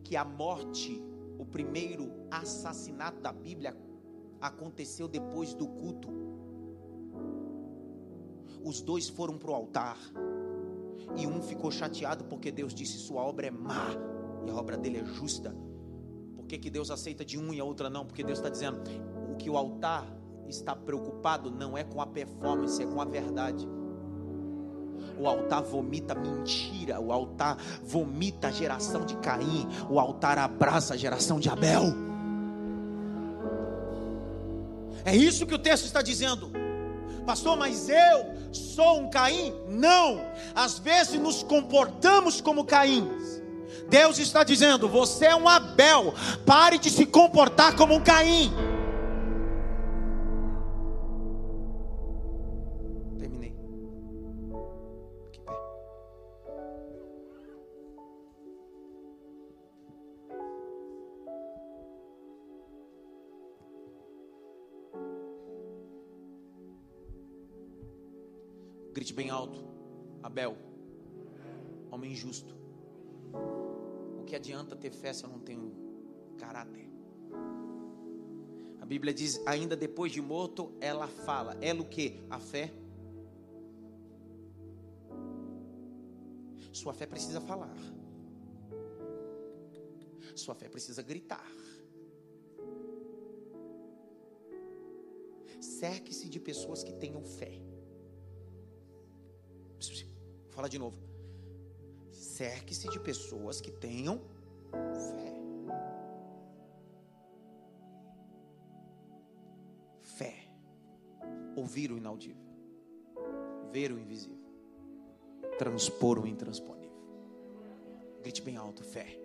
que 0.02 0.16
a 0.16 0.24
morte, 0.24 1.04
o 1.38 1.46
primeiro 1.46 2.26
assassinato 2.32 3.20
da 3.20 3.34
Bíblia, 3.34 3.76
aconteceu 4.40 5.10
depois 5.10 5.54
do 5.54 5.68
culto. 5.68 6.31
Os 8.64 8.82
dois 8.82 9.10
foram 9.10 9.38
para 9.38 9.52
o 9.52 9.54
altar. 9.54 9.98
E 11.16 11.28
um 11.28 11.42
ficou 11.42 11.72
chateado 11.72 12.24
porque 12.26 12.52
Deus 12.52 12.74
disse: 12.74 12.98
Sua 12.98 13.22
obra 13.22 13.48
é 13.48 13.52
má 13.52 13.90
e 14.46 14.50
a 14.50 14.56
obra 14.56 14.78
dele 14.78 15.00
é 15.00 15.06
justa. 15.06 15.56
Por 16.36 16.46
que, 16.46 16.58
que 16.58 16.70
Deus 16.70 16.92
aceita 16.92 17.24
de 17.26 17.38
um 17.38 17.54
e 17.54 17.60
a 17.60 17.64
outra 17.64 17.90
não? 17.90 18.06
Porque 18.06 18.24
Deus 18.24 18.40
está 18.40 18.50
dizendo: 18.50 18.82
O 19.32 19.36
que 19.36 19.50
o 19.50 19.58
altar 19.58 20.06
está 20.48 20.76
preocupado 20.76 21.50
não 21.50 21.78
é 21.78 21.84
com 21.84 22.02
a 22.02 22.06
performance, 22.06 22.82
é 22.82 22.86
com 22.86 23.02
a 23.02 23.06
verdade. 23.06 23.68
O 25.18 25.28
altar 25.28 25.64
vomita 25.64 26.16
mentira, 26.16 27.00
o 27.00 27.12
altar 27.12 27.58
vomita 27.84 28.48
a 28.48 28.52
geração 28.52 29.06
de 29.06 29.16
Caim, 29.18 29.68
o 29.90 30.00
altar 30.00 30.38
abraça 30.38 30.94
a 30.94 30.98
geração 30.98 31.40
de 31.40 31.50
Abel. 31.50 31.86
É 35.04 35.16
isso 35.16 35.46
que 35.46 35.56
o 35.56 35.60
texto 35.60 35.86
está 35.86 36.02
dizendo. 36.02 36.61
Pastor, 37.26 37.56
mas 37.58 37.88
eu 37.90 38.26
sou 38.52 39.00
um 39.00 39.10
Caim? 39.10 39.54
Não. 39.68 40.22
Às 40.56 40.80
vezes 40.80 41.20
nos 41.20 41.44
comportamos 41.44 42.42
como 42.42 42.66
Caim. 42.66 43.10
Deus 43.90 44.18
está 44.20 44.44
dizendo: 44.44 44.88
você 44.88 45.26
é 45.26 45.36
um 45.36 45.48
Abel, 45.48 46.14
pare 46.46 46.78
de 46.78 46.90
se 46.90 47.06
comportar 47.06 47.76
como 47.76 47.96
um 47.96 48.02
Caim. 48.02 48.52
Bem 69.22 69.30
alto. 69.30 69.64
Abel, 70.24 70.58
homem 71.92 72.16
justo. 72.16 72.56
O 74.20 74.24
que 74.26 74.36
adianta 74.36 74.76
ter 74.76 74.92
fé 74.92 75.14
se 75.14 75.24
eu 75.24 75.30
não 75.30 75.40
tenho 75.40 75.72
caráter? 76.40 76.90
A 78.82 78.86
Bíblia 78.86 79.14
diz: 79.14 79.40
ainda 79.46 79.76
depois 79.76 80.12
de 80.12 80.22
morto, 80.22 80.74
ela 80.82 81.08
fala. 81.08 81.56
Ela 81.62 81.82
o 81.82 81.86
que? 81.86 82.20
A 82.32 82.40
fé. 82.40 82.74
Sua 86.74 86.94
fé 86.94 87.06
precisa 87.06 87.40
falar. 87.40 87.76
Sua 90.36 90.56
fé 90.56 90.68
precisa 90.68 91.04
gritar. 91.04 91.46
Cerque-se 95.60 96.28
de 96.28 96.40
pessoas 96.40 96.84
que 96.84 96.94
tenham 96.94 97.24
fé. 97.24 97.71
Falar 100.62 100.70
de 100.70 100.78
novo. 100.78 100.96
Cerque-se 102.12 102.88
de 102.88 103.00
pessoas 103.00 103.60
que 103.60 103.72
tenham 103.72 104.22
fé. 104.72 105.34
Fé. 110.02 110.36
Ouvir 111.56 111.92
o 111.92 111.98
inaudível. 111.98 112.46
Ver 113.72 113.92
o 113.92 113.98
invisível. 113.98 114.38
Transpor 115.58 116.20
o 116.20 116.28
intransponível. 116.28 116.96
Grite 118.22 118.44
bem 118.44 118.56
alto, 118.56 118.84
fé. 118.84 119.20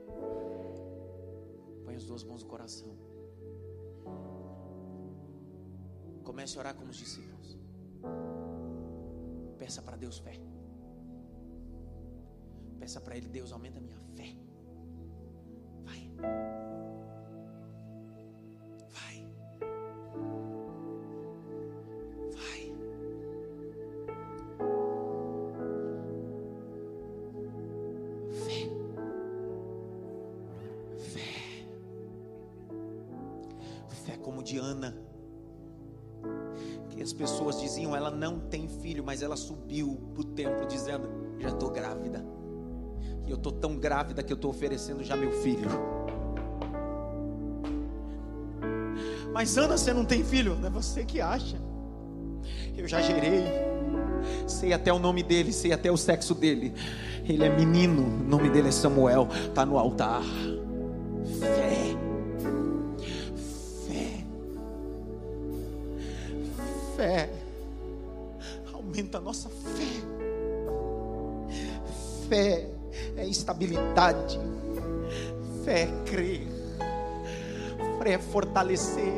Põe 1.85 1.97
as 1.97 2.07
duas 2.07 2.25
mãos 2.25 2.43
no 2.43 2.49
coração. 2.49 2.97
Comece 6.25 6.57
a 6.57 6.61
orar 6.61 6.75
como 6.75 6.89
os 6.89 6.97
discípulos. 6.97 7.59
Peça 9.59 9.83
para 9.83 9.99
Deus 9.99 10.17
fé. 10.17 10.41
Peça 12.79 13.01
para 13.01 13.17
Ele, 13.17 13.29
Deus, 13.29 13.53
aumenta 13.53 13.79
a 13.79 13.83
minha 13.83 13.97
fé. 14.15 14.35
Vai. 15.85 16.11
Vai. 18.91 19.27
Vai. 22.33 22.73
Fé. 28.33 28.71
Fé. 30.97 31.67
Fé 33.89 34.17
como 34.19 34.43
de 34.43 34.59
Ana. 34.59 34.97
Que 36.91 37.03
as 37.03 37.13
pessoas 37.13 37.61
diziam, 37.61 37.95
ela 37.95 38.11
não 38.11 38.39
tem 38.49 38.69
filho, 38.69 39.05
mas 39.05 39.23
ela 39.23 39.37
subiu 39.37 40.01
para 40.15 40.21
o 40.23 40.25
templo 40.25 40.67
dizendo: 40.67 41.09
Já 41.39 41.49
estou 41.49 41.71
grávida. 41.71 42.25
E 43.27 43.31
eu 43.31 43.37
estou 43.37 43.53
tão 43.53 43.77
grávida 43.77 44.23
que 44.23 44.33
eu 44.33 44.37
estou 44.37 44.51
oferecendo 44.51 45.03
já 45.03 45.17
meu 45.17 45.33
filho. 45.43 45.69
Mas 49.33 49.59
Ana, 49.59 49.77
você 49.77 49.93
não 49.93 50.05
tem 50.05 50.25
filho? 50.25 50.57
É 50.65 50.71
você 50.71 51.05
que 51.05 51.21
acha. 51.21 51.61
Eu 52.77 52.87
já 52.87 53.03
gerei. 53.03 53.45
Sei 54.47 54.73
até 54.73 54.93
o 54.93 54.99
nome 54.99 55.23
dele, 55.23 55.53
sei 55.53 55.73
até 55.73 55.91
o 55.91 55.97
sexo 55.97 56.35
dele. 56.35 56.73
Ele 57.29 57.45
é 57.45 57.49
menino, 57.49 58.03
o 58.03 58.25
nome 58.25 58.49
dele 58.49 58.69
é 58.69 58.73
Samuel. 58.73 59.29
Está 59.49 59.67
no 59.67 59.79
altar. 59.79 60.23
Fortalecer. 78.57 79.13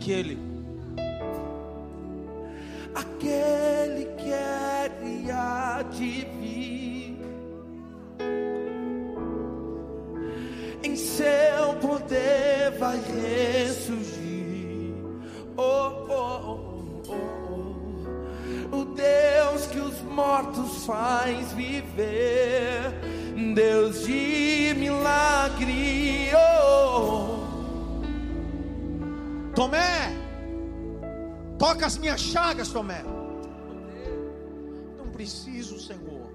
aquele. 0.01 0.37
Aquele 2.95 4.05
que 4.17 4.31
era 4.31 4.91
e 5.05 5.83
de 5.95 6.27
vir. 6.39 7.21
Em 10.83 10.95
seu 10.95 11.75
poder 11.79 12.71
vai 12.79 12.97
ressurgir. 12.97 14.95
Oh, 15.55 15.91
oh, 16.09 16.59
oh, 17.07 17.15
oh. 18.71 18.75
O 18.75 18.85
Deus 18.95 19.67
que 19.67 19.79
os 19.79 20.01
mortos 20.01 20.85
faz 20.85 21.51
viver. 21.53 22.91
Deus 23.53 24.05
de 24.05 24.73
milagre. 24.77 26.31
Oh, 26.33 26.37
oh, 26.37 27.17
oh. 27.17 27.20
Tomé, 29.61 30.17
toca 31.59 31.85
as 31.85 31.95
minhas 31.95 32.19
chagas, 32.19 32.69
Tomé. 32.69 33.03
Não 34.97 35.11
preciso, 35.11 35.79
Senhor. 35.79 36.31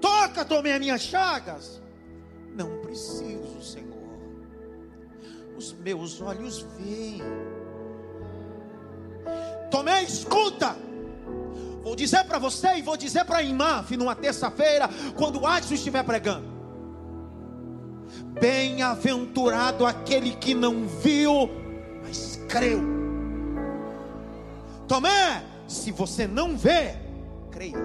Toca, 0.00 0.44
Tomé, 0.44 0.74
as 0.74 0.78
minhas 0.78 1.02
chagas. 1.02 1.82
Não 2.54 2.78
preciso, 2.82 3.60
Senhor. 3.60 3.96
Os 5.56 5.72
meus 5.72 6.20
olhos 6.20 6.64
veem. 6.78 7.20
Tomé, 9.68 10.04
escuta. 10.04 10.76
Vou 11.82 11.96
dizer 11.96 12.22
para 12.26 12.38
você 12.38 12.76
e 12.76 12.82
vou 12.82 12.96
dizer 12.96 13.24
para 13.24 13.38
a 13.38 13.42
irmã, 13.42 13.84
numa 13.98 14.14
terça-feira, 14.14 14.88
quando 15.16 15.40
o 15.40 15.46
Adson 15.48 15.74
estiver 15.74 16.04
pregando. 16.04 16.55
Bem-aventurado 18.40 19.86
aquele 19.86 20.32
que 20.32 20.54
não 20.54 20.86
viu, 20.86 21.50
mas 22.02 22.40
creu. 22.48 22.80
Tomé, 24.86 25.42
se 25.66 25.90
você 25.90 26.26
não 26.26 26.56
vê, 26.56 26.94
creia. 27.50 27.76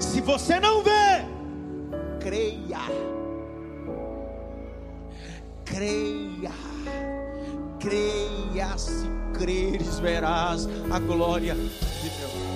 Se 0.00 0.20
você 0.20 0.60
não 0.60 0.82
vê, 0.82 1.24
creia. 2.20 2.80
Creia. 5.64 6.52
Creia 7.78 8.76
se 8.76 9.06
creres, 9.38 10.00
verás 10.00 10.68
a 10.90 10.98
glória 10.98 11.54
de 11.54 12.10
Deus. 12.10 12.47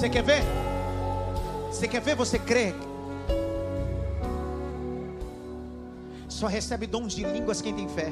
Você 0.00 0.08
quer 0.08 0.22
ver? 0.22 0.42
Você 1.70 1.86
quer 1.86 2.00
ver? 2.00 2.14
Você 2.16 2.38
crê? 2.38 2.74
Só 6.26 6.46
recebe 6.46 6.86
dons 6.86 7.12
de 7.12 7.22
línguas 7.22 7.60
quem 7.60 7.74
tem 7.74 7.86
fé. 7.86 8.10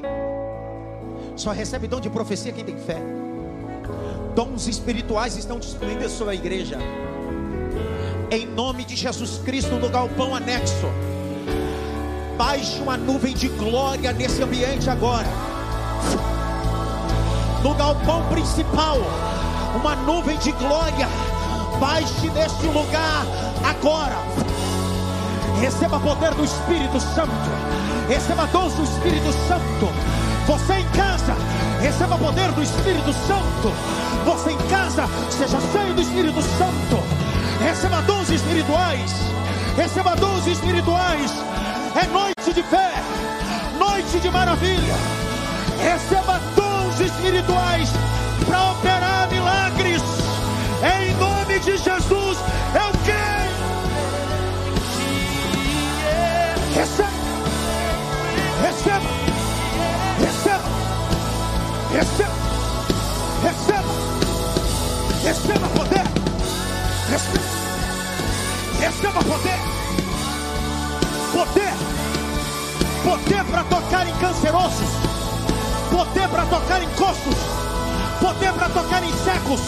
Só 1.35 1.51
recebe 1.51 1.89
dom 1.89 1.99
de 1.99 2.11
profecia 2.11 2.53
quem 2.53 2.63
tem 2.63 2.77
fé 2.77 3.01
dons 4.35 4.69
espirituais 4.69 5.37
estão 5.37 5.59
disponíveis 5.59 6.13
sobre 6.13 6.35
a 6.35 6.37
igreja. 6.37 6.79
Em 8.31 8.47
nome 8.47 8.85
de 8.85 8.95
Jesus 8.95 9.39
Cristo, 9.45 9.75
no 9.75 9.89
galpão 9.89 10.33
anexo, 10.33 10.87
baixe 12.37 12.81
uma 12.81 12.97
nuvem 12.97 13.35
de 13.35 13.49
glória 13.49 14.13
nesse 14.13 14.41
ambiente 14.41 14.89
agora. 14.89 15.27
No 17.65 17.75
galpão 17.75 18.29
principal, 18.29 18.99
uma 19.75 19.97
nuvem 19.97 20.39
de 20.39 20.53
glória, 20.53 21.09
baixe 21.79 22.31
neste 22.31 22.67
lugar 22.67 23.27
agora. 23.65 24.19
Receba 25.61 25.99
poder 25.99 26.35
do 26.35 26.45
Espírito 26.45 27.01
Santo, 27.01 27.33
receba 28.09 28.47
dons 28.47 28.75
do 28.75 28.85
Espírito 28.85 29.33
Santo. 29.49 29.93
Você 30.47 30.75
em 30.75 30.89
casa, 30.91 31.35
receba 31.81 32.17
poder 32.17 32.51
do 32.53 32.63
Espírito 32.63 33.13
Santo. 33.13 33.73
Você 34.25 34.53
em 34.53 34.59
casa, 34.69 35.05
seja 35.31 35.59
cheio 35.73 35.95
do 35.95 36.01
Espírito 36.01 36.41
Santo. 36.43 37.03
Receba 37.61 38.01
dons 38.03 38.31
espirituais. 38.31 39.13
Receba 39.77 40.17
dons 40.17 40.47
espirituais. 40.47 41.33
É 41.95 42.07
noite 42.07 42.55
de 42.55 42.63
fé, 42.63 42.95
noite 43.79 44.21
de 44.21 44.31
maravilha. 44.31 44.95
Receba 45.83 46.41
dons 46.57 47.01
espirituais 47.01 47.91
receba, 61.99 62.31
receba. 63.43 63.93
Receba 65.25 65.69
poder. 65.69 66.05
Receba, 67.11 67.45
receba 68.79 69.21
poder. 69.25 69.59
Poder. 71.33 71.75
Poder 73.03 73.45
para 73.45 73.65
tocar 73.65 74.07
em 74.07 74.15
cancerosos. 74.17 74.89
Poder 75.91 76.29
para 76.29 76.47
tocar 76.47 76.83
em 76.83 76.89
costos. 76.91 77.35
Poder 78.21 78.53
para 78.53 78.69
tocar 78.69 79.03
em 79.03 79.13
secos. 79.25 79.61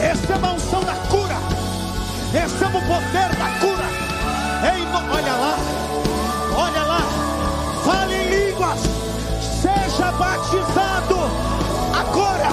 Receba 0.00 0.48
a 0.48 0.52
unção 0.52 0.84
da 0.84 0.94
cura. 1.10 1.36
Receba 2.32 2.78
o 2.78 2.82
poder 2.82 3.34
da 3.36 3.48
cura. 3.58 3.88
Ei, 4.72 4.86
olha 5.10 5.32
lá. 5.32 5.58
Olha 6.56 6.82
lá. 6.84 7.00
Fale 7.84 8.14
em 8.14 8.50
línguas. 8.50 9.05
Seja 9.60 10.10
batizado 10.12 11.16
agora. 11.94 12.48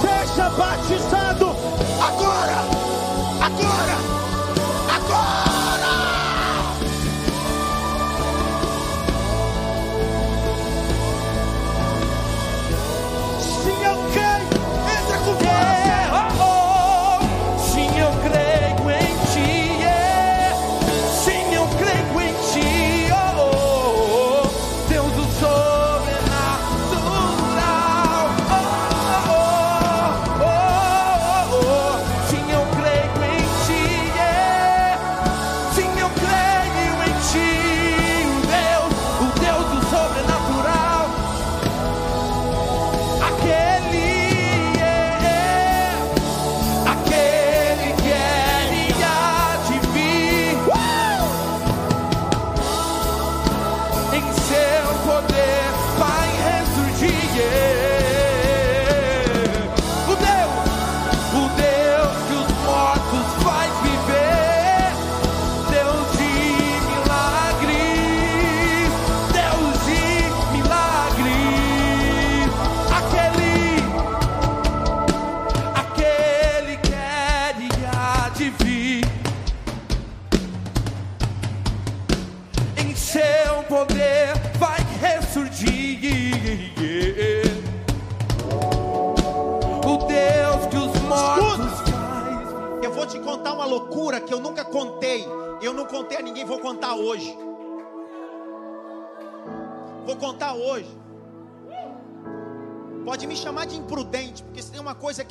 Seja 0.00 0.48
batizado 0.50 1.54
agora, 2.00 2.77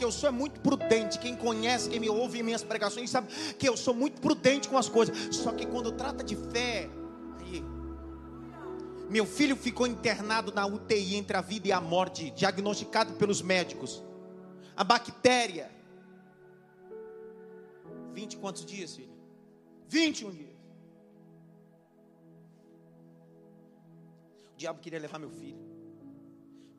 eu 0.08 0.12
sou 0.12 0.30
é 0.30 0.32
muito 0.32 0.60
prudente. 0.62 1.20
Quem 1.20 1.36
conhece, 1.36 1.90
quem 1.90 2.00
me 2.00 2.10
ouve 2.10 2.40
em 2.40 2.44
minhas 2.44 2.64
pregações, 2.64 3.10
sabe 3.10 3.28
que 3.56 3.68
eu 3.68 3.78
sou 3.78 3.94
muito 3.94 4.20
prudente 4.22 4.68
com 4.68 4.78
as 4.78 4.90
coisas. 4.90 5.36
Só 5.36 5.52
que 5.52 5.66
quando 5.66 5.92
trata 5.92 6.24
de 6.24 6.36
fé, 6.36 6.90
aí, 7.40 7.64
meu 9.10 9.26
filho 9.26 9.56
ficou 9.56 9.86
internado 9.86 10.52
na 10.54 10.66
UTI 10.66 11.16
entre 11.16 11.38
a 11.38 11.42
vida 11.42 11.68
e 11.68 11.72
a 11.72 11.80
morte, 11.80 12.32
diagnosticado 12.32 13.14
pelos 13.14 13.42
médicos. 13.42 14.04
A 14.76 14.84
bactéria 14.84 15.72
20 18.14 18.34
e 18.34 18.38
quantos 18.38 18.66
dias, 18.66 18.96
filho? 18.96 19.16
21 19.88 20.32
dias. 20.32 20.58
O 24.54 24.58
diabo 24.58 24.80
queria 24.80 25.00
levar 25.00 25.20
meu 25.20 25.30
filho. 25.30 25.60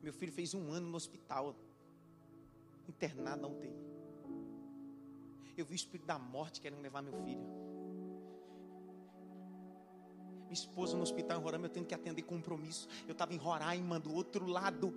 Meu 0.03 0.13
filho 0.13 0.31
fez 0.33 0.53
um 0.53 0.71
ano 0.71 0.89
no 0.89 0.97
hospital, 0.97 1.55
internado 2.99 3.41
na 3.41 3.47
UTI. 3.47 3.73
Eu 5.57 5.65
vi 5.65 5.73
o 5.73 5.75
espírito 5.75 6.05
da 6.05 6.19
morte 6.19 6.59
querendo 6.61 6.81
levar 6.81 7.01
meu 7.01 7.13
filho. 7.23 7.45
Minha 10.41 10.53
esposa 10.53 10.95
no 10.95 11.03
hospital 11.03 11.39
em 11.39 11.43
Roraima, 11.43 11.65
eu 11.67 11.69
tendo 11.69 11.85
que 11.85 11.95
atender 11.95 12.23
compromisso. 12.23 12.87
Eu 13.07 13.11
estava 13.11 13.33
em 13.33 13.37
Roraima, 13.37 13.99
do 13.99 14.13
outro 14.13 14.45
lado. 14.45 14.93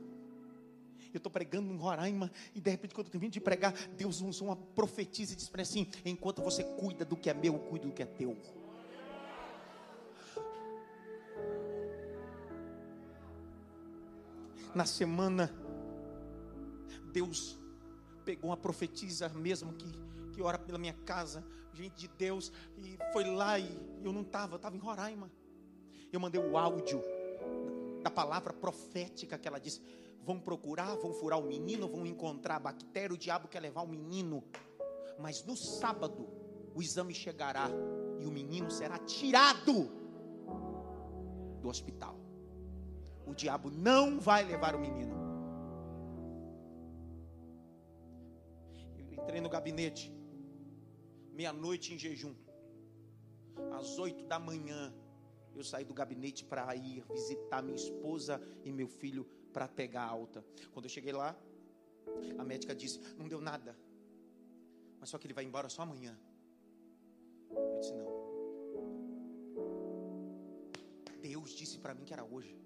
Eu 1.13 1.19
estou 1.19 1.31
pregando 1.31 1.73
em 1.73 1.77
Roraima, 1.77 2.31
e 2.55 2.61
de 2.61 2.71
repente, 2.71 2.95
quando 2.95 3.09
eu 3.09 3.13
termino 3.13 3.31
de 3.31 3.41
pregar, 3.41 3.75
Deus 3.89 4.23
usou 4.23 4.49
uma 4.49 4.57
profetisa 4.57 5.35
e 5.35 5.37
disse 5.37 5.51
para 5.51 5.63
assim: 5.63 5.87
enquanto 6.05 6.41
você 6.41 6.65
cuida 6.65 7.05
do 7.05 7.17
que 7.17 7.29
é 7.29 7.35
meu, 7.35 7.55
eu 7.55 7.61
cuido 7.61 7.89
do 7.89 7.93
que 7.93 8.03
é 8.03 8.07
teu. 8.07 8.37
Na 14.75 14.87
semana, 14.87 15.53
Deus 17.13 17.62
pegou 18.25 18.51
uma 18.51 18.57
profetisa 18.57 19.29
mesmo 19.29 19.73
que, 19.73 19.87
que 20.33 20.43
ora 20.43 20.59
pela 20.59 20.79
minha 20.79 20.95
casa, 21.05 21.45
gente 21.73 21.95
de 21.95 22.09
Deus, 22.09 22.53
e 22.79 22.99
foi 23.13 23.25
lá 23.25 23.59
e 23.59 23.69
eu 24.03 24.13
não 24.13 24.23
estava, 24.23 24.57
estava 24.57 24.77
em 24.77 24.79
Roraima. 24.79 25.31
Eu 26.13 26.21
mandei 26.21 26.41
o 26.41 26.57
áudio 26.57 27.03
da 28.03 28.11
palavra 28.11 28.53
profética 28.53 29.39
que 29.39 29.49
ela 29.49 29.59
disse: 29.59 29.81
vão 30.25 30.39
procurar, 30.39 30.97
vão 30.97 31.13
furar 31.13 31.39
o 31.39 31.47
menino, 31.47 31.89
vão 31.89 32.07
encontrar 32.07 32.57
a 32.57 32.61
bactéria, 32.61 33.15
o 33.15 33.19
diabo 33.19 33.49
quer 33.49 33.61
levar 33.61 33.83
o 33.83 33.89
menino. 33.89 34.45
Mas 35.19 35.45
no 35.45 35.57
sábado 35.57 36.29
o 36.75 36.83
exame 36.83 37.15
chegará 37.15 37.69
e 38.21 38.27
o 38.27 38.31
menino 38.31 38.71
será 38.71 38.99
tirado 38.99 39.91
do 41.61 41.69
hospital. 41.69 42.19
O 43.27 43.35
diabo 43.35 43.71
não 43.71 44.19
vai 44.19 44.45
levar 44.45 44.75
o 44.75 44.81
menino. 44.81 45.22
Entrei 49.23 49.41
no 49.41 49.49
gabinete, 49.49 50.13
meia-noite 51.33 51.95
em 51.95 51.99
jejum. 51.99 52.35
Às 53.73 53.99
oito 53.99 54.25
da 54.25 54.39
manhã, 54.39 54.93
eu 55.55 55.63
saí 55.63 55.85
do 55.85 55.95
gabinete 55.95 56.45
para 56.45 56.75
ir 56.75 57.05
visitar 57.11 57.63
minha 57.63 57.77
esposa 57.77 58.41
e 58.65 58.73
meu 58.73 58.89
filho 58.89 59.25
para 59.53 59.69
pegar 59.69 60.05
alta. 60.05 60.45
Quando 60.73 60.87
eu 60.87 60.91
cheguei 60.91 61.13
lá, 61.13 61.37
a 62.39 62.45
médica 62.45 62.75
disse: 62.75 62.99
Não 63.17 63.29
deu 63.29 63.41
nada, 63.41 63.77
mas 64.99 65.09
só 65.09 65.19
que 65.19 65.27
ele 65.27 65.35
vai 65.35 65.45
embora 65.45 65.69
só 65.69 65.83
amanhã. 65.83 66.19
Eu 67.51 67.79
disse: 67.79 67.95
Não. 67.95 68.23
Deus 71.21 71.53
disse 71.53 71.79
para 71.79 71.95
mim 71.95 72.05
que 72.05 72.13
era 72.13 72.25
hoje. 72.25 72.59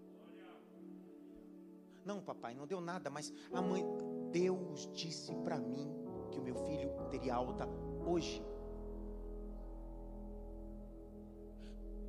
Não, 2.04 2.22
papai, 2.22 2.54
não 2.54 2.66
deu 2.66 2.80
nada, 2.80 3.10
mas 3.10 3.32
a 3.52 3.60
mãe, 3.60 3.84
Deus 4.30 4.88
disse 4.92 5.34
para 5.44 5.58
mim 5.58 6.05
que 6.26 6.38
o 6.38 6.42
meu 6.42 6.54
filho 6.54 6.90
teria 7.10 7.34
alta 7.34 7.68
hoje. 8.06 8.44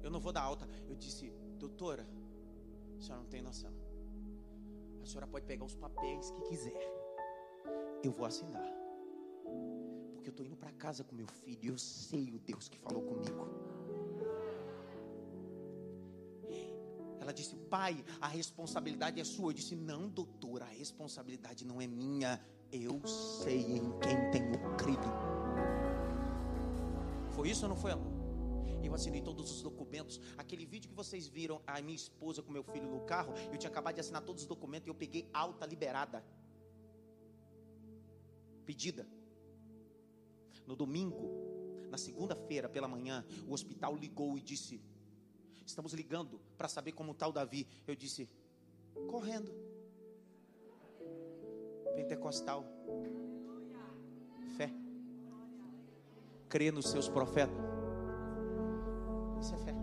Eu 0.03 0.11
não 0.11 0.19
vou 0.19 0.31
dar 0.31 0.41
alta. 0.41 0.67
Eu 0.87 0.95
disse, 0.95 1.31
doutora, 1.57 2.07
a 2.97 3.01
senhora 3.01 3.21
não 3.21 3.29
tem 3.29 3.41
noção. 3.41 3.71
A 5.01 5.05
senhora 5.05 5.27
pode 5.27 5.45
pegar 5.45 5.65
os 5.65 5.75
papéis 5.75 6.31
que 6.31 6.41
quiser. 6.43 6.93
Eu 8.03 8.11
vou 8.11 8.25
assinar. 8.25 8.67
Porque 10.13 10.29
eu 10.29 10.31
estou 10.31 10.45
indo 10.45 10.55
para 10.55 10.71
casa 10.71 11.03
com 11.03 11.15
meu 11.15 11.27
filho. 11.27 11.73
Eu 11.73 11.77
sei 11.77 12.31
o 12.31 12.39
Deus 12.39 12.67
que 12.69 12.77
falou 12.77 13.03
comigo. 13.03 13.47
Ela 17.19 17.33
disse, 17.33 17.57
pai, 17.69 18.05
a 18.21 18.27
responsabilidade 18.27 19.19
é 19.19 19.23
sua. 19.25 19.49
Eu 19.49 19.53
disse, 19.53 19.75
não, 19.75 20.07
doutora, 20.07 20.46
a 20.46 20.46
responsabilidade 20.87 21.65
não 21.65 21.81
é 21.81 21.87
minha. 21.87 22.39
Eu 22.71 23.05
sei 23.07 23.61
em 23.61 23.99
quem 23.99 24.31
tenho 24.31 24.75
crido. 24.77 25.07
Foi 27.31 27.49
isso 27.49 27.63
ou 27.63 27.69
não 27.69 27.75
foi, 27.75 27.91
amor? 27.91 28.15
Eu 28.83 28.93
assinei 28.93 29.21
todos 29.21 29.51
os 29.51 29.61
documentos. 29.61 30.19
Aquele 30.37 30.65
vídeo 30.65 30.89
que 30.89 30.95
vocês 30.95 31.27
viram, 31.27 31.61
a 31.67 31.81
minha 31.81 31.95
esposa 31.95 32.41
com 32.41 32.51
meu 32.51 32.63
filho 32.63 32.89
no 32.89 33.01
carro, 33.01 33.33
eu 33.51 33.57
tinha 33.57 33.69
acabado 33.69 33.95
de 33.95 34.01
assinar 34.01 34.21
todos 34.21 34.43
os 34.43 34.47
documentos 34.47 34.87
e 34.87 34.89
eu 34.89 34.95
peguei 34.95 35.29
alta 35.33 35.65
liberada. 35.65 36.23
Pedida. 38.65 39.07
No 40.65 40.75
domingo, 40.75 41.87
na 41.89 41.97
segunda-feira 41.97 42.67
pela 42.67 42.87
manhã, 42.87 43.25
o 43.47 43.53
hospital 43.53 43.95
ligou 43.95 44.37
e 44.37 44.41
disse: 44.41 44.81
Estamos 45.65 45.93
ligando 45.93 46.39
para 46.57 46.67
saber 46.67 46.93
como 46.93 47.11
está 47.11 47.27
o 47.27 47.31
Davi. 47.31 47.67
Eu 47.85 47.95
disse: 47.95 48.29
Correndo. 49.09 49.66
Pentecostal. 51.97 52.63
Fé. 54.55 54.71
Crê 56.47 56.71
nos 56.71 56.89
seus 56.91 57.09
profetas. 57.09 57.57
Isso 59.41 59.55
é 59.55 59.57
fé. 59.57 59.73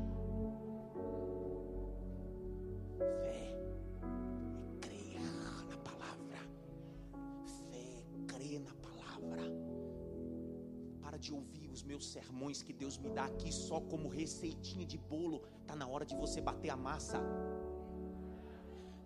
Fé 2.98 3.34
é 3.34 4.78
crer 4.80 5.20
na 5.68 5.76
palavra. 5.78 6.38
Fé 7.44 7.82
é 7.82 8.26
crer 8.28 8.60
na 8.60 8.74
palavra. 8.74 9.42
Para 11.02 11.18
de 11.18 11.34
ouvir 11.34 11.68
os 11.68 11.82
meus 11.82 12.12
sermões 12.12 12.62
que 12.62 12.72
Deus 12.72 12.96
me 12.96 13.10
dá 13.10 13.24
aqui 13.24 13.52
só 13.52 13.80
como 13.80 14.08
receitinha 14.08 14.86
de 14.86 14.98
bolo. 14.98 15.42
Está 15.62 15.74
na 15.74 15.88
hora 15.88 16.06
de 16.06 16.14
você 16.14 16.40
bater 16.40 16.70
a 16.70 16.76
massa. 16.76 17.20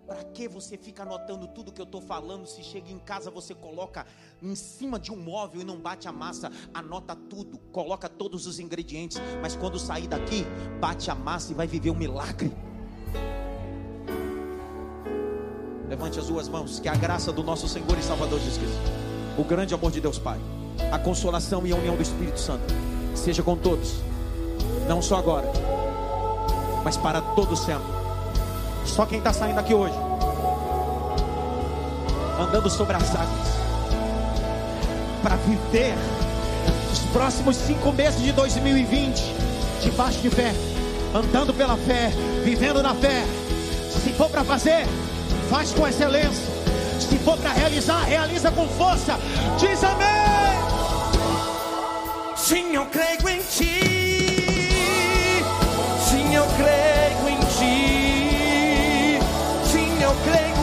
Para 0.09 0.25
que 0.25 0.49
você 0.49 0.79
fica 0.79 1.03
anotando 1.03 1.47
tudo 1.47 1.71
que 1.71 1.83
eu 1.83 1.85
estou 1.85 2.01
falando? 2.01 2.47
Se 2.47 2.63
chega 2.63 2.91
em 2.91 2.99
casa, 2.99 3.31
você 3.31 3.55
coloca 3.55 4.07
em 4.43 4.55
cima 4.55 4.99
de 4.99 5.13
um 5.13 5.17
móvel 5.17 5.61
e 5.61 5.65
não 5.65 5.79
bate 5.79 6.09
a 6.09 6.13
massa. 6.13 6.51
Anota 6.73 7.15
tudo, 7.15 7.59
coloca 7.71 8.09
todos 8.09 8.47
os 8.47 8.59
ingredientes. 8.59 9.19
Mas 9.43 9.55
quando 9.55 9.79
sair 9.79 10.09
daqui, 10.09 10.47
bate 10.81 11.11
a 11.11 11.15
massa 11.15 11.53
e 11.53 11.55
vai 11.55 11.67
viver 11.67 11.91
um 11.91 11.95
milagre. 11.95 12.51
Levante 15.87 16.19
as 16.19 16.27
duas 16.27 16.49
mãos, 16.49 16.81
que 16.81 16.89
a 16.89 16.95
graça 16.95 17.31
do 17.31 17.43
nosso 17.43 17.69
Senhor 17.69 17.99
e 17.99 18.03
Salvador 18.03 18.39
Jesus 18.39 18.57
Cristo, 18.57 18.81
o 19.39 19.45
grande 19.45 19.75
amor 19.75 19.91
de 19.91 20.01
Deus 20.01 20.19
Pai, 20.19 20.41
a 20.91 20.99
consolação 20.99 21.67
e 21.67 21.73
a 21.73 21.77
união 21.77 21.97
do 21.97 22.03
Espírito 22.03 22.41
Santo, 22.41 22.65
seja 23.15 23.43
com 23.43 23.57
todos, 23.57 23.97
não 24.87 25.03
só 25.03 25.17
agora, 25.17 25.51
mas 26.83 26.97
para 26.97 27.21
todos 27.21 27.61
sempre. 27.61 27.98
Só 28.89 29.07
quem 29.07 29.19
está 29.19 29.33
saindo 29.33 29.61
aqui 29.61 29.75
hoje, 29.75 29.95
andando 32.41 32.69
sobre 32.69 32.97
as 32.97 33.15
águas, 33.15 33.49
para 35.23 35.37
viver 35.37 35.95
os 36.93 36.99
próximos 37.13 37.57
cinco 37.57 37.93
meses 37.93 38.21
de 38.21 38.33
2020, 38.33 39.23
debaixo 39.83 40.19
de 40.21 40.31
fé, 40.31 40.53
andando 41.15 41.55
pela 41.55 41.77
fé, 41.77 42.11
vivendo 42.45 42.83
na 42.83 42.95
fé. 42.95 43.25
Se 44.03 44.13
for 44.15 44.29
para 44.29 44.43
fazer, 44.43 44.87
faz 45.49 45.71
com 45.73 45.87
excelência. 45.87 46.59
Se 46.99 47.19
for 47.19 47.39
para 47.39 47.53
realizar, 47.53 48.03
realiza 48.05 48.51
com 48.51 48.67
força. 48.69 49.19
Diz 49.59 49.85
amém. 49.85 50.09
Sim, 52.37 52.75
eu 52.75 52.87
creio 52.87 53.29
em 53.29 53.41
ti. 53.43 53.79
Sim, 56.09 56.35
eu 56.35 56.47
creio 56.57 57.08
em 60.15 60.15
ti. 60.23 60.29
Sim, 60.29 60.33
eu 60.33 60.33
creio 60.33 60.58